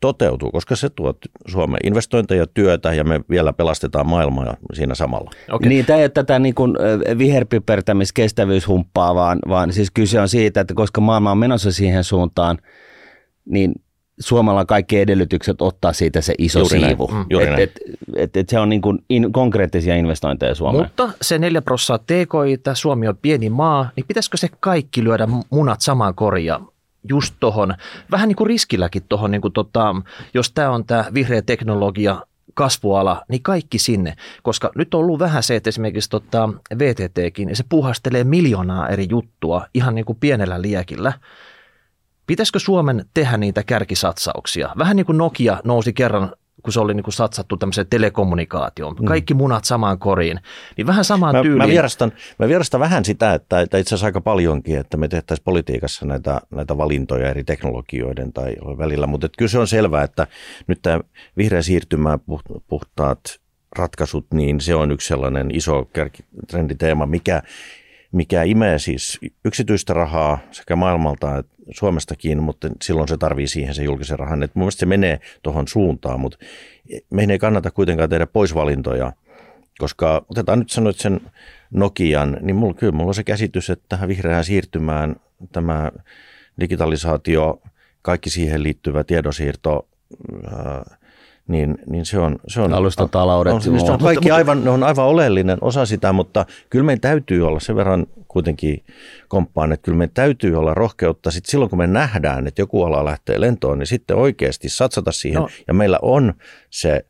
toteutuu, 0.00 0.50
koska 0.50 0.76
se 0.76 0.88
tuo 0.90 1.14
Suomeen 1.48 1.86
investointeja, 1.86 2.46
työtä 2.46 2.94
ja 2.94 3.04
me 3.04 3.20
vielä 3.30 3.52
pelastetaan 3.52 4.06
maailmaa 4.06 4.56
siinä 4.72 4.94
samalla. 4.94 5.30
Okay. 5.52 5.68
Niin, 5.68 5.86
tämä 5.86 5.96
ei 5.96 6.02
ole 6.02 6.08
tätä 6.08 6.38
niin 6.38 6.54
kuin 6.54 6.74
viherpipertämiskestävyyshumppaa, 7.18 9.14
vaan, 9.14 9.38
vaan 9.48 9.72
siis 9.72 9.90
kyse 9.90 10.20
on 10.20 10.28
siitä, 10.28 10.60
että 10.60 10.74
koska 10.74 11.00
maailma 11.00 11.30
on 11.30 11.38
menossa 11.38 11.72
siihen 11.72 12.04
suuntaan, 12.04 12.58
niin 13.44 13.72
Suomella 14.20 14.60
on 14.60 14.66
kaikki 14.66 15.00
edellytykset 15.00 15.62
ottaa 15.62 15.92
siitä 15.92 16.20
se 16.20 16.34
iso 16.38 16.58
Juuri 16.58 16.80
siivu. 16.80 17.06
Mm. 17.06 17.40
Et, 17.40 17.58
et, 17.58 17.80
et, 18.16 18.36
et 18.36 18.48
se 18.48 18.58
on 18.58 18.68
niin 18.68 18.82
kuin 18.82 18.98
in, 19.08 19.32
konkreettisia 19.32 19.96
investointeja 19.96 20.54
Suomeen. 20.54 20.84
Mutta 20.84 21.10
se 21.22 21.38
4 21.38 21.62
prosenttia 21.62 22.26
TKI, 22.26 22.74
Suomi 22.74 23.08
on 23.08 23.16
pieni 23.22 23.50
maa, 23.50 23.90
niin 23.96 24.06
pitäisikö 24.06 24.36
se 24.36 24.48
kaikki 24.60 25.04
lyödä 25.04 25.28
munat 25.50 25.80
samaan 25.80 26.14
korjaan? 26.14 26.68
just 27.08 27.34
tuohon, 27.40 27.74
vähän 28.10 28.28
niin 28.28 28.36
kuin 28.36 28.46
riskilläkin 28.46 29.02
tuohon, 29.08 29.30
niin 29.30 29.40
kuin 29.40 29.52
tota, 29.52 29.96
jos 30.34 30.52
tämä 30.52 30.70
on 30.70 30.84
tämä 30.84 31.04
vihreä 31.14 31.42
teknologia, 31.42 32.22
kasvuala, 32.54 33.22
niin 33.28 33.42
kaikki 33.42 33.78
sinne. 33.78 34.16
Koska 34.42 34.70
nyt 34.74 34.94
on 34.94 35.00
ollut 35.00 35.18
vähän 35.18 35.42
se, 35.42 35.56
että 35.56 35.68
esimerkiksi 35.68 36.10
tota 36.10 36.48
VTTkin, 36.78 37.46
niin 37.46 37.56
se 37.56 37.64
puhastelee 37.68 38.24
miljoonaa 38.24 38.88
eri 38.88 39.06
juttua 39.10 39.66
ihan 39.74 39.94
niin 39.94 40.04
kuin 40.04 40.18
pienellä 40.20 40.62
liekillä. 40.62 41.12
Pitäisikö 42.30 42.58
Suomen 42.58 43.04
tehdä 43.14 43.36
niitä 43.36 43.62
kärkisatsauksia? 43.62 44.70
Vähän 44.78 44.96
niin 44.96 45.06
kuin 45.06 45.18
Nokia 45.18 45.60
nousi 45.64 45.92
kerran 45.92 46.32
kun 46.62 46.72
se 46.72 46.80
oli 46.80 46.94
niin 46.94 47.04
kuin 47.04 47.14
satsattu 47.14 47.56
tämmöiseen 47.56 47.86
telekommunikaatioon, 47.90 48.96
mm. 49.00 49.04
kaikki 49.04 49.34
munat 49.34 49.64
samaan 49.64 49.98
koriin, 49.98 50.40
niin 50.76 50.86
vähän 50.86 51.04
samaan 51.04 51.36
mä, 51.36 51.42
tyyliin. 51.42 51.58
Mä 51.58 51.72
vierastan, 51.72 52.12
mä 52.38 52.48
vierastan 52.48 52.80
vähän 52.80 53.04
sitä, 53.04 53.34
että, 53.34 53.60
että 53.60 53.78
itse 53.78 53.94
asiassa 53.94 54.06
aika 54.06 54.20
paljonkin, 54.20 54.78
että 54.78 54.96
me 54.96 55.08
tehtäisiin 55.08 55.44
politiikassa 55.44 56.06
näitä, 56.06 56.40
näitä 56.50 56.76
valintoja 56.76 57.30
eri 57.30 57.44
teknologioiden 57.44 58.32
tai 58.32 58.56
välillä, 58.78 59.06
mutta 59.06 59.26
että 59.26 59.38
kyllä 59.38 59.50
se 59.50 59.58
on 59.58 59.68
selvää, 59.68 60.02
että 60.04 60.26
nyt 60.66 60.78
tämä 60.82 61.00
vihreä 61.36 61.62
siirtymä, 61.62 62.18
puhtaat 62.68 63.20
ratkaisut, 63.76 64.26
niin 64.34 64.60
se 64.60 64.74
on 64.74 64.90
yksi 64.90 65.08
sellainen 65.08 65.54
iso 65.54 65.90
trenditeema, 66.48 67.06
mikä, 67.06 67.42
mikä 68.12 68.42
imee 68.42 68.78
siis 68.78 69.18
yksityistä 69.44 69.94
rahaa 69.94 70.38
sekä 70.50 70.76
maailmalta 70.76 71.38
että 71.38 71.52
Suomestakin, 71.70 72.42
mutta 72.42 72.68
silloin 72.82 73.08
se 73.08 73.16
tarvii 73.16 73.46
siihen 73.46 73.74
se 73.74 73.82
julkisen 73.82 74.18
rahan. 74.18 74.42
Et 74.42 74.54
mun 74.54 74.62
mielestä 74.62 74.80
se 74.80 74.86
menee 74.86 75.20
tuohon 75.42 75.68
suuntaan, 75.68 76.20
mutta 76.20 76.38
meidän 77.10 77.30
ei 77.30 77.38
kannata 77.38 77.70
kuitenkaan 77.70 78.08
tehdä 78.08 78.26
poisvalintoja, 78.26 79.12
koska 79.78 80.24
otetaan 80.28 80.58
nyt 80.58 80.70
sanoit 80.70 80.98
sen 80.98 81.20
Nokian, 81.70 82.36
niin 82.40 82.56
mulla, 82.56 82.74
kyllä 82.74 82.92
mulla 82.92 83.08
on 83.08 83.14
se 83.14 83.24
käsitys, 83.24 83.70
että 83.70 83.84
tähän 83.88 84.08
vihreään 84.08 84.44
siirtymään 84.44 85.16
tämä 85.52 85.92
digitalisaatio, 86.60 87.62
kaikki 88.02 88.30
siihen 88.30 88.62
liittyvä 88.62 89.04
tiedosiirto, 89.04 89.88
niin, 91.50 91.78
niin 91.86 92.04
se 92.04 92.18
on... 92.18 92.38
Se 92.48 92.60
on 92.60 92.74
Alustataloudet. 92.74 93.52
On, 93.52 93.62
on, 93.82 93.90
on 93.90 93.98
kaikki 93.98 94.30
aivan, 94.30 94.64
ne 94.64 94.70
on 94.70 94.82
aivan 94.82 95.06
oleellinen 95.06 95.58
osa 95.60 95.86
sitä, 95.86 96.12
mutta 96.12 96.46
kyllä 96.70 96.84
meidän 96.84 97.00
täytyy 97.00 97.46
olla 97.46 97.60
sen 97.60 97.76
verran 97.76 98.06
kuitenkin 98.28 98.84
komppaan, 99.28 99.72
että 99.72 99.84
kyllä 99.84 99.98
meidän 99.98 100.14
täytyy 100.14 100.58
olla 100.58 100.74
rohkeutta 100.74 101.30
sit 101.30 101.46
silloin, 101.46 101.70
kun 101.70 101.78
me 101.78 101.86
nähdään, 101.86 102.46
että 102.46 102.62
joku 102.62 102.82
ala 102.82 103.04
lähtee 103.04 103.40
lentoon, 103.40 103.78
niin 103.78 103.86
sitten 103.86 104.16
oikeasti 104.16 104.68
satsata 104.68 105.12
siihen. 105.12 105.42
No. 105.42 105.48
Ja 105.68 105.74
meillä 105.74 105.98
on 106.02 106.34
se 106.70 107.04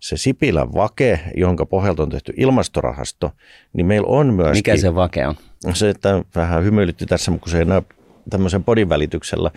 se 0.00 0.16
Sipilän 0.16 0.74
vake, 0.74 1.20
jonka 1.36 1.66
pohjalta 1.66 2.02
on 2.02 2.08
tehty 2.08 2.32
ilmastorahasto, 2.36 3.30
niin 3.72 3.86
meillä 3.86 4.06
on 4.06 4.34
myös... 4.34 4.56
Mikä 4.56 4.76
se 4.76 4.94
vake 4.94 5.26
on? 5.26 5.34
Se, 5.72 5.90
että 5.90 6.24
vähän 6.34 6.64
hymyilytti 6.64 7.06
tässä, 7.06 7.30
kun 7.30 7.50
se 7.50 7.58
ei 7.58 7.64
näy 7.64 7.82
tämmöisen 8.30 8.64
podin 8.64 8.88
välityksellä, 8.88 9.50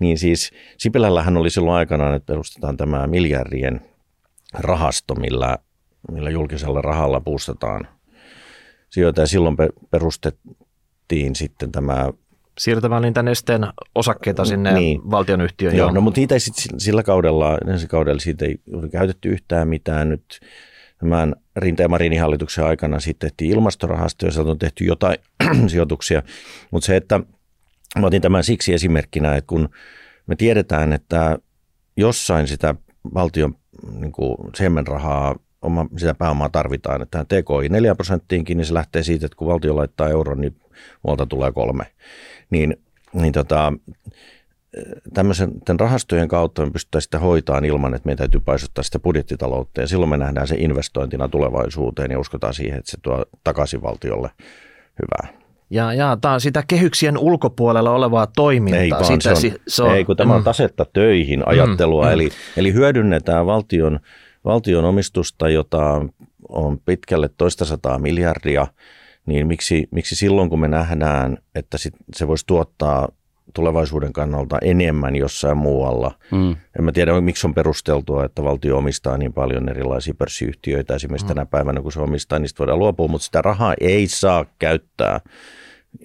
niin 0.00 0.18
siis 0.18 0.50
Sipilällähän 0.78 1.36
oli 1.36 1.50
silloin 1.50 1.76
aikanaan, 1.76 2.14
että 2.14 2.26
perustetaan 2.26 2.76
tämä 2.76 3.06
miljardien 3.06 3.80
rahasto, 4.58 5.14
millä, 5.14 5.58
millä 6.12 6.30
julkisella 6.30 6.82
rahalla 6.82 7.20
puustetaan 7.20 7.88
sijoita 8.90 9.20
ja 9.20 9.26
silloin 9.26 9.56
perustettiin 9.90 11.36
sitten 11.36 11.72
tämä 11.72 12.10
siirtämään 12.58 13.02
niitä 13.02 13.22
nesteen 13.22 13.66
osakkeita 13.94 14.44
sinne 14.44 14.72
niin. 14.72 15.10
valtionyhtiöön. 15.10 15.76
Joo, 15.76 15.90
no 15.90 16.00
mutta 16.00 16.20
niitä 16.20 16.34
ei 16.34 16.40
sit 16.40 16.54
sillä 16.78 17.02
kaudella, 17.02 17.58
ensi 17.68 17.86
kaudella 17.86 18.20
siitä 18.20 18.44
ei 18.44 18.60
ole 18.72 18.88
käytetty 18.88 19.28
yhtään 19.28 19.68
mitään. 19.68 20.08
Nyt 20.08 20.40
tämän 20.98 21.34
Rinteen 21.56 21.90
Marinin 21.90 22.20
hallituksen 22.20 22.64
aikana 22.64 23.00
sitten 23.00 23.30
tehtiin 23.30 23.50
ilmastorahasto 23.50 24.26
ja 24.26 24.32
sieltä 24.32 24.50
on 24.50 24.58
tehty 24.58 24.84
jotain 24.84 25.16
sijoituksia. 25.70 26.22
Mutta 26.70 26.86
se, 26.86 26.96
että 26.96 27.20
Mä 27.98 28.06
otin 28.06 28.22
tämän 28.22 28.44
siksi 28.44 28.74
esimerkkinä, 28.74 29.36
että 29.36 29.48
kun 29.48 29.68
me 30.26 30.36
tiedetään, 30.36 30.92
että 30.92 31.38
jossain 31.96 32.48
sitä 32.48 32.74
valtion 33.14 33.54
niin 34.00 34.12
kuin 34.12 34.36
siemenrahaa, 34.56 35.36
oma, 35.62 35.86
sitä 35.96 36.14
pääomaa 36.14 36.48
tarvitaan, 36.48 37.02
että 37.02 37.24
TKI 37.24 37.68
4 37.68 37.94
prosenttiinkin, 37.94 38.56
niin 38.56 38.64
se 38.64 38.74
lähtee 38.74 39.02
siitä, 39.02 39.26
että 39.26 39.36
kun 39.36 39.48
valtio 39.48 39.76
laittaa 39.76 40.08
euron, 40.08 40.40
niin 40.40 40.56
muualta 41.02 41.26
tulee 41.26 41.52
kolme. 41.52 41.84
Niin, 42.50 42.76
niin 43.12 43.32
tota, 43.32 43.72
tämmöisen 45.14 45.50
rahastojen 45.80 46.28
kautta 46.28 46.64
me 46.64 46.70
pystytään 46.70 47.02
sitä 47.02 47.18
hoitaan 47.18 47.64
ilman, 47.64 47.94
että 47.94 48.06
meidän 48.06 48.18
täytyy 48.18 48.40
paisuttaa 48.40 48.84
sitä 48.84 48.98
budjettitaloutta 48.98 49.80
ja 49.80 49.86
silloin 49.86 50.10
me 50.10 50.16
nähdään 50.16 50.48
se 50.48 50.54
investointina 50.58 51.28
tulevaisuuteen 51.28 52.10
ja 52.10 52.18
uskotaan 52.18 52.54
siihen, 52.54 52.78
että 52.78 52.90
se 52.90 52.98
tuo 53.02 53.24
takaisin 53.44 53.82
valtiolle 53.82 54.30
hyvää. 55.02 55.39
Ja, 55.70 55.94
ja 55.94 56.18
tämä 56.20 56.34
on 56.34 56.40
sitä 56.40 56.64
kehyksien 56.66 57.18
ulkopuolella 57.18 57.90
olevaa 57.90 58.26
toimintaa. 58.26 58.80
Ei, 58.80 58.90
vaan 58.90 59.04
sitä, 59.04 59.34
se 59.34 59.46
on, 59.46 59.52
se 59.68 59.82
on, 59.82 59.94
ei 59.94 60.04
kun 60.04 60.16
tämä 60.16 60.34
on 60.34 60.40
mm. 60.40 60.44
tasetta 60.44 60.86
töihin 60.92 61.48
ajattelua, 61.48 62.04
mm, 62.04 62.12
eli, 62.12 62.26
mm. 62.26 62.32
eli 62.56 62.72
hyödynnetään 62.72 63.46
valtion, 63.46 64.00
valtion 64.44 64.84
omistusta, 64.84 65.48
jota 65.48 66.06
on 66.48 66.80
pitkälle 66.84 67.30
toista 67.36 67.64
sataa 67.64 67.98
miljardia, 67.98 68.66
niin 69.26 69.46
miksi, 69.46 69.88
miksi 69.90 70.16
silloin 70.16 70.50
kun 70.50 70.60
me 70.60 70.68
nähdään, 70.68 71.38
että 71.54 71.78
sit 71.78 71.94
se 72.16 72.28
voisi 72.28 72.46
tuottaa 72.46 73.08
tulevaisuuden 73.54 74.12
kannalta 74.12 74.58
enemmän 74.62 75.16
jossain 75.16 75.56
muualla. 75.56 76.14
Mm. 76.30 76.56
En 76.78 76.84
mä 76.84 76.92
tiedä, 76.92 77.20
miksi 77.20 77.46
on 77.46 77.54
perusteltua, 77.54 78.24
että 78.24 78.44
valtio 78.44 78.78
omistaa 78.78 79.18
niin 79.18 79.32
paljon 79.32 79.68
erilaisia 79.68 80.14
pörssiyhtiöitä. 80.18 80.94
Esimerkiksi 80.94 81.26
mm. 81.26 81.28
tänä 81.28 81.46
päivänä, 81.46 81.82
kun 81.82 81.92
se 81.92 82.00
omistaa, 82.00 82.38
niistä 82.38 82.58
voidaan 82.58 82.78
luopua, 82.78 83.08
mutta 83.08 83.24
sitä 83.24 83.42
rahaa 83.42 83.74
ei 83.80 84.06
saa 84.06 84.44
käyttää 84.58 85.20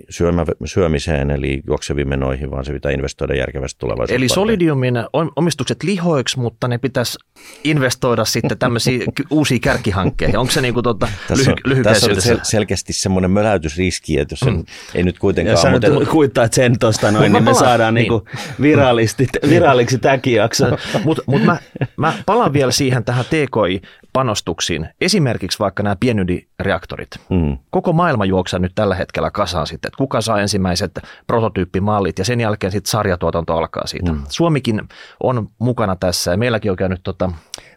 syömä, 0.09 0.45
syömiseen 0.65 1.31
eli 1.31 1.61
juokseviin 1.67 2.09
menoihin, 2.09 2.51
vaan 2.51 2.65
se 2.65 2.73
pitää 2.73 2.91
investoida 2.91 3.35
järkevästi 3.35 3.79
tulevaisuuteen. 3.79 4.17
Eli 4.17 4.29
Solidiumin 4.29 4.95
omistukset 5.35 5.83
lihoiksi, 5.83 6.39
mutta 6.39 6.67
ne 6.67 6.77
pitäisi 6.77 7.17
investoida 7.63 8.25
sitten 8.25 8.57
tämmöisiin 8.57 9.03
uusiin 9.29 9.61
kärkihankkeihin. 9.61 10.37
Onko 10.37 10.51
se 10.51 10.61
niin 10.61 10.73
kuin 10.73 10.83
tuota, 10.83 11.07
tässä 11.27 11.51
on, 11.51 11.57
lyhy- 11.67 11.83
Tässä 11.83 12.11
on 12.11 12.17
sel- 12.17 12.39
selkeästi 12.43 12.93
semmoinen 12.93 13.31
möläytysriski, 13.31 14.19
että 14.19 14.33
jos 14.33 14.39
sen 14.39 14.53
mm. 14.53 14.65
ei 14.95 15.03
nyt 15.03 15.19
kuitenkaan... 15.19 15.53
Jos 15.53 15.61
sä 15.61 15.71
mutta, 15.71 15.89
nyt 15.89 16.09
kuittaat 16.09 16.53
sen 16.53 16.79
tuosta 16.79 17.11
noin, 17.11 17.31
niin 17.31 17.43
me 17.43 17.53
saadaan 17.53 17.93
niin. 17.93 18.01
Niinku 18.01 18.27
virallisesti, 18.61 19.27
viralliksi 19.49 19.97
tämäkin 19.97 20.33
jakso. 20.33 20.65
Mutta 21.03 21.23
mut 21.25 21.43
mä, 21.43 21.57
mä 21.97 22.13
palaan 22.25 22.53
vielä 22.53 22.71
siihen 22.71 23.05
tähän 23.05 23.25
TKI 23.25 23.81
panostuksiin, 24.15 24.89
esimerkiksi 25.01 25.59
vaikka 25.59 25.83
nämä 25.83 25.95
pienydinreaktorit. 25.99 27.09
Mm. 27.29 27.57
Koko 27.69 27.93
maailma 27.93 28.25
juoksaa 28.25 28.59
nyt 28.59 28.71
tällä 28.75 28.95
hetkellä 28.95 29.31
kasaan 29.31 29.67
sitten, 29.67 29.89
että 29.89 29.97
kuka 29.97 30.21
saa 30.21 30.41
ensimmäiset 30.41 30.99
prototyyppimallit 31.27 32.19
ja 32.19 32.25
sen 32.25 32.41
jälkeen 32.41 32.71
sitten 32.71 32.91
sarjatuotanto 32.91 33.57
alkaa 33.57 33.87
siitä. 33.87 34.11
Mm. 34.11 34.21
Suomikin 34.29 34.81
on 35.23 35.49
mukana 35.59 35.95
tässä 35.95 36.31
ja 36.31 36.37
meilläkin 36.37 36.71
on 36.71 36.77
käynyt 36.77 36.99
tota, 37.03 37.31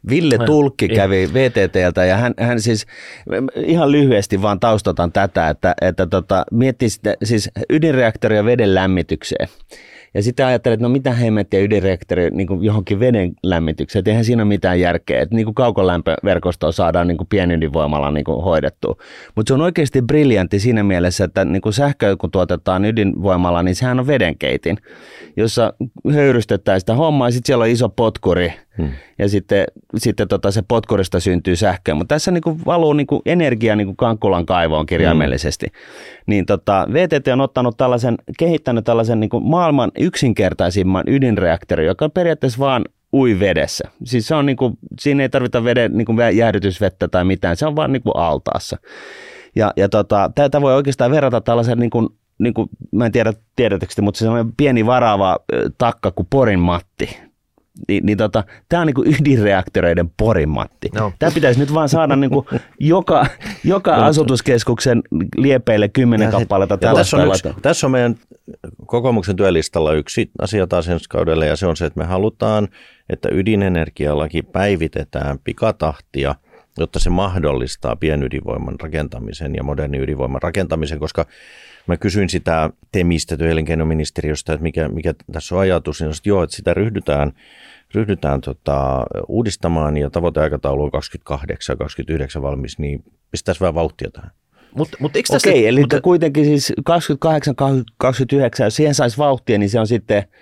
Ville 0.08 0.38
Tulkki 0.46 0.88
kävi 0.88 1.30
VTTltä 1.34 2.04
ja 2.04 2.16
hän, 2.16 2.34
hän 2.40 2.60
siis 2.60 2.86
ihan 3.54 3.92
lyhyesti 3.92 4.42
vaan 4.42 4.60
taustotan 4.60 5.12
tätä, 5.12 5.48
että, 5.48 5.74
että 5.80 6.06
tota, 6.06 6.44
miettii 6.50 6.90
sitä, 6.90 7.14
siis 7.24 7.50
ydinreaktoria 7.70 8.44
veden 8.44 8.74
lämmitykseen. 8.74 9.48
Ja 10.14 10.22
sitten 10.22 10.46
ajattelin, 10.46 10.74
että 10.74 10.82
no 10.82 10.88
mitä 10.88 11.12
hemmettiä 11.12 11.60
ydinreaktori 11.60 12.30
niin 12.30 12.46
kuin 12.46 12.64
johonkin 12.64 13.00
veden 13.00 13.32
lämmitykseen, 13.42 14.00
että 14.00 14.10
eihän 14.10 14.24
siinä 14.24 14.42
ole 14.42 14.48
mitään 14.48 14.80
järkeä, 14.80 15.20
että 15.20 15.34
niin 15.34 15.44
kuin 15.44 15.54
kaukolämpöverkostoa 15.54 16.72
saadaan 16.72 17.08
niin 17.08 17.18
kuin 17.18 17.28
pienydinvoimalla 17.28 18.10
niin 18.10 18.24
kuin 18.24 18.44
hoidettua. 18.44 18.96
Mutta 19.34 19.50
se 19.50 19.54
on 19.54 19.60
oikeasti 19.60 20.02
briljantti 20.02 20.60
siinä 20.60 20.82
mielessä, 20.82 21.24
että 21.24 21.44
niin 21.44 21.62
kuin 21.62 21.72
sähkö 21.72 22.16
kun 22.16 22.30
tuotetaan 22.30 22.84
ydinvoimalla, 22.84 23.62
niin 23.62 23.74
sehän 23.74 24.00
on 24.00 24.06
vedenkeitin, 24.06 24.78
jossa 25.36 25.72
höyrystetään 26.12 26.80
sitä 26.80 26.94
hommaa 26.94 27.28
ja 27.28 27.32
sitten 27.32 27.46
siellä 27.46 27.62
on 27.62 27.70
iso 27.70 27.88
potkuri, 27.88 28.52
Hmm. 28.78 28.90
Ja 29.18 29.28
sitten, 29.28 29.64
sitten 29.96 30.28
tota 30.28 30.50
se 30.50 30.62
potkurista 30.68 31.20
syntyy 31.20 31.56
sähköä. 31.56 31.94
Mutta 31.94 32.14
tässä 32.14 32.30
niin 32.30 32.42
kuin 32.42 32.60
valuu 32.66 32.92
niin 32.92 33.06
kuin 33.06 33.22
energia 33.26 33.76
niin 33.76 33.86
kuin 33.86 33.96
Kankkulan 33.96 34.46
kaivoon 34.46 34.86
kirjaimellisesti. 34.86 35.66
Hmm. 35.66 36.22
Niin 36.26 36.46
tota, 36.46 36.86
VTT 36.92 37.28
on 37.28 37.40
ottanut 37.40 37.76
tällaisen, 37.76 38.14
kehittänyt 38.38 38.84
tällaisen 38.84 39.20
niin 39.20 39.30
kuin 39.30 39.44
maailman 39.44 39.90
yksinkertaisimman 39.98 41.04
ydinreaktorin, 41.06 41.86
joka 41.86 42.08
periaatteessa 42.08 42.58
vaan 42.58 42.84
ui 43.12 43.40
vedessä. 43.40 43.88
Siis 44.04 44.28
se 44.28 44.34
on 44.34 44.46
niin 44.46 44.56
kuin, 44.56 44.78
siinä 45.00 45.22
ei 45.22 45.28
tarvita 45.28 45.64
veden 45.64 45.92
niin 45.92 46.06
kuin 46.06 46.36
jäähdytysvettä 46.36 47.08
tai 47.08 47.24
mitään, 47.24 47.56
se 47.56 47.66
on 47.66 47.76
vaan 47.76 47.92
niin 47.92 48.02
kuin 48.02 48.16
altaassa. 48.16 48.76
Ja, 49.56 49.72
ja 49.76 49.88
tota, 49.88 50.30
tätä 50.34 50.60
voi 50.60 50.74
oikeastaan 50.74 51.10
verrata 51.10 51.40
tällaisen, 51.40 51.78
niin 51.78 51.90
kuin, 51.90 52.08
niin 52.38 52.54
kuin, 52.54 52.68
mä 52.92 53.06
en 53.06 53.12
tiedä 53.12 53.32
tiedättekö 53.56 54.02
mutta 54.02 54.18
se 54.18 54.28
on 54.28 54.52
pieni 54.56 54.86
varaava 54.86 55.38
takka 55.78 56.10
kuin 56.10 56.26
Porin 56.30 56.60
Matti. 56.60 57.27
Niin, 57.88 58.06
niin 58.06 58.18
tota, 58.18 58.44
tämä 58.68 58.80
on 58.80 58.86
niinku 58.86 59.04
ydinreaktoreiden 59.04 60.10
porimatti. 60.16 60.88
No. 60.94 61.12
Tämä 61.18 61.32
pitäisi 61.34 61.60
nyt 61.60 61.74
vaan 61.74 61.88
saada 61.88 62.16
niinku 62.16 62.46
joka, 62.80 63.26
joka 63.64 63.96
no, 63.96 64.02
asutuskeskuksen 64.02 65.02
liepeille 65.36 65.88
kymmenen 65.88 66.30
kappaletta 66.30 66.78
tässä 66.78 67.16
on, 67.16 67.28
yksi, 67.28 67.48
tässä 67.62 67.86
on 67.86 67.90
meidän 67.90 68.16
kokoomuksen 68.86 69.36
työlistalla 69.36 69.92
yksi 69.92 70.30
asia 70.38 70.66
taas 70.66 70.88
ensi 70.88 71.08
kaudelle 71.08 71.46
ja 71.46 71.56
se 71.56 71.66
on 71.66 71.76
se, 71.76 71.86
että 71.86 72.00
me 72.00 72.06
halutaan, 72.06 72.68
että 73.10 73.28
ydinenergialaki 73.32 74.42
päivitetään 74.42 75.38
pikatahtia, 75.44 76.34
jotta 76.78 76.98
se 76.98 77.10
mahdollistaa 77.10 77.96
pienydinvoiman 77.96 78.80
rakentamisen 78.82 79.54
ja 79.54 79.62
moderni 79.62 79.98
ydinvoiman 79.98 80.42
rakentamisen, 80.42 80.98
koska 80.98 81.26
Mä 81.88 81.96
kysyin 81.96 82.28
sitä 82.28 82.70
Temistä, 82.92 83.36
elinkeinoministeriöstä, 83.40 84.52
että 84.52 84.62
mikä, 84.62 84.88
mikä 84.88 85.14
tässä 85.32 85.54
on 85.54 85.60
ajatus, 85.60 86.00
niin 86.00 86.10
että 86.10 86.28
joo, 86.28 86.42
että 86.42 86.56
sitä 86.56 86.74
ryhdytään, 86.74 87.32
ryhdytään 87.94 88.40
tota, 88.40 89.06
uudistamaan 89.28 89.96
ja 89.96 90.10
tavoiteaikataulu 90.10 90.84
on 90.84 90.90
28 90.90 91.78
29 91.78 92.42
valmis, 92.42 92.78
niin 92.78 93.04
pistäisi 93.30 93.60
vähän 93.60 93.74
vauhtia 93.74 94.10
tähän. 94.10 94.30
Mut, 94.74 94.88
mut 94.98 95.16
eikö 95.16 95.28
tässä, 95.32 95.48
Okei, 95.48 95.66
eli 95.66 95.80
mutta... 95.80 96.00
kuitenkin 96.00 96.44
siis 96.44 96.72
28, 96.84 97.54
29, 97.98 98.64
jos 98.64 98.76
siihen 98.76 98.94
saisi 98.94 99.18
vauhtia, 99.18 99.58
niin 99.58 99.70
se 99.70 99.80
on 99.80 99.86
sitten– 99.86 100.22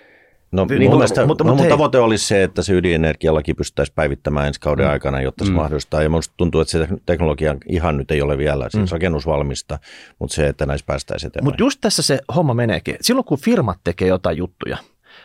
No, 0.56 0.64
niin, 0.64 0.82
mun, 0.82 0.98
mielestä, 0.98 1.26
mutta, 1.26 1.44
no, 1.44 1.50
mutta 1.50 1.62
mun 1.62 1.70
tavoite 1.70 1.98
olisi 1.98 2.26
se, 2.26 2.42
että 2.42 2.62
se 2.62 2.72
ydinenergialaki 2.72 3.54
pystyttäisiin 3.54 3.94
päivittämään 3.94 4.46
ensi 4.46 4.60
kauden 4.60 4.86
mm. 4.86 4.92
aikana, 4.92 5.20
jotta 5.20 5.44
se 5.44 5.50
mm. 5.50 5.56
mahdollistaa. 5.56 6.02
Ja 6.02 6.08
minusta 6.08 6.34
tuntuu, 6.36 6.60
että 6.60 6.72
se 6.72 6.88
teknologia 7.06 7.56
ihan 7.68 7.96
nyt 7.96 8.10
ei 8.10 8.22
ole 8.22 8.38
vielä 8.38 8.68
siis 8.70 8.90
mm. 8.90 8.94
rakennusvalmista, 8.94 9.78
mutta 10.18 10.34
se, 10.34 10.48
että 10.48 10.66
näissä 10.66 10.86
päästäisiin 10.86 11.28
eteenpäin. 11.28 11.46
Mutta 11.46 11.62
just 11.62 11.80
tässä 11.80 12.02
se 12.02 12.18
homma 12.36 12.54
meneekin. 12.54 12.96
Silloin 13.00 13.24
kun 13.24 13.38
firmat 13.38 13.78
tekee 13.84 14.08
jotain 14.08 14.36
juttuja, 14.36 14.76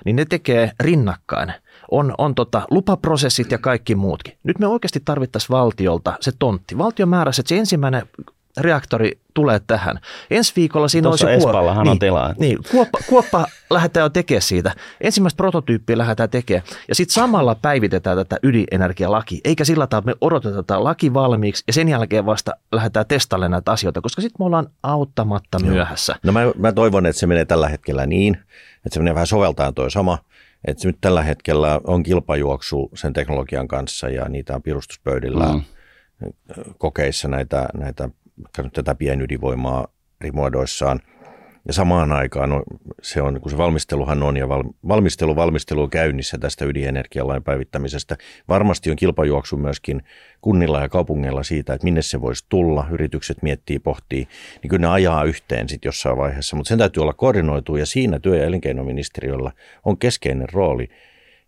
niin 0.06 0.16
ne 0.16 0.26
tekee 0.26 0.72
rinnakkain. 0.80 1.54
On, 1.92 2.14
on 2.18 2.36
tota 2.36 2.62
lupaprosessit 2.72 3.52
ja 3.52 3.58
kaikki 3.58 3.96
muutkin. 3.96 4.38
Nyt 4.44 4.60
me 4.60 4.68
oikeasti 4.68 5.02
tarvittaisiin 5.06 5.50
valtiolta 5.50 6.14
se 6.22 6.32
tontti. 6.40 6.78
Valtio 6.78 7.06
määräsi, 7.06 7.42
että 7.42 7.50
se 7.50 7.58
ensimmäinen 7.58 8.02
reaktori 8.58 9.12
tulee 9.34 9.62
tähän. 9.68 10.00
Ensi 10.32 10.54
viikolla 10.56 10.88
siinä 10.88 11.10
Tuossa 11.10 11.28
olisi 11.28 11.38
Espallahan 11.38 11.84
niin, 11.84 11.92
on 11.92 12.00
tilaa. 12.00 12.34
Niin, 12.38 12.58
kuoppa, 12.72 13.00
kuoppa 13.08 13.46
lähdetään 13.70 14.04
jo 14.04 14.10
tekemään 14.10 14.42
siitä. 14.42 14.74
Ensimmäistä 15.02 15.38
prototyyppiä 15.38 15.98
lähdetään 15.98 16.30
tekemään. 16.30 16.64
Ja 16.88 16.96
sitten 16.96 17.14
samalla 17.14 17.56
päivitetään 17.56 18.18
tätä 18.18 18.38
ydinenergialaki. 18.44 19.42
Eikä 19.44 19.66
sillä 19.66 19.88
tavalla, 19.88 20.12
että 20.12 20.22
me 20.22 20.28
odotetaan 20.28 20.66
tätä 20.66 20.84
laki 20.84 21.14
valmiiksi 21.14 21.64
ja 21.68 21.74
sen 21.74 21.90
jälkeen 21.90 22.26
vasta 22.26 22.52
lähdetään 22.72 23.06
testailemaan 23.06 23.52
näitä 23.52 23.72
asioita, 23.72 24.02
koska 24.02 24.22
sitten 24.22 24.36
me 24.40 24.46
ollaan 24.46 24.68
auttamatta 24.84 25.60
myöhässä. 25.60 26.16
No 26.24 26.32
mä, 26.32 26.40
mä 26.58 26.72
toivon, 26.72 27.06
että 27.06 27.20
se 27.20 27.28
menee 27.28 27.46
tällä 27.46 27.70
hetkellä 27.70 28.06
niin, 28.06 28.38
että 28.76 28.94
se 28.94 29.00
menee 29.00 29.14
vähän 29.14 29.28
soveltaan 29.28 29.74
toi 29.74 29.92
sama, 29.92 30.18
että 30.68 30.88
nyt 30.88 30.98
tällä 31.02 31.24
hetkellä 31.24 31.82
on 31.84 32.04
kilpajuoksu 32.04 32.90
sen 32.94 33.14
teknologian 33.14 33.68
kanssa 33.68 34.10
ja 34.10 34.30
niitä 34.30 34.56
on 34.56 34.62
pirustuspöydillä 34.62 35.54
mm. 35.54 35.62
kokeissa 36.78 37.28
näitä, 37.28 37.70
näitä 37.78 38.10
tätä 38.74 38.96
pienydinvoimaa 38.96 39.88
eri 40.22 40.32
muodoissaan. 40.32 41.00
Ja 41.68 41.74
samaan 41.74 42.12
aikaan 42.12 42.50
no, 42.50 42.64
se 43.02 43.22
on, 43.22 43.42
kun 43.42 43.52
se 43.52 43.58
valmisteluhan 43.58 44.24
on 44.24 44.38
ja 44.38 44.50
val, 44.50 44.64
valmistelu, 44.88 45.36
valmistelu 45.36 45.82
on 45.82 45.90
käynnissä 45.90 46.38
tästä 46.38 46.66
ydinenergialain 46.66 47.44
päivittämisestä. 47.44 48.18
Varmasti 48.50 48.90
on 48.90 48.96
kilpajuoksu 48.96 49.58
myöskin 49.58 50.02
kunnilla 50.42 50.82
ja 50.82 50.90
kaupungeilla 50.90 51.44
siitä, 51.44 51.74
että 51.74 51.86
minne 51.86 52.02
se 52.02 52.22
voisi 52.22 52.46
tulla. 52.50 52.88
Yritykset 52.92 53.44
miettii, 53.44 53.80
pohtii, 53.80 54.28
niin 54.62 54.70
kyllä 54.70 54.82
ne 54.82 54.88
ajaa 54.88 55.24
yhteen 55.24 55.70
sitten 55.70 55.88
jossain 55.88 56.18
vaiheessa. 56.18 56.56
Mutta 56.56 56.70
sen 56.70 56.78
täytyy 56.78 57.02
olla 57.04 57.14
koordinoitu 57.14 57.76
ja 57.76 57.86
siinä 57.86 58.20
työ- 58.20 58.38
ja 58.38 58.46
elinkeinoministeriöllä 58.46 59.52
on 59.86 59.98
keskeinen 59.98 60.50
rooli. 60.54 60.88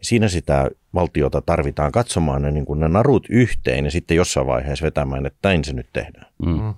Siinä 0.04 0.28
sitä 0.28 0.70
valtiota 0.94 1.42
tarvitaan 1.42 1.92
katsomaan 1.92 2.42
ne, 2.42 2.52
niin 2.52 2.66
kuin 2.66 2.80
ne 2.80 2.88
narut 2.88 3.28
yhteen 3.30 3.86
ja 3.86 3.92
sitten 3.92 4.18
jossain 4.18 4.48
vaiheessa 4.48 4.86
vetämään, 4.86 5.26
että 5.26 5.50
näin 5.50 5.66
se 5.66 5.74
nyt 5.74 5.90
tehdään. 5.94 6.26
Mm. 6.46 6.62
mm. 6.62 6.74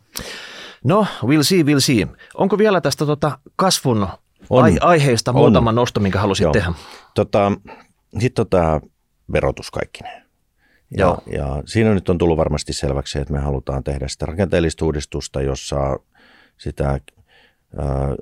No, 0.84 1.08
we'll 1.24 1.44
see, 1.44 1.64
we'll 1.64 1.80
see. 1.80 2.08
Onko 2.34 2.58
vielä 2.58 2.82
tästä 2.82 3.06
tota 3.06 3.40
kasvun 3.56 4.08
on. 4.50 4.64
Ai- 4.64 4.78
aiheesta 4.82 5.32
on. 5.32 5.38
muutama 5.38 5.72
nosto, 5.72 6.00
minkä 6.00 6.20
halusit 6.20 6.44
Joo. 6.44 6.54
tehdä? 6.54 6.74
Tota, 7.16 7.52
Sitten 8.20 8.34
tota, 8.46 8.82
verotus 9.34 9.72
kaikkineen. 9.72 10.26
Ja, 10.98 11.06
Joo. 11.06 11.22
ja 11.32 11.64
siinä 11.66 11.94
nyt 11.94 12.10
on 12.10 12.18
tullut 12.18 12.38
varmasti 12.38 12.74
selväksi, 12.74 13.20
että 13.20 13.34
me 13.34 13.40
halutaan 13.40 13.84
tehdä 13.84 14.08
sitä 14.08 14.26
rakenteellista 14.26 14.86
uudistusta, 14.86 15.42
jossa 15.42 16.00
sitä 16.58 16.90
ä, 16.90 17.00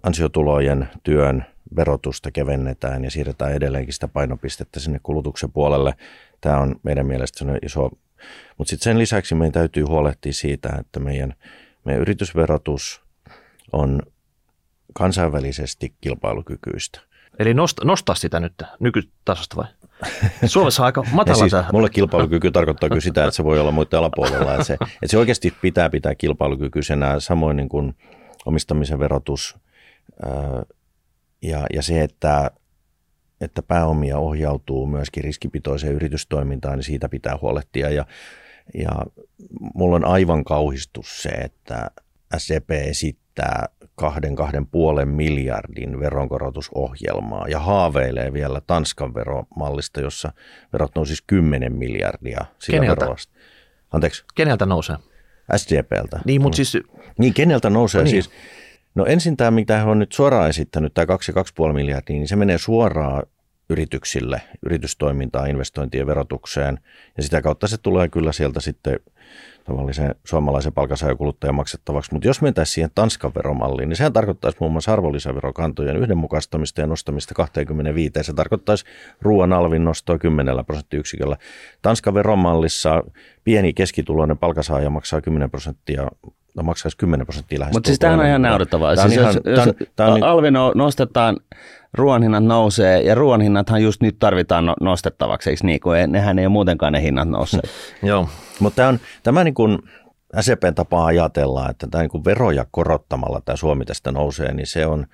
ansiotulojen 0.04 0.90
työn 1.04 1.46
verotusta 1.76 2.32
kevennetään 2.32 3.04
ja 3.04 3.12
siirretään 3.12 3.54
edelleenkin 3.54 3.94
sitä 3.94 4.08
painopistettä 4.08 4.80
sinne 4.80 5.00
kulutuksen 5.04 5.52
puolelle. 5.52 5.94
Tämä 6.42 6.58
on 6.58 6.76
meidän 6.84 7.06
mielestä 7.06 7.46
iso, 7.66 7.90
mutta 8.58 8.70
sitten 8.70 8.84
sen 8.84 9.00
lisäksi 9.00 9.36
meidän 9.36 9.54
täytyy 9.54 9.84
huolehtia 9.84 10.34
siitä, 10.34 10.70
että 10.80 11.00
meidän, 11.00 11.34
meidän 11.86 12.02
yritysverotus 12.02 13.02
on 13.72 14.02
kansainvälisesti 14.94 15.96
kilpailukykyistä. 16.02 17.00
Eli 17.40 17.54
nostaa, 17.54 17.86
nostaa 17.86 18.16
sitä 18.16 18.40
nyt 18.40 18.54
nykytasosta 18.80 19.56
vai? 19.56 19.66
Suomessa 20.46 20.84
on 20.84 20.86
aika 20.86 21.04
matala 21.12 21.38
siis, 21.38 21.52
tämä. 21.52 21.70
Mulle 21.74 21.90
kilpailukyky 21.90 22.52
tarkoittaa 22.52 22.90
kyllä 22.90 23.02
sitä, 23.02 23.24
että 23.24 23.36
se 23.36 23.44
voi 23.44 23.60
olla 23.60 23.72
muiden 23.72 24.00
alapuolella. 24.00 24.52
Että 24.52 24.64
se, 24.64 24.74
että 24.74 25.08
se 25.08 25.18
oikeasti 25.18 25.54
pitää 25.62 25.90
pitää 25.90 26.16
kilpailukykyisenä, 26.16 27.20
samoin 27.20 27.58
niin 27.58 27.70
kuin 27.70 27.96
omistamisen 28.46 29.00
verotus, 29.00 29.58
ja, 31.44 31.66
ja 31.74 31.82
se, 31.82 32.02
että, 32.02 32.52
että 33.42 33.62
pääomia 33.62 34.18
ohjautuu 34.18 34.88
myöskin 34.88 35.24
riskipitoiseen 35.24 35.94
yritystoimintaan, 35.94 36.76
niin 36.78 36.84
siitä 36.84 37.10
pitää 37.10 37.38
huolehtia. 37.42 37.90
Ja, 37.90 38.06
ja 38.74 38.92
mulla 39.76 39.96
on 39.96 40.06
aivan 40.06 40.44
kauhistus 40.44 41.24
se, 41.24 41.30
että 41.30 41.92
SDP 42.38 42.70
esittää 42.70 43.70
kahden, 43.96 44.36
kahden 44.36 44.68
puolen 44.68 45.08
miljardin 45.08 46.00
veronkorotusohjelmaa 46.00 47.48
ja 47.48 47.60
haaveilee 47.60 48.34
vielä 48.34 48.62
Tanskan 48.68 49.14
veromallista, 49.14 50.02
jossa 50.02 50.32
verot 50.74 50.96
nousisi 50.96 51.24
10 51.28 51.74
miljardia 51.74 52.46
sillä 52.60 52.80
Keneltä? 52.80 53.06
verosta. 53.06 53.34
Anteeksi? 53.92 54.24
Keneltä 54.36 54.66
nousee? 54.66 54.96
SDPltä. 55.56 56.20
Niin, 56.26 56.42
mutta 56.42 56.56
mm. 56.56 56.66
siis... 56.66 56.84
Niin, 57.18 57.34
keneltä 57.34 57.70
nousee 57.70 58.02
no 58.02 58.04
niin. 58.04 58.24
siis? 58.24 58.36
No 58.96 59.06
ensin 59.06 59.38
tämä, 59.38 59.52
mitä 59.52 59.78
hän 59.78 59.88
on 59.88 60.00
nyt 60.00 60.12
suoraan 60.12 60.50
esittänyt, 60.50 60.94
tämä 60.94 61.06
2,5 61.68 61.74
miljardia, 61.74 62.16
niin 62.16 62.28
se 62.28 62.36
menee 62.36 62.58
suoraan 62.58 63.24
yrityksille, 63.70 64.42
yritystoimintaan, 64.66 65.50
investointien 65.50 66.08
verotukseen. 66.08 66.80
Ja 67.18 67.24
sitä 67.24 67.42
kautta 67.42 67.68
se 67.68 67.78
tulee 67.78 68.10
kyllä 68.10 68.32
sieltä 68.32 68.60
sitten 68.60 69.00
tavallisen 69.64 70.16
suomalaisen 70.24 70.74
palkansaajakuluttajan 70.74 71.56
maksettavaksi. 71.56 72.14
Mutta 72.14 72.28
jos 72.28 72.42
mentäisiin 72.42 72.74
siihen 72.74 72.92
Tanskan 72.96 73.32
veromalliin, 73.36 73.90
niin 73.90 73.98
sehän 73.98 74.14
tarkoittaisi 74.14 74.58
muun 74.60 74.72
muassa 74.72 74.94
arvonlisäverokantojen 74.94 75.98
yhdenmukaistamista 75.98 76.82
ja 76.82 76.88
nostamista 76.88 77.34
25. 77.34 78.14
Se 78.22 78.34
tarkoittaisi 78.34 78.86
ruoan 79.22 79.54
alvin 79.54 79.84
nostoa 79.84 80.18
10 80.18 80.66
prosenttiyksiköllä. 80.66 81.38
Tanskan 81.82 82.14
veromallissa 82.14 83.04
pieni 83.44 83.74
keskituloinen 83.74 84.38
palkansaaja 84.38 84.90
maksaa 84.90 85.22
10 85.22 85.52
prosenttia 85.52 86.08
no 86.56 86.64
maksaisi 86.64 86.98
10 86.98 87.26
prosenttia 87.26 87.60
lähes. 87.60 87.74
Mutta 87.74 87.88
siis 87.88 88.00
tämähän 88.00 88.20
on 88.20 88.28
ihan 88.28 88.42
naurettavaa. 88.42 88.96
Siis 88.96 89.14
ihan, 89.14 89.26
jos, 89.26 89.44
tämän, 89.44 89.58
jos 89.58 89.76
tämän, 89.96 90.14
niin- 90.14 90.24
alvi 90.24 90.52
no, 90.52 90.72
nostetaan, 90.76 91.38
ruoan 91.94 92.24
hinnat 92.24 92.44
nousee, 92.44 93.02
ja 93.02 93.16
ruoan 93.16 93.42
hinnathan 93.42 93.84
just 93.84 94.02
nyt 94.02 94.16
tarvitaan 94.20 94.66
no, 94.66 94.76
nostettavaksi, 94.82 95.50
eikö 95.50 95.62
niin? 95.64 95.80
Kun 95.80 95.94
nehän 96.08 96.40
ei 96.40 96.46
ole 96.46 96.52
muutenkaan 96.52 96.94
ne 96.94 97.02
hinnat 97.02 97.30
nousseet. 97.30 97.70
Joo, 98.04 98.30
mutta 98.60 98.76
tämä, 98.76 98.90
on, 98.90 99.00
tämä 99.24 99.44
niin 99.44 99.54
kuin 99.54 99.80
SEPn 100.40 100.76
tapa 100.76 101.06
ajatella, 101.06 101.70
että 101.70 101.88
tämä 101.92 102.02
niin 102.02 102.12
kuin 102.12 102.26
veroja 102.26 102.66
korottamalla 102.72 103.42
tämä 103.46 103.56
Suomi 103.56 103.86
tästä 103.86 104.12
nousee, 104.12 104.54
niin 104.54 104.68
se 104.68 104.86
on 104.86 105.06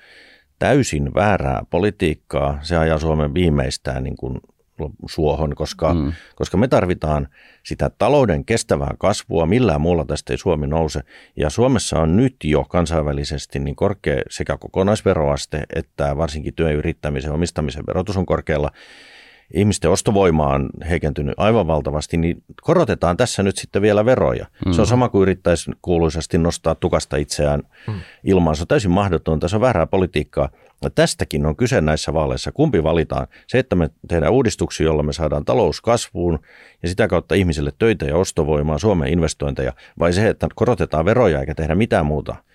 täysin 0.59 1.13
väärää 1.13 1.63
politiikkaa. 1.69 2.59
Se 2.61 2.77
ajaa 2.77 2.99
Suomen 2.99 3.33
viimeistään 3.33 4.03
niin 4.03 4.17
kuin 4.17 4.39
suohon, 5.09 5.55
koska, 5.55 5.93
mm. 5.93 6.13
koska 6.35 6.57
me 6.57 6.67
tarvitaan 6.67 7.27
sitä 7.63 7.91
talouden 7.97 8.45
kestävää 8.45 8.95
kasvua. 8.99 9.45
Millään 9.45 9.81
muulla 9.81 10.05
tästä 10.05 10.33
ei 10.33 10.37
Suomi 10.37 10.67
nouse. 10.67 11.01
Ja 11.35 11.49
Suomessa 11.49 11.99
on 11.99 12.17
nyt 12.17 12.35
jo 12.43 12.63
kansainvälisesti 12.63 13.59
niin 13.59 13.75
korkea 13.75 14.21
sekä 14.29 14.57
kokonaisveroaste 14.57 15.63
että 15.75 16.17
varsinkin 16.17 16.53
työn 16.53 16.75
yrittämisen 16.75 17.31
omistamisen 17.31 17.83
verotus 17.87 18.17
on 18.17 18.25
korkealla. 18.25 18.71
ihmisten 19.53 19.91
ostovoima 19.91 20.47
on 20.47 20.69
heikentynyt 20.89 21.33
aivan 21.37 21.67
valtavasti, 21.67 22.17
niin 22.17 22.43
korotetaan 22.61 23.17
tässä 23.17 23.43
nyt 23.43 23.57
sitten 23.57 23.81
vielä 23.81 24.05
veroja. 24.05 24.45
Mm. 24.65 24.71
Se 24.71 24.81
on 24.81 24.87
sama 24.87 25.09
kuin 25.09 25.21
yrittäisi 25.21 25.71
kuuluisasti 25.81 26.37
nostaa 26.37 26.75
tukasta 26.75 27.17
itseään 27.17 27.63
mm. 27.87 27.93
ilmaan. 28.23 28.55
Se 28.55 28.63
on 28.63 28.67
täysin 28.67 28.91
mahdotonta, 28.91 29.47
se 29.47 29.55
on 29.55 29.61
väärää 29.61 29.87
politiikkaa. 29.87 30.49
Ja 30.83 30.89
tästäkin 30.89 31.45
on 31.45 31.55
kyse 31.55 31.81
näissä 31.81 32.13
vaaleissa. 32.13 32.51
Kumpi 32.51 32.83
valitaan? 32.83 33.27
Se, 33.47 33.59
että 33.59 33.75
me 33.75 33.89
tehdään 34.07 34.33
uudistuksia, 34.33 34.85
jolla 34.85 35.03
me 35.03 35.13
saadaan 35.13 35.45
talous 35.45 35.81
kasvuun 35.81 36.39
ja 36.83 36.89
sitä 36.89 37.07
kautta 37.07 37.35
ihmisille 37.35 37.71
töitä 37.79 38.05
ja 38.05 38.17
ostovoimaa, 38.17 38.77
Suomen 38.77 39.13
investointeja, 39.13 39.73
vai 39.99 40.13
se, 40.13 40.29
että 40.29 40.47
korotetaan 40.55 41.05
veroja 41.05 41.39
eikä 41.39 41.55
tehdä 41.55 41.75
mitään 41.75 42.05
muuta– 42.05 42.35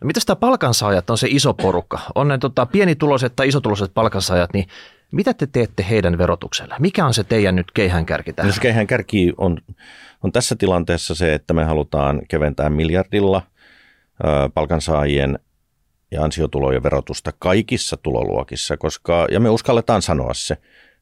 No 0.00 0.06
mitäs 0.06 0.24
tämä 0.24 0.36
palkansaajat 0.36 1.10
on 1.10 1.18
se 1.18 1.28
iso 1.30 1.54
porukka? 1.54 1.98
On 2.14 2.28
ne 2.28 2.38
tota, 2.38 2.66
pienituloiset 2.66 3.36
tai 3.36 3.48
isotuloiset 3.48 3.94
palkansaajat, 3.94 4.52
niin 4.52 4.66
mitä 5.12 5.34
te 5.34 5.46
teette 5.46 5.86
heidän 5.90 6.18
verotuksella? 6.18 6.76
Mikä 6.78 7.06
on 7.06 7.14
se 7.14 7.24
teidän 7.24 7.56
nyt 7.56 7.72
keihäänkärki 7.72 8.32
tähän? 8.32 8.48
No 8.48 8.54
se 8.54 8.60
keihäänkärki 8.60 9.32
on, 9.38 9.58
on 10.22 10.32
tässä 10.32 10.56
tilanteessa 10.56 11.14
se, 11.14 11.34
että 11.34 11.54
me 11.54 11.64
halutaan 11.64 12.22
keventää 12.28 12.70
miljardilla 12.70 13.42
palkansaajien 14.54 15.38
ja 16.10 16.24
ansiotulojen 16.24 16.82
verotusta 16.82 17.32
kaikissa 17.38 17.96
tuloluokissa, 17.96 18.76
koska, 18.76 19.26
ja 19.30 19.40
me 19.40 19.50
uskalletaan 19.50 20.02
sanoa 20.02 20.34
se, 20.34 20.56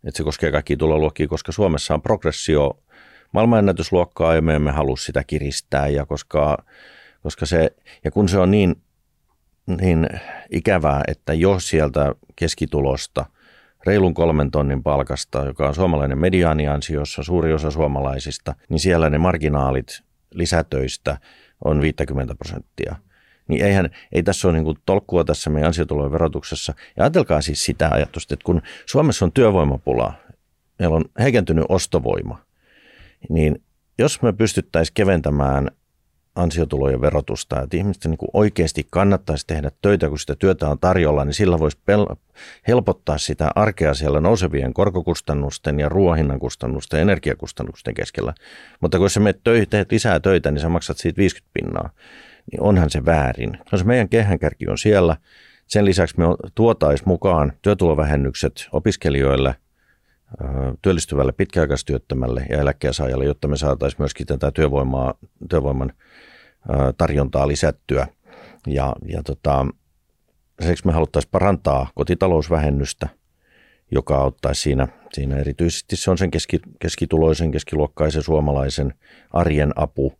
että 0.05 0.17
se 0.17 0.25
koskee 0.25 0.51
kaikkia 0.51 0.77
tuloluokkia, 0.77 1.29
koska 1.29 1.53
Suomessa 1.53 1.95
on 1.95 2.03
progressio 2.03 2.83
maailmanennätysluokkaa 3.33 4.35
ja 4.35 4.43
me 4.43 4.55
emme 4.55 4.71
halua 4.71 4.97
sitä 4.97 5.25
kiristää 5.25 5.89
ja 5.89 6.07
koska 6.07 6.65
koska 7.23 7.47
se, 7.47 7.71
ja 8.05 8.11
kun 8.11 8.29
se 8.29 8.39
on 8.39 8.51
niin, 8.51 8.83
niin 9.67 10.09
ikävää, 10.51 11.03
että 11.09 11.35
jo 11.35 11.61
sieltä 11.61 12.15
keskitulosta, 12.37 13.27
reilun 13.87 14.15
kolmen 14.15 14.51
tonnin 14.51 14.83
palkasta, 14.83 15.45
joka 15.45 15.69
on 15.69 15.75
suomalainen 15.75 16.19
mediaaniansiossa, 16.19 17.23
suuri 17.23 17.53
osa 17.53 17.71
suomalaisista, 17.71 18.55
niin 18.69 18.81
siellä 18.81 19.11
ne 19.11 19.19
marginaalit 19.19 20.03
lisätöistä 20.35 21.19
on 21.65 21.81
50 21.81 22.35
prosenttia. 22.35 22.97
Niin 23.49 23.65
eihän, 23.65 23.91
ei 24.13 24.23
tässä 24.23 24.49
ole 24.49 24.57
niin 24.57 24.65
kuin 24.65 24.79
tolkkua 24.87 25.25
tässä 25.25 25.51
meidän 25.51 25.67
ansiotulojen 25.67 26.13
verotuksessa. 26.13 26.75
Ja 26.97 27.05
ajatelkaa 27.05 27.41
siis 27.41 27.65
sitä 27.65 27.89
ajatusta, 27.93 28.35
että 28.35 28.45
kun 28.45 28.63
Suomessa 28.87 29.25
on 29.25 29.33
työvoimapula, 29.33 30.13
meillä 30.79 30.97
on 30.97 31.05
heikentynyt 31.21 31.65
ostovoima, 31.69 32.43
niin 33.29 33.63
jos 33.99 34.23
me 34.23 34.33
pystyttäisiin 34.33 34.95
keventämään 34.95 35.71
ansiotulojen 36.39 37.01
verotusta, 37.01 37.63
että 37.63 37.77
ihmisten 37.77 38.11
niin 38.11 38.31
oikeasti 38.33 38.87
kannattaisi 38.91 39.47
tehdä 39.47 39.71
töitä, 39.83 40.09
kun 40.09 40.19
sitä 40.19 40.37
työtä 40.39 40.69
on 40.69 40.79
tarjolla, 40.79 41.25
niin 41.25 41.35
sillä 41.35 41.59
voisi 41.59 41.79
pel- 41.91 42.17
helpottaa 42.69 43.19
sitä 43.19 43.51
arkea 43.55 43.95
siellä 43.95 44.21
nousevien 44.21 44.75
korkokustannusten 44.75 45.81
ja 45.81 45.89
ruohinnan 45.89 46.39
kustannusten 46.39 46.99
ja 46.99 47.03
energiakustannusten 47.03 47.95
keskellä. 47.95 48.35
Mutta 48.81 48.99
kun 48.99 49.11
sä 49.11 49.21
menet 49.21 49.41
töihin, 49.45 49.69
teet 49.69 49.93
lisää 49.93 50.21
töitä, 50.21 50.51
niin 50.51 50.61
sä 50.61 50.69
maksat 50.69 50.99
siitä 50.99 51.17
50 51.17 51.51
pinnaa, 51.55 51.91
niin 52.53 52.63
onhan 52.63 52.91
se 52.91 53.05
väärin. 53.05 53.59
Koska 53.71 53.87
meidän 53.87 54.09
kehänkärki 54.09 54.69
on 54.69 54.79
siellä. 54.79 55.17
Sen 55.67 55.85
lisäksi 55.85 56.19
me 56.19 56.25
tuotaisiin 56.55 57.09
mukaan 57.09 57.53
työtulovähennykset 57.63 58.69
opiskelijoille– 58.73 59.55
työllistyvälle 60.83 61.33
pitkäaikaistyöttömälle 61.33 62.47
ja 62.49 62.61
eläkkeensaajalle, 62.61 63.25
jotta 63.25 63.49
me 63.49 63.57
saataisiin 63.57 64.03
myöskin 64.03 64.27
tätä 64.27 64.51
työvoimaa, 64.51 65.15
työvoiman 65.51 65.93
tarjontaa 66.99 67.49
lisättyä. 67.49 68.07
Ja, 68.67 68.97
ja 69.07 69.23
tota, 69.23 69.67
lisäksi 70.61 70.87
me 70.87 70.93
haluttaisiin 70.93 71.31
parantaa 71.31 71.91
kotitalousvähennystä, 71.95 73.09
joka 73.91 74.17
auttaisi 74.17 74.61
siinä, 74.61 74.89
siinä 75.13 75.37
erityisesti 75.37 75.97
se 75.97 76.11
on 76.11 76.19
sen 76.19 76.31
keski, 76.31 76.61
keskituloisen, 76.79 77.51
keskiluokkaisen 77.51 78.23
suomalaisen 78.23 78.95
arjen 79.31 79.73
apu. 79.77 80.13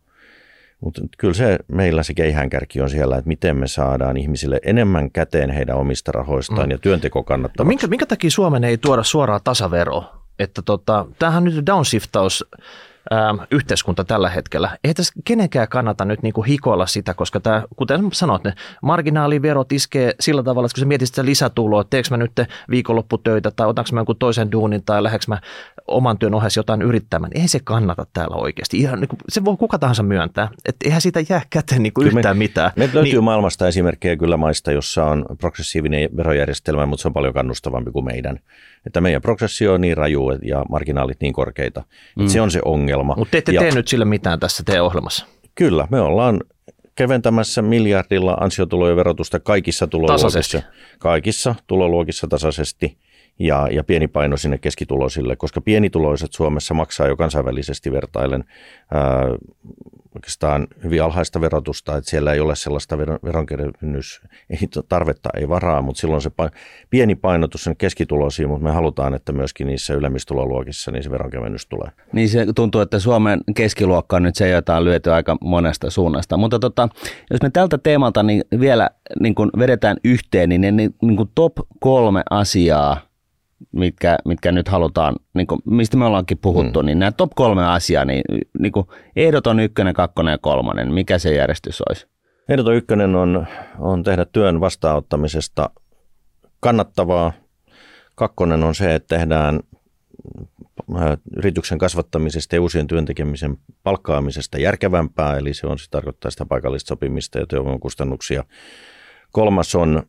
Mutta 0.81 1.01
kyllä 1.17 1.33
se 1.33 1.59
meillä 1.67 2.03
se 2.03 2.13
keihäänkärki 2.13 2.81
on 2.81 2.89
siellä, 2.89 3.17
että 3.17 3.27
miten 3.27 3.57
me 3.57 3.67
saadaan 3.67 4.17
ihmisille 4.17 4.59
enemmän 4.63 5.11
käteen 5.11 5.49
heidän 5.49 5.77
omista 5.77 6.11
rahoistaan 6.11 6.67
mm. 6.67 6.71
ja 6.71 6.77
työnteko 6.77 7.23
kannattavaksi. 7.23 7.65
No 7.65 7.67
minkä, 7.67 7.87
minkä 7.87 8.05
takia 8.05 8.31
Suomen 8.31 8.63
ei 8.63 8.77
tuoda 8.77 9.03
suoraa 9.03 9.39
tasaveroa? 9.39 10.23
Että 10.39 10.61
tota, 10.61 11.05
tämähän 11.19 11.43
nyt 11.43 11.65
downshiftaus 11.65 12.45
ähm, 13.13 13.39
yhteiskunta 13.51 14.03
tällä 14.03 14.29
hetkellä. 14.29 14.77
Ei 14.83 14.93
tässä 14.93 15.13
kenenkään 15.25 15.67
kannata 15.67 16.05
nyt 16.05 16.23
niin 16.23 16.33
kuin 16.33 16.47
hikoilla 16.47 16.85
sitä, 16.85 17.13
koska 17.13 17.39
tämä, 17.39 17.63
kuten 17.75 18.09
sanoit, 18.13 18.43
ne 18.43 18.53
marginaaliverot 18.83 19.71
iskee 19.71 20.13
sillä 20.19 20.43
tavalla, 20.43 20.65
että 20.65 20.75
kun 20.75 20.79
sä 20.79 20.85
mietit 20.85 21.07
sitä 21.07 21.25
lisätuloa, 21.25 21.83
teekö 21.83 22.07
mä 22.11 22.17
nyt 22.17 22.31
viikonlopputöitä 22.69 23.51
tai 23.51 23.67
otanko 23.67 23.89
mä 23.93 23.99
jonkun 23.99 24.15
toisen 24.15 24.51
duunin 24.51 24.83
tai 24.83 25.03
lähdekö 25.03 25.25
mä 25.27 25.41
oman 25.87 26.17
työn 26.17 26.33
ohessa 26.33 26.59
jotain 26.59 26.81
yrittämään, 26.81 27.31
ei 27.35 27.47
se 27.47 27.59
kannata 27.63 28.05
täällä 28.13 28.35
oikeasti. 28.35 28.77
Ihan, 28.77 28.99
niin 28.99 29.07
kuin, 29.09 29.19
se 29.29 29.45
voi 29.45 29.57
kuka 29.57 29.79
tahansa 29.79 30.03
myöntää, 30.03 30.49
että 30.65 30.85
eihän 30.85 31.01
siitä 31.01 31.19
jää 31.29 31.41
käteen 31.49 31.83
niin 31.83 31.93
kuin 31.93 32.07
yhtään 32.07 32.37
me, 32.37 32.39
mitään. 32.39 32.71
Me 32.75 32.89
löytyy 32.93 33.13
niin, 33.13 33.23
maailmasta 33.23 33.67
esimerkkejä 33.67 34.17
kyllä 34.17 34.37
maista, 34.37 34.71
jossa 34.71 35.05
on 35.05 35.25
progressiivinen 35.37 36.09
verojärjestelmä, 36.17 36.85
mutta 36.85 37.01
se 37.01 37.07
on 37.07 37.13
paljon 37.13 37.33
kannustavampi 37.33 37.91
kuin 37.91 38.05
meidän 38.05 38.39
että 38.85 39.01
meidän 39.01 39.21
progressio 39.21 39.73
on 39.73 39.81
niin 39.81 39.97
raju 39.97 40.29
ja 40.41 40.65
marginaalit 40.69 41.21
niin 41.21 41.33
korkeita. 41.33 41.83
Mm. 42.15 42.27
se 42.27 42.41
on 42.41 42.51
se 42.51 42.59
ongelma. 42.65 43.15
Mutta 43.17 43.31
te 43.31 43.37
ette 43.37 43.51
ja, 43.51 43.61
tee 43.61 43.71
nyt 43.71 43.87
sille 43.87 44.05
mitään 44.05 44.39
tässä 44.39 44.63
teidän 44.63 44.83
ohjelmassa. 44.85 45.25
Kyllä, 45.55 45.87
me 45.91 45.99
ollaan 45.99 46.39
keventämässä 46.95 47.61
miljardilla 47.61 48.37
ansiotulojen 48.39 48.95
verotusta 48.95 49.39
kaikissa 49.39 49.87
tuloluokissa. 49.87 50.27
Tasaisesti. 50.27 50.67
Kaikissa 50.99 51.55
tuloluokissa 51.67 52.27
tasaisesti 52.27 52.97
ja, 53.39 53.67
ja 53.71 53.83
pieni 53.83 54.09
sinne 54.35 54.57
keskituloisille, 54.57 55.35
koska 55.35 55.61
pienituloiset 55.61 56.33
Suomessa 56.33 56.73
maksaa 56.73 57.07
jo 57.07 57.17
kansainvälisesti 57.17 57.91
vertailen 57.91 58.43
ää, 58.91 59.25
oikeastaan 60.15 60.67
hyvin 60.83 61.03
alhaista 61.03 61.41
verotusta, 61.41 61.97
että 61.97 62.09
siellä 62.09 62.33
ei 62.33 62.39
ole 62.39 62.55
sellaista 62.55 62.97
veronkevennys, 62.97 64.21
ei 64.49 64.57
tarvetta, 64.89 65.29
ei 65.35 65.49
varaa, 65.49 65.81
mutta 65.81 65.99
silloin 65.99 66.21
se 66.21 66.31
pieni 66.89 67.15
painotus 67.15 67.67
on 67.67 67.75
keskituloisiin, 67.75 68.49
mutta 68.49 68.63
me 68.63 68.71
halutaan, 68.71 69.13
että 69.13 69.31
myöskin 69.31 69.67
niissä 69.67 69.93
ylemmistuloluokissa 69.93 70.91
niin 70.91 71.03
se 71.03 71.11
veronkevennys 71.11 71.65
tulee. 71.65 71.89
Niin 72.13 72.29
se 72.29 72.45
tuntuu, 72.55 72.81
että 72.81 72.99
Suomen 72.99 73.41
keskiluokka 73.55 74.15
on 74.15 74.23
nyt 74.23 74.35
se, 74.35 74.49
jota 74.49 74.77
on 74.77 74.85
lyöty 74.85 75.11
aika 75.11 75.37
monesta 75.41 75.89
suunnasta. 75.89 76.37
Mutta 76.37 76.59
tota, 76.59 76.89
jos 77.31 77.41
me 77.41 77.49
tältä 77.49 77.77
teemalta 77.77 78.23
niin 78.23 78.43
vielä 78.59 78.89
niin 79.19 79.35
kun 79.35 79.49
vedetään 79.59 79.97
yhteen, 80.03 80.49
niin 80.49 80.61
ne 80.61 80.71
niin, 80.71 80.95
niin 81.01 81.29
top 81.35 81.53
kolme 81.79 82.23
asiaa, 82.29 83.08
mitkä, 83.71 84.17
mitkä 84.25 84.51
nyt 84.51 84.67
halutaan, 84.67 85.15
niin 85.33 85.47
kuin, 85.47 85.61
mistä 85.65 85.97
me 85.97 86.05
ollaankin 86.05 86.37
puhuttu, 86.37 86.79
mm. 86.79 86.85
niin 86.85 86.99
nämä 86.99 87.11
top 87.11 87.31
kolme 87.35 87.65
asiaa, 87.65 88.05
niin, 88.05 88.21
niin 88.59 88.71
kuin 88.71 88.87
ehdoton 89.15 89.59
ykkönen, 89.59 89.93
kakkonen 89.93 90.31
ja 90.31 90.37
kolmonen, 90.37 90.93
mikä 90.93 91.19
se 91.19 91.35
järjestys 91.35 91.81
olisi? 91.89 92.07
Ehdoton 92.49 92.75
ykkönen 92.75 93.15
on, 93.15 93.47
on 93.79 94.03
tehdä 94.03 94.25
työn 94.25 94.59
vastaanottamisesta 94.59 95.69
kannattavaa. 96.59 97.31
Kakkonen 98.15 98.63
on 98.63 98.75
se, 98.75 98.95
että 98.95 99.15
tehdään 99.15 99.59
äh, 100.95 101.17
yrityksen 101.37 101.77
kasvattamisesta 101.77 102.55
ja 102.55 102.61
uusien 102.61 102.87
työntekemisen 102.87 103.57
palkkaamisesta 103.83 104.59
järkevämpää, 104.59 105.37
eli 105.37 105.53
se 105.53 105.67
on 105.67 105.79
se 105.79 105.85
tarkoittaa 105.91 106.31
sitä 106.31 106.45
paikallista 106.45 106.87
sopimista 106.87 107.39
ja 107.39 107.47
työvoimakustannuksia. 107.47 108.43
Kolmas 109.31 109.75
on 109.75 110.03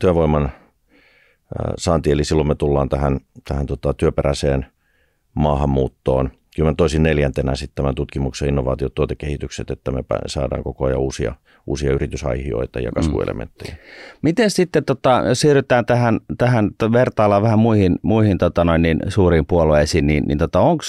työvoiman 0.00 0.52
saanti, 1.78 2.10
eli 2.10 2.24
silloin 2.24 2.48
me 2.48 2.54
tullaan 2.54 2.88
tähän, 2.88 3.20
tähän 3.48 3.66
tota, 3.66 3.94
työperäiseen 3.94 4.66
maahanmuuttoon. 5.34 6.30
Kyllä 6.56 6.70
mä 6.70 6.74
toisin 6.76 7.02
neljäntenä 7.02 7.54
sitten 7.54 7.74
tämän 7.74 7.94
tutkimuksen 7.94 8.48
innovaatiot, 8.48 8.94
tuotekehitykset, 8.94 9.70
että 9.70 9.90
me 9.90 10.04
saadaan 10.26 10.62
koko 10.62 10.84
ajan 10.84 10.98
uusia, 10.98 11.34
uusia 11.66 11.92
yritysaihioita 11.92 12.80
ja 12.80 12.92
kasvuelementtejä. 12.92 13.74
Mm. 13.74 13.78
Miten 14.22 14.50
sitten, 14.50 14.84
tota, 14.84 15.34
siirrytään 15.34 15.86
tähän, 15.86 16.20
tähän 16.38 16.70
vertaillaan 16.92 17.42
vähän 17.42 17.58
muihin, 17.58 17.98
muihin 18.02 18.38
tota 18.38 18.64
noin, 18.64 18.82
niin 18.82 18.98
suuriin 19.08 19.46
puolueisiin, 19.46 20.06
niin, 20.06 20.24
niin 20.24 20.38
tota, 20.38 20.60
onko, 20.60 20.82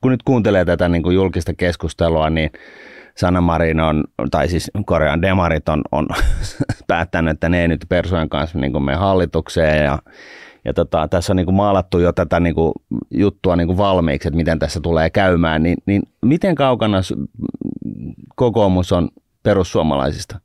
kun 0.00 0.10
nyt 0.10 0.22
kuuntelee 0.22 0.64
tätä 0.64 0.88
niin 0.88 1.02
kuin 1.02 1.14
julkista 1.14 1.54
keskustelua, 1.54 2.30
niin 2.30 2.50
Sanna 3.16 3.40
Marin 3.40 3.80
on, 3.80 4.04
tai 4.30 4.48
siis 4.48 4.70
Korean 4.86 5.22
demarit 5.22 5.68
on, 5.68 5.82
on 5.92 6.06
päättänyt, 6.86 7.30
että 7.30 7.48
ne 7.48 7.60
ei 7.60 7.68
nyt 7.68 7.86
Persujen 7.88 8.28
kanssa 8.28 8.58
niin 8.58 8.84
mene 8.84 8.96
hallitukseen 8.96 9.84
ja 9.84 9.98
ja 10.64 10.74
tota, 10.74 11.08
tässä 11.08 11.32
on 11.32 11.36
niin 11.36 11.46
kuin 11.46 11.54
maalattu 11.54 11.98
jo 11.98 12.12
tätä 12.12 12.40
niin 12.40 12.54
kuin 12.54 12.72
juttua 13.10 13.56
niin 13.56 13.66
kuin 13.66 13.78
valmiiksi, 13.78 14.28
että 14.28 14.36
miten 14.36 14.58
tässä 14.58 14.80
tulee 14.80 15.10
käymään, 15.10 15.62
niin, 15.62 15.76
niin 15.86 16.02
miten 16.22 16.54
kaukana 16.54 16.98
kokoomus 18.36 18.92
on 18.92 19.08
perussuomalaisista? 19.42 20.40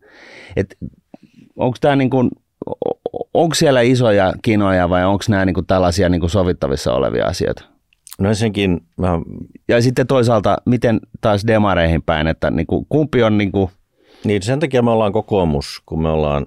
onko 1.55 1.78
tämä 1.82 1.95
niin 1.95 2.09
kuin, 2.09 2.30
onko 3.34 3.55
siellä 3.55 3.82
isoja 3.82 4.34
kinoja 4.41 4.89
vai 4.89 5.05
onko 5.05 5.24
nämä 5.30 5.45
niin 5.45 5.53
kuin 5.53 5.65
tällaisia 5.65 6.09
niin 6.09 6.22
kuin 6.22 6.30
sovittavissa 6.30 6.93
olevia 6.93 7.26
asioita? 7.26 7.70
No 8.22 8.30
ensinnäkin 8.30 8.82
mä... 8.97 9.19
Ja 9.67 9.82
sitten 9.82 10.07
toisaalta, 10.07 10.57
miten 10.65 10.99
taas 11.22 11.47
demareihin 11.47 12.01
päin, 12.01 12.28
että 12.28 12.51
niin 12.51 12.67
kuin, 12.67 12.86
kumpi 12.89 13.24
on 13.24 13.38
niin 13.38 13.51
kuin... 13.51 13.69
Niin 14.24 14.41
sen 14.41 14.59
takia 14.59 14.82
me 14.82 14.91
ollaan 14.91 15.11
kokoomus, 15.11 15.82
kun 15.86 16.01
me 16.01 16.09
ollaan, 16.09 16.45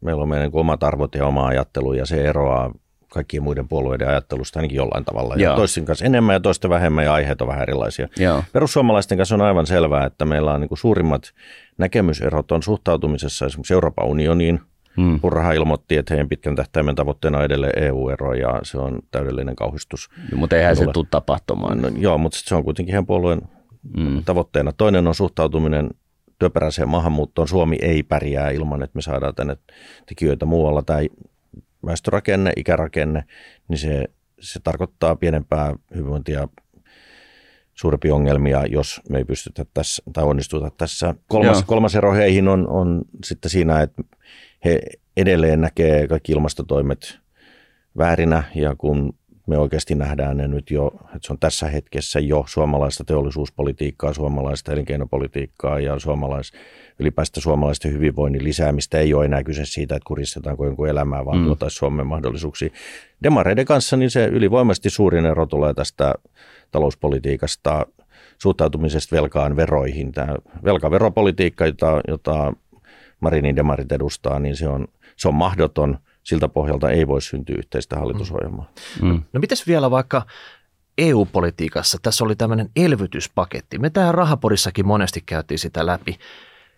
meillä 0.00 0.22
on 0.22 0.28
meidän 0.28 0.50
niin 0.50 0.60
omat 0.60 0.82
arvot 0.82 1.14
ja 1.14 1.26
oma 1.26 1.46
ajattelu 1.46 1.92
ja 1.92 2.06
se 2.06 2.24
eroaa 2.24 2.72
kaikkien 3.08 3.42
muiden 3.42 3.68
puolueiden 3.68 4.08
ajattelusta 4.08 4.58
ainakin 4.58 4.76
jollain 4.76 5.04
tavalla. 5.04 5.34
Joo. 5.36 5.52
Ja 5.52 5.56
toisten 5.56 5.84
kanssa 5.84 6.04
enemmän 6.04 6.34
ja 6.34 6.40
toisten 6.40 6.70
vähemmän 6.70 7.04
ja 7.04 7.14
aiheet 7.14 7.42
on 7.42 7.48
vähän 7.48 7.62
erilaisia. 7.62 8.08
Joo. 8.16 8.42
Perussuomalaisten 8.52 9.18
kanssa 9.18 9.34
on 9.34 9.40
aivan 9.40 9.66
selvää, 9.66 10.06
että 10.06 10.24
meillä 10.24 10.52
on 10.52 10.60
niin 10.60 10.78
suurimmat 10.78 11.22
näkemyserot 11.78 12.52
on 12.52 12.62
suhtautumisessa 12.62 13.46
esimerkiksi 13.46 13.74
Euroopan 13.74 14.06
unioniin. 14.06 14.60
Hmm. 14.96 15.20
Purrahan 15.20 15.54
ilmoitti, 15.54 15.96
että 15.96 16.14
heidän 16.14 16.28
pitkän 16.28 16.56
tähtäimen 16.56 16.94
tavoitteena 16.94 17.38
on 17.38 17.44
edelleen 17.44 17.84
EU-ero 17.84 18.34
ja 18.34 18.60
se 18.62 18.78
on 18.78 18.98
täydellinen 19.10 19.56
kauhistus. 19.56 20.08
Mutta 20.34 20.56
eihän 20.56 20.76
se 20.76 20.80
Minulle. 20.80 20.92
tule 20.92 21.06
tapahtumaan. 21.10 21.82
No, 21.82 21.88
joo, 21.96 22.18
mutta 22.18 22.38
se 22.44 22.54
on 22.54 22.64
kuitenkin 22.64 22.92
heidän 22.92 23.06
puolueen 23.06 23.42
mm. 23.96 24.24
tavoitteena. 24.24 24.72
Toinen 24.72 25.06
on 25.06 25.14
suhtautuminen 25.14 25.90
työperäiseen 26.38 26.88
maahanmuuttoon. 26.88 27.48
Suomi 27.48 27.76
ei 27.82 28.02
pärjää 28.02 28.50
ilman, 28.50 28.82
että 28.82 28.96
me 28.96 29.02
saadaan 29.02 29.34
tänne 29.34 29.56
tekijöitä 30.06 30.46
muualla 30.46 30.82
tai 30.82 31.08
väestörakenne, 31.86 32.52
ikärakenne, 32.56 33.24
niin 33.68 33.78
se, 33.78 34.04
se 34.40 34.60
tarkoittaa 34.60 35.16
pienempää 35.16 35.74
hyvinvointia 35.94 36.48
suurempia 37.74 38.14
ongelmia, 38.14 38.66
jos 38.66 39.00
me 39.08 39.18
ei 39.18 39.24
pystytä 39.24 39.66
tässä 39.74 40.02
tai 40.12 40.24
onnistuta 40.24 40.70
tässä. 40.70 41.14
Kolmas, 41.28 41.56
Joo. 41.56 41.64
kolmas 41.66 41.94
ero 41.94 42.14
heihin 42.14 42.48
on, 42.48 42.68
on 42.68 43.02
sitten 43.24 43.50
siinä, 43.50 43.80
että 43.80 44.02
he 44.64 44.80
edelleen 45.16 45.60
näkee 45.60 46.08
kaikki 46.08 46.32
ilmastotoimet 46.32 47.18
väärinä 47.98 48.42
ja 48.54 48.74
kun 48.78 49.14
me 49.46 49.58
oikeasti 49.58 49.94
nähdään 49.94 50.36
ne 50.36 50.48
nyt 50.48 50.70
jo, 50.70 50.92
että 51.04 51.18
se 51.26 51.32
on 51.32 51.38
tässä 51.38 51.68
hetkessä 51.68 52.20
jo 52.20 52.44
suomalaista 52.48 53.04
teollisuuspolitiikkaa, 53.04 54.14
suomalaista 54.14 54.72
elinkeinopolitiikkaa 54.72 55.80
ja 55.80 55.98
suomalais, 55.98 56.52
ylipäästä 56.98 57.40
suomalaisten 57.40 57.92
hyvinvoinnin 57.92 58.44
lisäämistä. 58.44 58.98
Ei 58.98 59.14
ole 59.14 59.24
enää 59.24 59.42
kyse 59.42 59.64
siitä, 59.64 59.96
että 59.96 60.06
kuristetaanko 60.06 60.66
jonkun 60.66 60.88
elämää, 60.88 61.24
vaan 61.24 61.38
mm. 61.38 61.44
tuotaisiin 61.44 61.78
Suomen 61.78 62.06
mahdollisuuksia. 62.06 62.70
Demareiden 63.22 63.64
kanssa 63.64 63.96
niin 63.96 64.10
se 64.10 64.26
ylivoimaisesti 64.26 64.90
suurin 64.90 65.26
ero 65.26 65.46
tulee 65.46 65.74
tästä 65.74 66.14
talouspolitiikasta, 66.70 67.86
suhtautumisesta 68.38 69.16
velkaan 69.16 69.56
veroihin. 69.56 70.12
Tämä 70.12 70.36
velkaveropolitiikka, 70.64 71.66
jota, 71.66 72.00
jota 72.08 72.52
Marinin 73.20 73.56
demarit 73.56 73.92
edustaa, 73.92 74.38
niin 74.38 74.56
se 74.56 74.68
on, 74.68 74.88
se 75.16 75.28
on 75.28 75.34
mahdoton. 75.34 75.98
Siltä 76.22 76.48
pohjalta 76.48 76.90
ei 76.90 77.06
voi 77.06 77.22
syntyä 77.22 77.56
yhteistä 77.58 77.96
hallitusohjelmaa. 77.96 78.70
Mm. 79.02 79.22
No 79.32 79.40
mites 79.40 79.66
vielä 79.66 79.90
vaikka 79.90 80.22
EU-politiikassa, 80.98 81.98
tässä 82.02 82.24
oli 82.24 82.36
tämmöinen 82.36 82.70
elvytyspaketti. 82.76 83.78
Me 83.78 83.90
tähän 83.90 84.14
rahapodissakin 84.14 84.86
monesti 84.86 85.22
käytiin 85.26 85.58
sitä 85.58 85.86
läpi. 85.86 86.18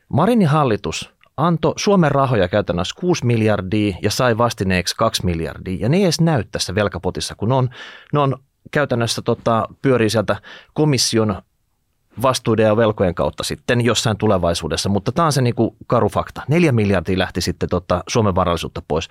Marinin 0.08 0.48
hallitus 0.48 1.10
antoi 1.36 1.72
Suomen 1.76 2.10
rahoja 2.10 2.48
käytännössä 2.48 3.00
6 3.00 3.26
miljardia 3.26 3.96
ja 4.02 4.10
sai 4.10 4.38
vastineeksi 4.38 4.96
2 4.96 5.24
miljardia. 5.24 5.76
Ja 5.80 5.88
ne 5.88 5.96
ei 5.96 6.04
edes 6.04 6.20
näy 6.20 6.44
tässä 6.52 6.74
velkapotissa, 6.74 7.34
kun 7.34 7.48
ne 7.48 7.54
on, 7.54 7.70
ne 8.12 8.18
on 8.18 8.36
käytännössä 8.70 9.22
tota, 9.22 9.68
pyörii 9.82 10.10
sieltä 10.10 10.36
komission 10.74 11.42
vastuiden 12.22 12.66
ja 12.66 12.76
velkojen 12.76 13.14
kautta 13.14 13.42
sitten 13.42 13.80
jossain 13.80 14.16
tulevaisuudessa, 14.16 14.88
mutta 14.88 15.12
tämä 15.12 15.26
on 15.26 15.32
se 15.32 15.42
niin 15.42 15.54
kuin 15.54 15.76
karu 15.86 16.08
fakta. 16.08 16.42
Neljä 16.48 16.72
miljardia 16.72 17.18
lähti 17.18 17.40
sitten 17.40 17.68
tota 17.68 18.04
Suomen 18.08 18.34
varallisuutta 18.34 18.82
pois. 18.88 19.08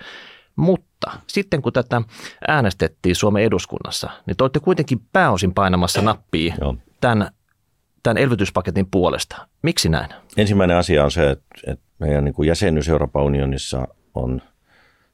Mutta 0.56 1.10
sitten 1.26 1.62
kun 1.62 1.72
tätä 1.72 2.02
äänestettiin 2.48 3.16
Suomen 3.16 3.44
eduskunnassa, 3.44 4.10
niin 4.26 4.36
te 4.36 4.44
olette 4.44 4.60
kuitenkin 4.60 5.00
pääosin 5.12 5.54
painamassa 5.54 6.02
nappia 6.02 6.54
Joo. 6.60 6.76
tämän, 7.00 7.30
tämän 8.02 8.18
elvytyspaketin 8.18 8.86
puolesta. 8.90 9.48
Miksi 9.62 9.88
näin? 9.88 10.10
Ensimmäinen 10.36 10.76
asia 10.76 11.04
on 11.04 11.10
se, 11.10 11.30
että, 11.30 11.46
että 11.66 11.84
meidän 11.98 12.24
niin 12.24 12.34
kuin 12.34 12.46
jäsenyys 12.46 12.88
Euroopan 12.88 13.22
unionissa 13.22 13.88
on, 14.14 14.42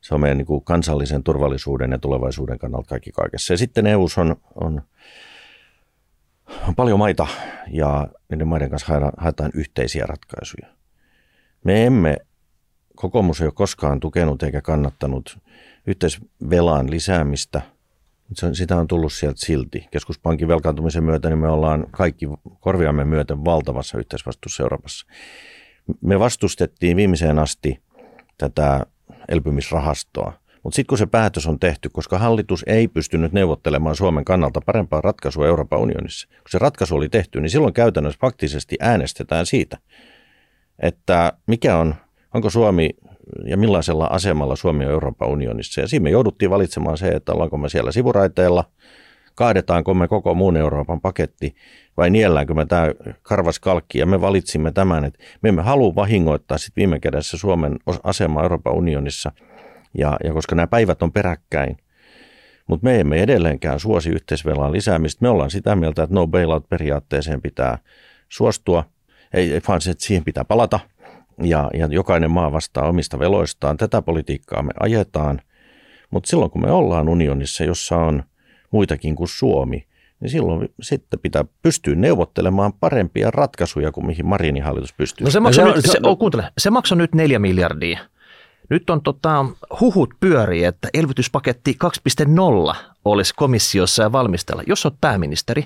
se 0.01 0.15
on 0.15 0.21
meidän 0.21 0.39
niin 0.39 0.47
kuin 0.47 0.65
kansallisen 0.65 1.23
turvallisuuden 1.23 1.91
ja 1.91 1.99
tulevaisuuden 1.99 2.59
kannalta 2.59 2.89
kaikki 2.89 3.13
kaikessa. 3.13 3.53
Ja 3.53 3.59
sitten 3.59 3.87
EU 3.87 4.07
on, 4.17 4.37
on, 4.55 4.83
on 6.69 6.75
paljon 6.75 6.99
maita 6.99 7.27
ja 7.71 8.09
niiden 8.31 8.49
maiden 8.49 8.71
kanssa 8.71 9.13
haetaan, 9.17 9.51
yhteisiä 9.55 10.05
ratkaisuja. 10.07 10.67
Me 11.65 11.87
emme, 11.87 12.17
kokoomus 12.97 13.41
ei 13.41 13.47
ole 13.47 13.53
koskaan 13.53 14.01
tukenut 14.01 14.43
eikä 14.43 14.61
kannattanut 14.61 15.39
yhteisvelan 15.87 16.91
lisäämistä. 16.91 17.63
Sitä 18.53 18.77
on 18.77 18.87
tullut 18.89 19.13
sieltä 19.13 19.41
silti. 19.41 19.87
Keskuspankin 19.91 20.49
velkaantumisen 20.49 21.05
myötä 21.05 21.29
niin 21.29 21.39
me 21.39 21.49
ollaan 21.49 21.87
kaikki 21.91 22.27
korviamme 22.61 23.05
myöten 23.05 23.45
valtavassa 23.45 23.99
yhteisvastuussa 23.99 24.63
Euroopassa. 24.63 25.07
Me 26.01 26.19
vastustettiin 26.19 26.97
viimeiseen 26.97 27.39
asti 27.39 27.83
tätä 28.39 28.87
elpymisrahastoa. 29.29 30.33
Mutta 30.63 30.77
sitten 30.77 30.89
kun 30.89 30.99
se 30.99 31.07
päätös 31.07 31.47
on 31.47 31.59
tehty, 31.59 31.89
koska 31.89 32.19
hallitus 32.19 32.65
ei 32.67 32.89
pystynyt 32.89 33.33
neuvottelemaan 33.33 33.97
Suomen 33.97 34.25
kannalta 34.25 34.61
parempaa 34.61 35.01
ratkaisua 35.01 35.47
Euroopan 35.47 35.79
unionissa, 35.81 36.29
kun 36.29 36.51
se 36.51 36.59
ratkaisu 36.59 36.97
oli 36.97 37.09
tehty, 37.09 37.41
niin 37.41 37.51
silloin 37.51 37.75
käytännössä 37.75 38.19
faktisesti 38.21 38.77
äänestetään 38.81 39.47
siitä, 39.47 39.79
että 40.79 41.33
mikä 41.47 41.77
on, 41.77 41.95
onko 42.35 42.51
Suomi 42.51 42.91
ja 43.45 43.57
millaisella 43.57 44.07
asemalla 44.11 44.57
Suomi 44.57 44.85
on 44.87 44.93
Euroopan 44.93 45.29
unionissa. 45.29 45.81
Ja 45.81 45.89
siinä 45.89 46.03
me 46.03 46.11
jouduttiin 46.11 46.51
valitsemaan 46.51 46.99
se, 46.99 47.09
että 47.09 47.33
ollaanko 47.33 47.57
me 47.59 47.69
siellä 47.69 47.93
sivuraiteella, 47.93 48.65
kaadetaanko 49.35 49.95
me 49.95 50.09
koko 50.09 50.35
muun 50.35 50.57
Euroopan 50.57 51.01
paketti 51.01 51.55
vai 51.97 52.11
nielläänkö 52.11 52.55
me 52.55 52.67
tämä 52.67 52.87
karvas 53.23 53.61
kalkki. 53.61 53.99
Ja 53.99 54.07
me 54.07 54.21
valitsimme 54.21 54.73
tämän, 54.73 55.05
että 55.05 55.19
me 55.43 55.49
emme 55.49 55.63
halua 55.63 55.95
vahingoittaa 55.95 56.59
sit 56.59 56.77
viime 56.77 57.01
kädessä 57.01 57.39
Suomen 57.39 57.77
asemaa 58.03 58.43
Euroopan 58.43 58.75
unionissa. 58.75 59.33
Ja, 59.99 60.17
ja 60.25 60.33
koska 60.33 60.55
nämä 60.55 60.67
päivät 60.67 61.03
on 61.03 61.13
peräkkäin, 61.13 61.77
mutta 62.67 62.85
me 62.85 63.01
emme 63.01 63.23
edelleenkään 63.23 63.81
suosi 63.81 64.11
yhteisvelan 64.11 64.73
lisäämistä. 64.73 65.23
Me 65.23 65.29
ollaan 65.29 65.51
sitä 65.51 65.77
mieltä, 65.77 66.03
että 66.03 66.15
no 66.15 66.27
bailout-periaatteeseen 66.27 67.43
pitää 67.43 67.79
suostua, 68.29 68.85
ei, 69.35 69.61
vaan 69.69 69.81
se, 69.81 69.91
että 69.91 70.05
siihen 70.05 70.25
pitää 70.25 70.45
palata– 70.45 70.81
ja, 71.43 71.71
ja 71.75 71.89
jokainen 71.91 72.31
maa 72.31 72.53
vastaa 72.53 72.89
omista 72.89 73.19
veloistaan. 73.19 73.77
Tätä 73.77 74.03
politiikkaa 74.03 74.63
me 74.63 74.73
ajetaan, 74.81 75.41
mutta 76.11 76.31
silloin 76.31 76.51
kun 76.51 76.63
me 76.63 76.71
ollaan 76.71 77.09
unionissa, 77.09 77.65
jossa 77.65 77.97
on 77.97 78.23
muitakin 78.71 79.17
kuin 79.17 79.29
Suomi, 79.29 79.87
niin 80.21 80.31
silloin 80.31 80.69
sitten 80.83 81.21
pitää 81.21 81.45
pystyä 81.63 81.95
neuvottelemaan 81.95 82.73
parempia 82.73 83.31
ratkaisuja 83.31 83.93
kuin 83.93 84.07
mihin 84.07 84.27
Marinin 84.27 84.63
hallitus 84.63 84.93
pystyy. 84.93 85.25
No 85.25 85.31
se 85.31 85.41
maksoi, 85.41 85.63
se 85.63 85.65
no 85.65 85.71
on- 85.71 85.77
nyt, 85.77 85.85
se 85.85 85.93
se, 85.93 85.99
on- 86.03 86.11
oh, 86.11 86.19
kuuntele, 86.19 86.45
se 86.59 86.71
maksoi 86.71 86.99
nyt 86.99 87.15
neljä 87.15 87.39
miljardia. 87.39 87.99
Nyt 88.69 88.91
on 88.91 89.03
tota, 89.03 89.47
huhut 89.81 90.11
pyörii, 90.21 90.65
että 90.65 90.89
elvytyspaketti 90.95 91.77
2.0 92.71 92.77
olisi 93.05 93.35
komissiossa 93.37 94.03
ja 94.03 94.13
valmistella. 94.13 94.63
Jos 94.67 94.87
olet 94.87 95.01
pääministeri, 95.01 95.65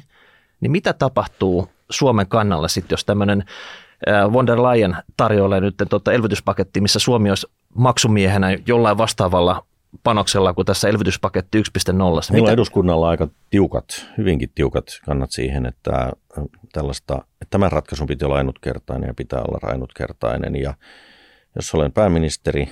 niin 0.61 0.73
mitä 0.73 0.93
tapahtuu 0.93 1.69
Suomen 1.91 2.27
kannalla 2.27 2.69
sitten, 2.69 2.93
jos 2.93 3.05
tämmöinen 3.05 3.45
von 4.33 4.47
der 4.47 4.63
Leyen 4.63 4.97
tarjoilee 5.17 5.61
nyt 5.61 5.75
tota 5.89 6.13
elvytyspaketti, 6.13 6.81
missä 6.81 6.99
Suomi 6.99 7.29
olisi 7.29 7.47
maksumiehenä 7.75 8.59
jollain 8.67 8.99
vastaavalla 8.99 9.65
panoksella 10.03 10.53
kuin 10.53 10.67
tässä 10.67 10.89
elvytyspaketti 10.89 11.59
1.0. 11.59 11.93
Meillä 11.93 12.05
on 12.05 12.41
Mitä, 12.41 12.53
eduskunnalla 12.53 13.09
aika 13.09 13.29
tiukat, 13.51 13.85
hyvinkin 14.19 14.51
tiukat 14.55 14.85
kannat 15.07 15.31
siihen, 15.31 15.67
että, 15.67 16.13
tällaista, 16.73 17.15
että 17.15 17.51
tämän 17.51 17.73
ratkaisun 17.73 18.07
pitää 18.07 18.27
olla 18.27 18.37
ainutkertainen 18.37 19.09
ja 19.09 19.15
pitää 19.15 19.41
olla 19.41 19.59
ainutkertainen. 19.63 20.57
Ja 20.57 20.75
jos 21.57 21.75
olen 21.75 21.93
pääministeri, 21.93 22.69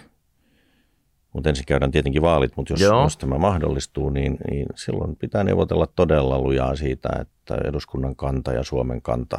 mutta 1.33 1.49
ensin 1.49 1.67
käydään 1.67 1.91
tietenkin 1.91 2.23
vaalit, 2.23 2.57
mutta 2.57 2.73
jos, 2.73 2.81
Joo. 2.81 3.03
jos 3.03 3.17
tämä 3.17 3.39
mahdollistuu, 3.39 4.11
niin, 4.11 4.37
niin 4.51 4.67
silloin 4.75 5.17
pitää 5.17 5.45
neuvotella 5.45 5.87
todella 5.87 6.39
lujaa 6.39 6.77
siitä, 6.77 7.09
että 7.21 7.59
eduskunnan 7.65 8.17
kanta 8.17 8.53
ja 8.53 8.63
Suomen 8.63 9.03
kanta 9.03 9.39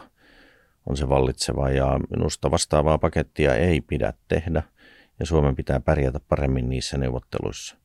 on 0.90 0.98
se 0.98 1.10
vallitseva. 1.10 1.70
Ja 1.70 2.00
minusta 2.10 2.52
vastaavaa 2.52 2.98
pakettia 2.98 3.56
ei 3.56 3.82
pidä 3.82 4.14
tehdä 4.28 4.64
ja 5.20 5.26
Suomen 5.26 5.56
pitää 5.56 5.80
pärjätä 5.80 6.20
paremmin 6.30 6.70
niissä 6.70 6.98
neuvotteluissa. 6.98 7.76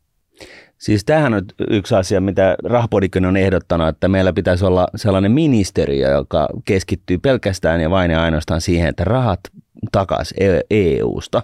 Siis 0.79 1.05
tämähän 1.05 1.35
on 1.35 1.43
yksi 1.71 1.95
asia, 1.95 2.21
mitä 2.21 2.57
Rahapodikin 2.65 3.27
on 3.27 3.37
ehdottanut, 3.37 3.89
että 3.89 4.09
meillä 4.09 4.33
pitäisi 4.33 4.65
olla 4.65 4.89
sellainen 4.97 5.33
ministeriö, 5.33 6.11
joka 6.11 6.49
keskittyy 6.65 7.19
pelkästään 7.19 7.81
ja 7.81 7.91
vain 7.91 8.11
ja 8.11 8.23
ainoastaan 8.23 8.61
siihen, 8.61 8.89
että 8.89 9.05
rahat 9.05 9.41
takaisin 9.93 10.37
EU-sta. 10.71 11.43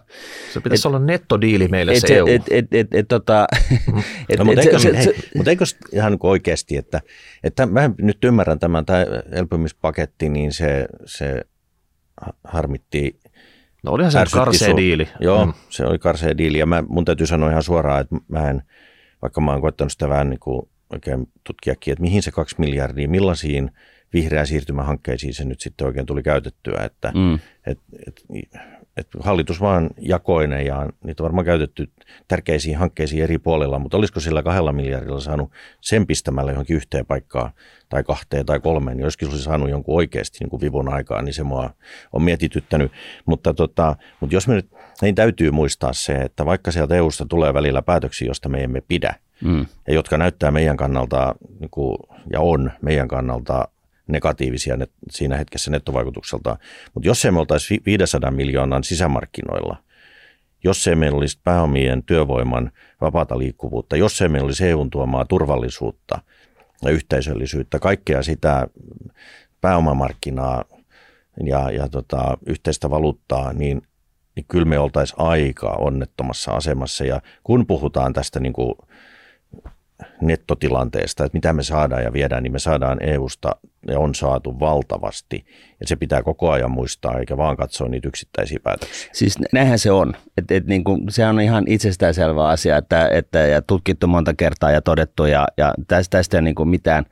se 0.52 0.60
pitäisi 0.60 0.88
olla 0.88 0.98
nettodiili 0.98 1.68
meille 1.68 1.94
se, 1.94 2.06
Et, 2.06 2.10
EU. 2.10 2.26
et, 2.26 2.42
et, 2.50 2.66
et, 2.72 2.94
et, 2.94 3.08
tota, 3.08 3.46
et, 4.28 4.38
No, 4.38 4.44
mutta, 4.44 4.60
et, 4.60 4.66
eikö, 4.66 4.78
se, 4.78 4.96
hei, 4.96 5.04
se, 5.04 5.14
mutta 5.36 5.50
eikö 5.50 5.64
ihan 5.92 6.12
niin 6.12 6.18
oikeasti, 6.22 6.76
että, 6.76 7.00
että 7.44 7.66
mä 7.66 7.90
nyt 7.98 8.24
ymmärrän 8.24 8.58
tämän, 8.58 8.86
tämä 8.86 9.04
elpymispaketti, 9.32 10.28
niin 10.28 10.52
se, 10.52 10.86
se 11.04 11.42
harmitti. 12.44 13.20
no 13.82 13.92
olihan 13.92 14.12
se 14.12 14.18
karsea 14.32 14.68
sua. 14.68 14.76
diili. 14.76 15.08
Joo, 15.20 15.44
Mm. 15.44 15.50
mm. 15.50 15.54
se 15.68 15.84
oli 15.86 15.98
karsea 15.98 16.38
diili 16.38 16.58
ja 16.58 16.66
mä, 16.66 16.82
mun 16.88 17.04
täytyy 17.04 17.26
sanoa 17.26 17.50
ihan 17.50 17.62
suoraan, 17.62 18.00
että 18.00 18.16
mä 18.28 18.50
en, 18.50 18.62
vaikka 19.22 19.40
mä 19.40 19.50
oon 19.52 19.60
koettanut 19.60 19.92
sitä 19.92 20.08
vähän 20.08 20.30
niin 20.30 20.40
kuin 20.40 20.68
oikein 20.92 21.26
tutkiakin, 21.44 21.92
että 21.92 22.02
mihin 22.02 22.22
se 22.22 22.30
kaksi 22.30 22.56
miljardia, 22.58 23.08
millaisiin 23.08 23.70
vihreän 24.12 24.46
siirtymähankkeisiin 24.46 25.34
se 25.34 25.44
nyt 25.44 25.60
sitten 25.60 25.86
oikein 25.86 26.06
tuli 26.06 26.22
käytettyä, 26.22 26.84
että 26.84 27.12
mm. 27.14 27.34
et, 27.66 27.78
et, 28.06 28.24
et 28.96 29.06
hallitus 29.20 29.60
vaan 29.60 29.90
jakoinen 29.98 30.66
ja 30.66 30.88
niitä 31.04 31.22
on 31.22 31.24
varmaan 31.24 31.44
käytetty 31.44 31.90
tärkeisiin 32.28 32.78
hankkeisiin 32.78 33.22
eri 33.22 33.38
puolilla, 33.38 33.78
mutta 33.78 33.96
olisiko 33.96 34.20
sillä 34.20 34.42
kahdella 34.42 34.72
miljardilla 34.72 35.20
saanut 35.20 35.50
sen 35.80 36.06
pistämällä 36.06 36.52
johonkin 36.52 36.76
yhteen 36.76 37.06
paikkaan 37.06 37.52
tai 37.88 38.04
kahteen 38.04 38.46
tai 38.46 38.60
kolmeen, 38.60 38.96
niin 38.96 39.04
joskin 39.04 39.28
olisi 39.28 39.42
saanut 39.42 39.70
jonkun 39.70 39.96
oikeasti 39.96 40.38
niin 40.40 40.50
kuin 40.50 40.60
vivun 40.60 40.92
aikaa, 40.92 41.22
niin 41.22 41.34
se 41.34 41.42
mua 41.42 41.70
on 42.12 42.22
mietityttänyt. 42.22 42.92
Mutta, 43.26 43.54
tota, 43.54 43.96
mutta 44.20 44.36
jos 44.36 44.48
me 44.48 44.54
nyt, 44.54 44.70
niin 45.02 45.14
täytyy 45.14 45.50
muistaa 45.50 45.92
se, 45.92 46.12
että 46.12 46.46
vaikka 46.46 46.72
sieltä 46.72 46.94
EUsta 46.94 47.26
tulee 47.26 47.54
välillä 47.54 47.82
päätöksiä, 47.82 48.28
josta 48.28 48.48
me 48.48 48.62
emme 48.62 48.82
pidä, 48.88 49.14
mm. 49.44 49.66
ja 49.88 49.94
jotka 49.94 50.18
näyttää 50.18 50.50
meidän 50.50 50.76
kannalta, 50.76 51.34
niin 51.60 51.70
kuin, 51.70 51.98
ja 52.32 52.40
on 52.40 52.72
meidän 52.82 53.08
kannalta 53.08 53.68
negatiivisia 54.12 54.76
net, 54.76 54.90
siinä 55.10 55.36
hetkessä 55.36 55.70
nettovaikutukselta. 55.70 56.56
Mutta 56.94 57.08
jos 57.08 57.24
emme 57.24 57.40
oltaisi 57.40 57.82
500 57.86 58.30
miljoonan 58.30 58.84
sisämarkkinoilla, 58.84 59.76
jos 60.64 60.86
ei 60.88 60.94
meillä 60.94 61.18
olisi 61.18 61.40
pääomien 61.44 62.02
työvoiman 62.02 62.72
vapaata 63.00 63.38
liikkuvuutta, 63.38 63.96
jos 63.96 64.22
ei 64.22 64.28
meillä 64.28 64.46
olisi 64.46 64.68
EUn 64.68 64.90
tuomaa 64.90 65.24
turvallisuutta 65.24 66.18
ja 66.82 66.90
yhteisöllisyyttä, 66.90 67.78
kaikkea 67.78 68.22
sitä 68.22 68.68
pääomamarkkinaa 69.60 70.64
ja, 71.44 71.70
ja 71.70 71.88
tota, 71.88 72.38
yhteistä 72.46 72.90
valuuttaa, 72.90 73.52
niin, 73.52 73.82
niin 74.36 74.46
kyllä 74.48 74.64
me 74.64 74.78
oltaisiin 74.78 75.20
aika 75.20 75.70
onnettomassa 75.70 76.52
asemassa. 76.52 77.04
Ja 77.04 77.20
kun 77.44 77.66
puhutaan 77.66 78.12
tästä 78.12 78.40
niin 78.40 78.52
kuin 78.52 78.74
nettotilanteesta, 80.20 81.24
että 81.24 81.36
mitä 81.36 81.52
me 81.52 81.62
saadaan 81.62 82.02
ja 82.02 82.12
viedään, 82.12 82.42
niin 82.42 82.52
me 82.52 82.58
saadaan 82.58 82.98
EUsta 83.02 83.56
ja 83.88 83.98
on 83.98 84.14
saatu 84.14 84.60
valtavasti. 84.60 85.44
Ja 85.80 85.86
se 85.86 85.96
pitää 85.96 86.22
koko 86.22 86.50
ajan 86.50 86.70
muistaa, 86.70 87.18
eikä 87.18 87.36
vaan 87.36 87.56
katsoa 87.56 87.88
niitä 87.88 88.08
yksittäisiä 88.08 88.58
päätöksiä. 88.62 89.10
Siis 89.12 89.38
näinhän 89.52 89.78
se 89.78 89.92
on. 89.92 90.14
Et, 90.38 90.50
et 90.50 90.66
niin 90.66 90.84
kuin, 90.84 91.00
se 91.08 91.26
on 91.26 91.40
ihan 91.40 91.64
itsestäänselvä 91.68 92.48
asia, 92.48 92.76
että, 92.76 93.08
että 93.08 93.38
ja 93.38 93.62
tutkittu 93.62 94.06
monta 94.06 94.34
kertaa 94.34 94.70
ja 94.70 94.82
todettu, 94.82 95.24
ja, 95.24 95.48
ja 95.56 95.74
tästä, 95.88 96.18
tästä 96.18 96.36
ei 96.36 96.38
ole 96.38 96.44
niin 96.44 96.54
kuin 96.54 96.68
mitään 96.68 97.04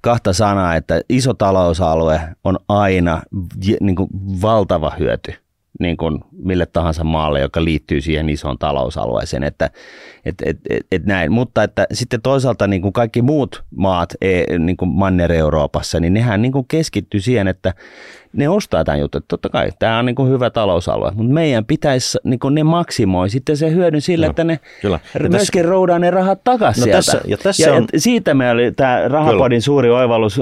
kahta 0.00 0.32
sanaa, 0.32 0.76
että 0.76 1.00
iso 1.08 1.34
talousalue 1.34 2.20
on 2.44 2.58
aina 2.68 3.22
niin 3.80 3.96
kuin 3.96 4.08
valtava 4.42 4.92
hyöty 4.98 5.41
niin 5.80 5.96
kuin 5.96 6.20
mille 6.32 6.66
tahansa 6.66 7.04
maalle, 7.04 7.40
joka 7.40 7.64
liittyy 7.64 8.00
siihen 8.00 8.28
isoon 8.28 8.58
talousalueeseen, 8.58 9.42
että 9.42 9.70
et, 10.24 10.34
et, 10.44 10.58
et, 10.70 10.86
et 10.92 11.04
näin. 11.06 11.32
Mutta 11.32 11.62
että 11.62 11.86
sitten 11.92 12.22
toisaalta 12.22 12.66
niin 12.66 12.82
kuin 12.82 12.92
kaikki 12.92 13.22
muut 13.22 13.64
maat 13.76 14.14
e, 14.20 14.58
niin 14.58 14.76
kuin 14.76 14.88
Manner-Euroopassa, 14.88 16.00
niin 16.00 16.14
nehän 16.14 16.42
niin 16.42 16.52
kuin 16.52 16.66
keskittyy 16.68 17.20
siihen, 17.20 17.48
että 17.48 17.74
ne 18.32 18.48
ostaa 18.48 18.84
tämän 18.84 19.00
jutun. 19.00 19.22
Totta 19.28 19.48
kai 19.48 19.70
tämä 19.78 19.98
on 19.98 20.06
niin 20.06 20.14
kuin 20.14 20.30
hyvä 20.30 20.50
talousalue, 20.50 21.12
mutta 21.14 21.32
meidän 21.32 21.64
pitäisi, 21.64 22.18
niin 22.24 22.40
kuin 22.40 22.54
ne 22.54 22.64
maksimoi 22.64 23.30
sitten 23.30 23.56
se 23.56 23.70
hyödyn 23.70 24.00
sillä, 24.00 24.26
no, 24.26 24.30
että 24.30 24.44
ne 24.44 24.60
kyllä. 24.82 25.00
Ja 25.22 25.28
myöskin 25.28 25.62
tässä, 25.62 25.70
roudaa 25.70 25.98
ne 25.98 26.10
rahat 26.10 26.44
takaisin 26.44 26.80
no, 26.80 26.84
sieltä. 26.84 26.96
Tässä, 26.96 27.20
ja 27.26 27.36
tässä 27.36 27.70
ja 27.70 27.76
on, 27.76 27.86
siitä 27.96 28.34
me 28.34 28.50
oli 28.50 28.72
tämä 28.72 29.08
Rahapodin 29.08 29.48
kyllä. 29.48 29.60
suuri 29.60 29.90
oivallus, 29.90 30.40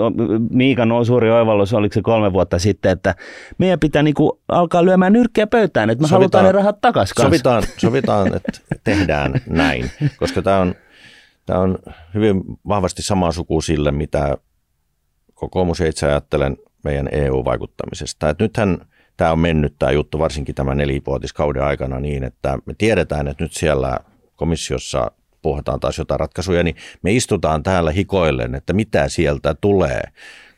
Miikan 0.50 1.06
suuri 1.06 1.30
oivallus, 1.30 1.74
oliko 1.74 1.92
se 1.92 2.02
kolme 2.02 2.32
vuotta 2.32 2.58
sitten, 2.58 2.92
että 2.92 3.14
meidän 3.58 3.80
pitää 3.80 4.02
niin 4.02 4.14
kuin 4.14 4.30
alkaa 4.48 4.84
lyömään 4.84 5.12
nyrkkeä 5.12 5.46
pöytään, 5.46 5.90
että 5.90 6.02
me 6.02 6.08
sovitaan, 6.08 6.20
halutaan 6.20 6.44
ne 6.44 6.52
rahat 6.52 6.80
takaisin 6.80 7.22
Sovitaan, 7.22 7.62
sovitaan, 7.76 8.34
että 8.34 8.52
tehdään 8.84 9.34
näin, 9.46 9.90
koska 10.16 10.42
tämä 10.42 10.58
on, 10.58 10.74
tämä 11.46 11.60
on 11.60 11.78
hyvin 12.14 12.42
vahvasti 12.68 13.02
sama 13.02 13.32
suku 13.32 13.60
sille, 13.60 13.90
mitä 13.90 14.36
kokoomus 15.34 15.80
itse 15.80 16.06
ajattelen– 16.06 16.56
meidän 16.84 17.08
EU-vaikuttamisesta. 17.12 18.28
Et 18.28 18.38
nythän 18.38 18.78
tämä 19.16 19.32
on 19.32 19.38
mennyt 19.38 19.74
tämä 19.78 19.92
juttu 19.92 20.18
varsinkin 20.18 20.54
tämän 20.54 20.76
nelivuotiskauden 20.76 21.62
aikana 21.62 22.00
niin, 22.00 22.24
että 22.24 22.58
me 22.66 22.74
tiedetään, 22.78 23.28
että 23.28 23.44
nyt 23.44 23.52
siellä 23.52 23.98
komissiossa 24.36 25.10
puhutaan 25.42 25.80
taas 25.80 25.98
jotain 25.98 26.20
ratkaisuja, 26.20 26.62
niin 26.62 26.76
me 27.02 27.12
istutaan 27.12 27.62
täällä 27.62 27.90
hikoillen, 27.90 28.54
että 28.54 28.72
mitä 28.72 29.08
sieltä 29.08 29.54
tulee. 29.60 30.02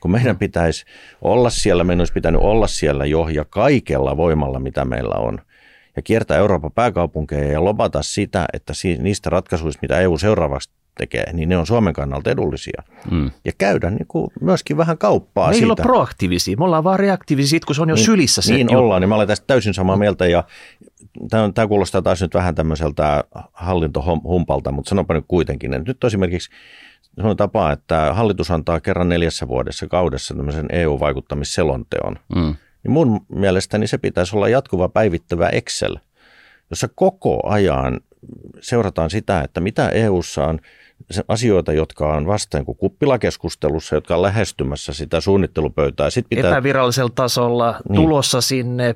Kun 0.00 0.10
meidän 0.10 0.38
pitäisi 0.38 0.84
olla 1.22 1.50
siellä, 1.50 1.84
meidän 1.84 2.00
olisi 2.00 2.12
pitänyt 2.12 2.40
olla 2.40 2.66
siellä 2.66 3.04
jo 3.04 3.28
ja 3.28 3.44
kaikella 3.44 4.16
voimalla, 4.16 4.58
mitä 4.58 4.84
meillä 4.84 5.14
on. 5.14 5.38
Ja 5.96 6.02
kiertää 6.02 6.38
Euroopan 6.38 6.72
pääkaupunkeja 6.72 7.52
ja 7.52 7.64
lobata 7.64 8.02
sitä, 8.02 8.46
että 8.52 8.72
niistä 8.98 9.30
ratkaisuista, 9.30 9.78
mitä 9.82 10.00
EU 10.00 10.18
seuraavaksi 10.18 10.70
tekee, 10.98 11.32
niin 11.32 11.48
ne 11.48 11.56
on 11.56 11.66
Suomen 11.66 11.94
kannalta 11.94 12.30
edullisia. 12.30 12.82
Mm. 13.10 13.30
Ja 13.44 13.52
käydä 13.58 13.90
niin 13.90 14.06
kuin 14.08 14.30
myöskin 14.40 14.76
vähän 14.76 14.98
kauppaa 14.98 15.50
Meillä 15.50 15.66
siitä. 15.66 15.82
on 15.82 15.86
proaktiivisia, 15.86 16.56
me 16.56 16.64
ollaan 16.64 16.84
vaan 16.84 17.00
reaktiivisia, 17.00 17.60
kun 17.66 17.74
se 17.74 17.82
on 17.82 17.88
jo 17.88 17.94
niin, 17.94 18.04
sylissä. 18.04 18.42
Se 18.42 18.52
niin 18.52 18.68
jo. 18.70 18.78
ollaan, 18.78 19.02
niin 19.02 19.08
mä 19.08 19.14
olen 19.14 19.28
tästä 19.28 19.46
täysin 19.46 19.74
samaa 19.74 19.96
mieltä 19.96 20.26
ja 20.26 20.44
tämä, 21.30 21.50
tämä 21.54 21.68
kuulostaa 21.68 22.02
taas 22.02 22.22
nyt 22.22 22.34
vähän 22.34 22.54
tämmöiseltä 22.54 23.24
hallintohumpalta, 23.52 24.72
mutta 24.72 24.88
sanonpa 24.88 25.14
nyt 25.14 25.24
kuitenkin, 25.28 25.74
että 25.74 25.90
nyt 25.90 26.04
esimerkiksi 26.04 26.50
on 27.18 27.36
tapa, 27.36 27.72
että 27.72 28.14
hallitus 28.14 28.50
antaa 28.50 28.80
kerran 28.80 29.08
neljässä 29.08 29.48
vuodessa 29.48 29.86
kaudessa 29.86 30.34
tämmöisen 30.34 30.66
EU-vaikuttamisselonteon. 30.72 32.18
Mm. 32.34 32.54
Niin 32.82 32.92
mun 32.92 33.20
mielestäni 33.28 33.86
se 33.86 33.98
pitäisi 33.98 34.36
olla 34.36 34.48
jatkuva 34.48 34.88
päivittävä 34.88 35.48
Excel, 35.48 35.96
jossa 36.70 36.88
koko 36.94 37.40
ajan 37.48 38.00
seurataan 38.60 39.10
sitä, 39.10 39.40
että 39.40 39.60
mitä 39.60 39.88
EUssa 39.88 40.44
on 40.44 40.58
asioita, 41.28 41.72
jotka 41.72 42.14
on 42.14 42.26
vastaan 42.26 42.64
kuin 42.64 42.78
kuppilakeskustelussa, 42.78 43.94
jotka 43.94 44.16
on 44.16 44.22
lähestymässä 44.22 44.92
sitä 44.92 45.20
suunnittelupöytää. 45.20 46.10
Sit 46.10 46.26
pitää... 46.28 46.50
Epävirallisella 46.50 47.12
tasolla 47.14 47.80
niin. 47.88 48.02
tulossa 48.02 48.40
sinne 48.40 48.94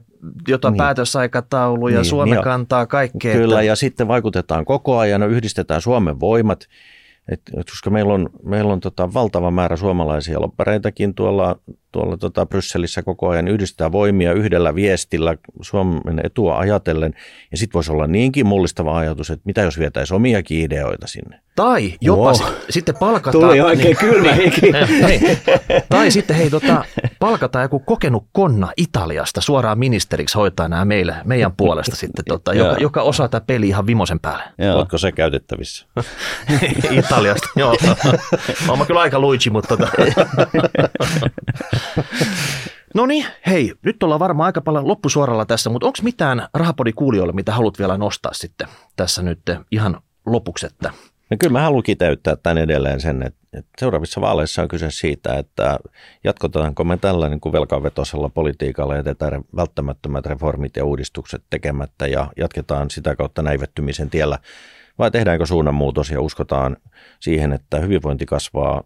jota 0.49 0.71
niin. 0.71 0.79
päätösaikatauluja, 0.79 1.97
niin. 1.97 2.05
Suomi 2.05 2.31
niin. 2.31 2.45
kantaa 2.45 2.87
kaikkea. 2.87 3.35
Kyllä, 3.35 3.55
että... 3.55 3.63
ja 3.63 3.77
sitten 3.77 4.09
vaikutetaan 4.09 4.65
koko 4.65 4.99
ajan, 4.99 5.31
yhdistetään 5.31 5.81
Suomen 5.81 6.21
voimat. 6.21 6.69
Et, 7.29 7.41
koska 7.71 7.91
meillä 7.91 8.15
on, 8.15 8.31
meillä 8.43 8.73
on 8.73 8.81
tota 8.81 9.15
valtava 9.15 9.51
määrä 9.51 9.77
suomalaisia 9.77 10.41
loppareitakin 10.41 11.15
tuolla, 11.15 11.59
tuolla 11.97 12.17
tota 12.17 12.47
Brysselissä 12.47 13.03
koko 13.03 13.29
ajan, 13.29 13.49
yhdistetään 13.49 13.93
voimia 13.93 14.33
yhdellä 14.33 14.75
viestillä 14.75 15.37
Suomen 15.61 16.21
etua 16.25 16.59
ajatellen, 16.59 17.15
ja 17.51 17.57
sitten 17.57 17.75
voisi 17.75 17.93
olla 17.93 18.07
niinkin 18.07 18.47
mullistava 18.47 18.99
ajatus, 18.99 19.31
että 19.31 19.43
mitä 19.45 19.61
jos 19.61 19.79
vietäisiin 19.79 20.17
omiakin 20.17 20.61
ideoita 20.61 21.07
sinne. 21.07 21.41
Tai 21.57 21.93
jopa 22.01 22.23
wow. 22.23 22.35
sit, 22.35 22.47
sitten 22.71 22.95
palkataan... 23.01 23.45
Tuli 23.45 23.61
oikein 23.61 23.85
niin, 23.87 23.97
kylmä 23.97 24.33
hiki. 24.33 24.73
Hei, 25.03 25.39
tai 25.89 26.11
sitten 26.11 26.37
hei, 26.37 26.51
tota, 26.51 26.85
palkataan 27.19 27.63
joku 27.63 27.79
kokenut 27.79 28.27
konna 28.33 28.69
Italiasta 28.77 29.41
suoraan 29.41 29.79
ministeriksi 29.79 30.39
hoitaa 30.39 30.69
nämä 30.69 30.85
meille, 30.85 31.15
meidän 31.25 31.53
puolesta 31.57 31.97
sitten, 31.97 32.25
tota, 32.29 32.55
joka, 32.55 32.77
joka 32.81 33.03
osaa 33.03 33.29
tämä 33.29 33.41
peli 33.41 33.69
ihan 33.69 33.87
vimosen 33.87 34.21
päälle. 34.21 34.45
Oletko 34.75 34.99
se 34.99 35.13
käytettävissä? 35.13 35.87
Italiasta, 36.91 37.49
joo. 37.57 37.77
Olen 38.69 38.87
kyllä 38.87 39.01
aika 39.01 39.19
Luigi, 39.19 39.51
mutta... 39.51 39.77
Tota. 39.77 39.89
No 42.95 43.07
niin, 43.07 43.27
hei, 43.47 43.73
nyt 43.83 44.03
ollaan 44.03 44.21
varmaan 44.21 44.47
aika 44.47 44.61
paljon 44.61 44.89
loppusuoralla 44.89 45.47
tässä, 45.47 45.71
mutta 45.71 45.87
onko 45.87 45.99
mitään 46.03 46.49
rahapodi 46.55 46.93
kuulijoille, 46.93 47.33
mitä 47.33 47.53
haluat 47.53 47.79
vielä 47.79 47.99
nostaa 47.99 48.33
sitten 48.33 48.69
tässä 48.97 49.23
nyt 49.23 49.41
ihan 49.71 50.01
lopuksi, 50.27 50.67
että? 50.67 50.91
No 51.31 51.37
kyllä 51.41 51.53
mä 51.53 51.61
haluan 51.61 51.83
kiteyttää 51.83 52.37
tämän 52.37 52.59
edelleen 52.59 53.01
sen, 53.01 53.23
että, 53.23 53.41
seuraavissa 53.79 54.21
vaaleissa 54.21 54.63
on 54.63 54.69
kyse 54.69 54.91
siitä, 54.91 55.35
että 55.35 55.79
jatkotaanko 56.25 56.85
me 56.85 56.97
tällä 56.97 57.29
niin 57.29 57.41
kuin 57.41 57.53
velkavetoisella 57.53 58.29
politiikalla 58.29 58.97
jätetään 58.97 59.43
välttämättömät 59.57 60.27
reformit 60.27 60.77
ja 60.77 60.85
uudistukset 60.85 61.43
tekemättä 61.51 62.07
ja 62.07 62.33
jatketaan 62.37 62.91
sitä 62.91 63.17
kautta 63.17 63.43
näivettymisen 63.43 64.11
tiellä 64.11 64.39
vai 64.99 65.11
tehdäänkö 65.11 65.47
suunnanmuutos 65.47 66.11
ja 66.11 66.21
uskotaan 66.21 66.77
siihen, 67.21 67.53
että 67.53 67.79
hyvinvointi 67.79 68.27
kasvaa, 68.27 68.85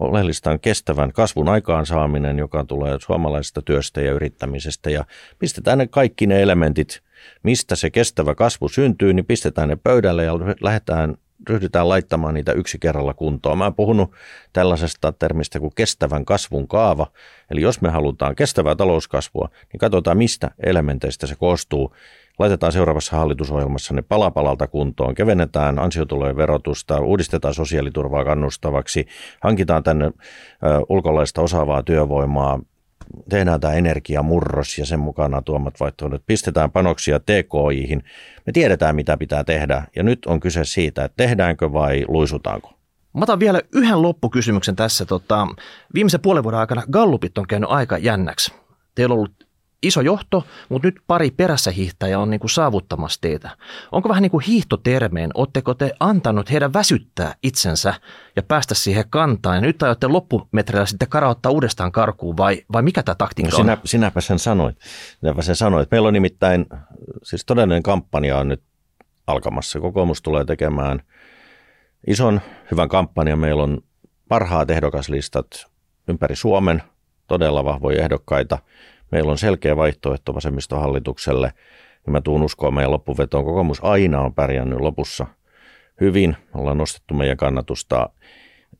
oleellista 0.00 0.50
on 0.50 0.60
kestävän 0.60 1.12
kasvun 1.12 1.48
aikaansaaminen, 1.48 2.38
joka 2.38 2.64
tulee 2.64 2.98
suomalaisesta 3.00 3.62
työstä 3.62 4.00
ja 4.00 4.12
yrittämisestä 4.12 4.90
ja 4.90 5.04
pistetään 5.38 5.78
ne 5.78 5.86
kaikki 5.86 6.26
ne 6.26 6.42
elementit, 6.42 7.02
mistä 7.42 7.76
se 7.76 7.90
kestävä 7.90 8.34
kasvu 8.34 8.68
syntyy, 8.68 9.12
niin 9.12 9.26
pistetään 9.26 9.68
ne 9.68 9.76
pöydälle 9.76 10.24
ja 10.24 10.32
lähdetään 10.60 11.16
ryhdytään 11.48 11.88
laittamaan 11.88 12.34
niitä 12.34 12.52
yksi 12.52 12.78
kerralla 12.78 13.14
kuntoon. 13.14 13.58
Mä 13.58 13.64
oon 13.64 13.74
puhunut 13.74 14.12
tällaisesta 14.52 15.12
termistä 15.12 15.60
kuin 15.60 15.72
kestävän 15.74 16.24
kasvun 16.24 16.68
kaava. 16.68 17.06
Eli 17.50 17.60
jos 17.60 17.80
me 17.80 17.90
halutaan 17.90 18.34
kestävää 18.34 18.74
talouskasvua, 18.74 19.48
niin 19.72 19.78
katsotaan 19.78 20.18
mistä 20.18 20.50
elementeistä 20.66 21.26
se 21.26 21.36
koostuu 21.36 21.94
laitetaan 22.42 22.72
seuraavassa 22.72 23.16
hallitusohjelmassa 23.16 23.94
ne 23.94 24.02
palapalalta 24.02 24.66
kuntoon, 24.66 25.14
kevennetään 25.14 25.78
ansiotulojen 25.78 26.36
verotusta, 26.36 27.00
uudistetaan 27.00 27.54
sosiaaliturvaa 27.54 28.24
kannustavaksi, 28.24 29.06
hankitaan 29.40 29.82
tänne 29.82 30.12
ulkolaista 30.88 31.42
osaavaa 31.42 31.82
työvoimaa, 31.82 32.60
tehdään 33.28 33.60
tämä 33.60 33.72
energiamurros 33.72 34.78
ja 34.78 34.86
sen 34.86 35.00
mukana 35.00 35.42
tuomat 35.42 35.80
vaihtoehdot, 35.80 36.22
pistetään 36.26 36.70
panoksia 36.70 37.20
TKIhin. 37.20 38.04
Me 38.46 38.52
tiedetään, 38.52 38.96
mitä 38.96 39.16
pitää 39.16 39.44
tehdä 39.44 39.82
ja 39.96 40.02
nyt 40.02 40.26
on 40.26 40.40
kyse 40.40 40.64
siitä, 40.64 41.04
että 41.04 41.16
tehdäänkö 41.16 41.72
vai 41.72 42.04
luisutaanko. 42.08 42.72
Mä 43.14 43.22
otan 43.22 43.40
vielä 43.40 43.60
yhden 43.74 44.02
loppukysymyksen 44.02 44.76
tässä. 44.76 45.06
Tota, 45.06 45.46
viimeisen 45.94 46.20
puolen 46.20 46.42
vuoden 46.42 46.60
aikana 46.60 46.82
Gallupit 46.90 47.38
on 47.38 47.46
käynyt 47.46 47.70
aika 47.70 47.98
jännäksi. 47.98 48.54
Teillä 48.94 49.12
on 49.12 49.18
ollut 49.18 49.46
iso 49.82 50.00
johto, 50.00 50.44
mutta 50.68 50.88
nyt 50.88 51.00
pari 51.06 51.30
perässä 51.30 51.70
hiihtäjä 51.70 52.18
on 52.18 52.30
niin 52.30 52.40
kuin 52.40 52.50
saavuttamassa 52.50 53.20
teitä. 53.20 53.50
Onko 53.92 54.08
vähän 54.08 54.22
niin 54.22 54.30
kuin 54.30 54.44
hiihtotermeen, 54.44 55.30
oletteko 55.34 55.74
te 55.74 55.92
antanut 56.00 56.50
heidän 56.50 56.72
väsyttää 56.72 57.34
itsensä 57.42 57.94
ja 58.36 58.42
päästä 58.42 58.74
siihen 58.74 59.04
kantaan, 59.10 59.56
ja 59.56 59.60
nyt 59.60 59.82
aiotte 59.82 60.06
loppumetreillä 60.06 60.86
sitten 60.86 61.08
karauttaa 61.08 61.52
uudestaan 61.52 61.92
karkuun, 61.92 62.36
vai, 62.36 62.62
vai 62.72 62.82
mikä 62.82 63.02
tämä 63.02 63.14
taktiikka 63.14 63.56
no 63.56 63.56
sinä, 63.56 63.72
on? 63.72 63.78
Sinäpä 63.84 64.20
sen 64.20 64.38
sanoit. 64.38 64.76
Sinäpä 65.20 65.42
sen 65.42 65.56
sanoit. 65.56 65.90
Meillä 65.90 66.08
on 66.08 66.14
nimittäin, 66.14 66.66
siis 67.22 67.44
todellinen 67.44 67.82
kampanja 67.82 68.38
on 68.38 68.48
nyt 68.48 68.62
alkamassa. 69.26 69.80
Kokoomus 69.80 70.22
tulee 70.22 70.44
tekemään 70.44 71.02
ison, 72.06 72.40
hyvän 72.70 72.88
kampanjan. 72.88 73.38
Meillä 73.38 73.62
on 73.62 73.78
parhaat 74.28 74.70
ehdokaslistat 74.70 75.46
ympäri 76.08 76.36
Suomen, 76.36 76.82
todella 77.26 77.64
vahvoja 77.64 78.02
ehdokkaita– 78.02 78.58
meillä 79.12 79.30
on 79.30 79.38
selkeä 79.38 79.76
vaihtoehto 79.76 80.34
vasemmistohallitukselle, 80.34 81.52
ja 82.06 82.12
mä 82.12 82.20
tuun 82.20 82.42
uskoa 82.42 82.70
meidän 82.70 82.90
loppuvetoon. 82.90 83.44
Kokoomus 83.44 83.84
aina 83.84 84.20
on 84.20 84.34
pärjännyt 84.34 84.80
lopussa 84.80 85.26
hyvin, 86.00 86.36
ollaan 86.54 86.78
nostettu 86.78 87.14
meidän 87.14 87.36
kannatusta. 87.36 88.10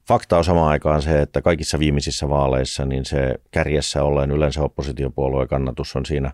Fakta 0.09 0.39
on 0.39 0.45
samaan 0.45 0.68
aikaan 0.68 1.03
se, 1.03 1.22
että 1.22 1.43
kaikissa 1.43 1.78
viimeisissä 1.78 2.28
vaaleissa 2.28 2.85
niin 2.85 3.05
se 3.05 3.35
kärjessä 3.51 4.05
olleen 4.05 4.30
yleensä 4.30 4.62
oppositiopuolueen 4.62 5.49
kannatus 5.49 5.97
on 5.97 6.07
siinä 6.07 6.33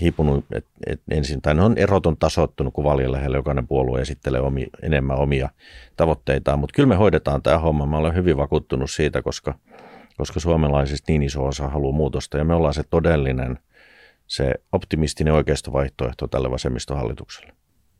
hiipunut 0.00 0.44
et, 0.52 0.66
et 0.86 1.00
ensin, 1.10 1.42
tai 1.42 1.54
ne 1.54 1.62
on 1.62 1.78
eroton 1.78 2.16
tasottunut, 2.16 2.74
kun 2.74 2.84
vaalien 2.84 3.12
lähellä 3.12 3.36
jokainen 3.36 3.66
puolue 3.66 4.00
esittelee 4.00 4.40
omi, 4.40 4.66
enemmän 4.82 5.18
omia 5.18 5.48
tavoitteitaan, 5.96 6.58
mutta 6.58 6.74
kyllä 6.74 6.88
me 6.88 6.94
hoidetaan 6.94 7.42
tämä 7.42 7.58
homma. 7.58 7.86
Mä 7.86 7.98
olen 7.98 8.14
hyvin 8.14 8.36
vakuuttunut 8.36 8.90
siitä, 8.90 9.22
koska– 9.22 9.54
koska 10.16 10.40
suomalaisista 10.40 11.12
niin 11.12 11.22
iso 11.22 11.44
osa 11.44 11.68
haluaa 11.68 11.96
muutosta 11.96 12.38
ja 12.38 12.44
me 12.44 12.54
ollaan 12.54 12.74
se 12.74 12.82
todellinen, 12.90 13.58
se 14.26 14.54
optimistinen 14.72 15.34
oikeistovaihtoehto 15.34 16.26
tälle 16.26 16.50
vasemmistohallitukselle. 16.50 17.52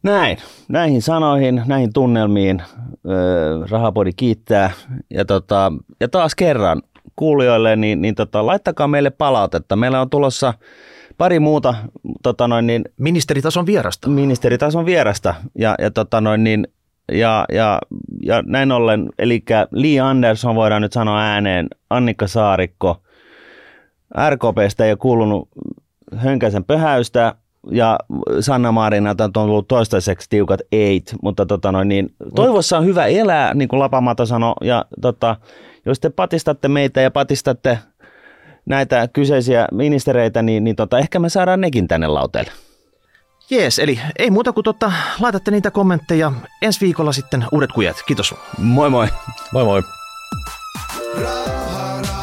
Näin, 0.03 0.39
näihin 0.69 1.03
sanoihin, 1.03 1.63
näihin 1.67 1.93
tunnelmiin 1.93 2.61
äh, 2.61 3.71
Rahapodi 3.71 4.13
kiittää 4.17 4.71
ja, 5.11 5.25
tota, 5.25 5.73
ja 6.01 6.09
taas 6.09 6.35
kerran 6.35 6.83
kuulijoille, 7.17 7.77
niin, 7.77 8.03
niin 8.03 8.15
tota, 8.15 8.47
laittakaa 8.47 8.89
meille 8.89 9.11
palautetta. 9.11 9.77
Meillä 9.77 10.01
on 10.01 10.11
tulossa 10.11 10.55
pari 11.19 11.41
muuta 11.41 11.75
tota 12.23 12.49
noin, 12.49 12.67
niin, 12.67 12.85
ministeritason 12.97 13.67
vierasta. 13.67 14.09
Ministeritason 14.09 14.87
vierasta 14.87 15.35
ja, 15.59 15.75
ja 15.79 15.91
tota 15.91 16.21
noin, 16.21 16.45
niin, 16.45 16.69
ja, 17.13 17.45
ja, 17.53 17.79
ja 18.23 18.43
näin 18.47 18.73
ollen, 18.73 19.09
eli 19.19 19.45
Lee 19.71 20.01
Anderson 20.01 20.55
voidaan 20.55 20.83
nyt 20.83 20.93
sanoa 20.93 21.21
ääneen, 21.21 21.69
Annikka 21.91 22.27
Saarikko, 22.27 23.03
RKPstä 24.31 24.85
ei 24.85 24.91
ole 24.91 24.97
kuulunut 24.97 25.49
Hönkäsen 26.17 26.65
pöhäystä, 26.65 27.35
ja 27.71 27.99
Sanna 28.41 28.73
Marina 28.73 29.15
on 29.25 29.33
tullut 29.33 29.69
toistaiseksi 29.69 30.31
tiukat 30.31 30.61
eight, 30.73 31.15
mutta 31.23 31.47
tota 31.47 31.73
noin, 31.73 31.89
niin, 31.89 32.15
toivossa 32.35 32.79
on 32.79 32.85
hyvä 32.85 33.07
elää, 33.07 33.55
niin 33.55 33.69
kuin 33.69 33.81
Lapamato 33.81 34.27
sanoi, 34.27 34.55
ja 34.61 34.85
tota, 35.01 35.37
jos 35.87 36.01
te 36.01 36.11
patistatte 36.11 36.69
meitä 36.69 37.01
ja 37.01 37.11
patistatte 37.11 37.79
näitä 38.67 39.09
kyseisiä 39.09 39.69
ministereitä, 39.73 40.43
niin, 40.43 40.65
niin 40.65 40.77
tota, 40.77 40.99
ehkä 40.99 41.19
me 41.19 41.29
saadaan 41.29 41.61
nekin 41.61 41.89
tänne 41.89 42.07
lauteelle. 42.07 42.51
Jees, 43.51 43.79
eli 43.79 44.01
ei 44.19 44.31
muuta 44.31 44.53
kuin 44.53 44.65
totta, 44.65 44.93
laitatte 45.21 45.51
niitä 45.51 45.71
kommentteja. 45.71 46.33
Ensi 46.63 46.81
viikolla 46.81 47.13
sitten 47.13 47.47
uudet 47.53 47.73
kujat. 47.73 47.97
Kiitos. 48.07 48.35
Moi 48.59 48.91
moi. 48.91 49.09
Moi 49.53 49.65
moi. 49.65 49.83
Raha. 51.23 52.14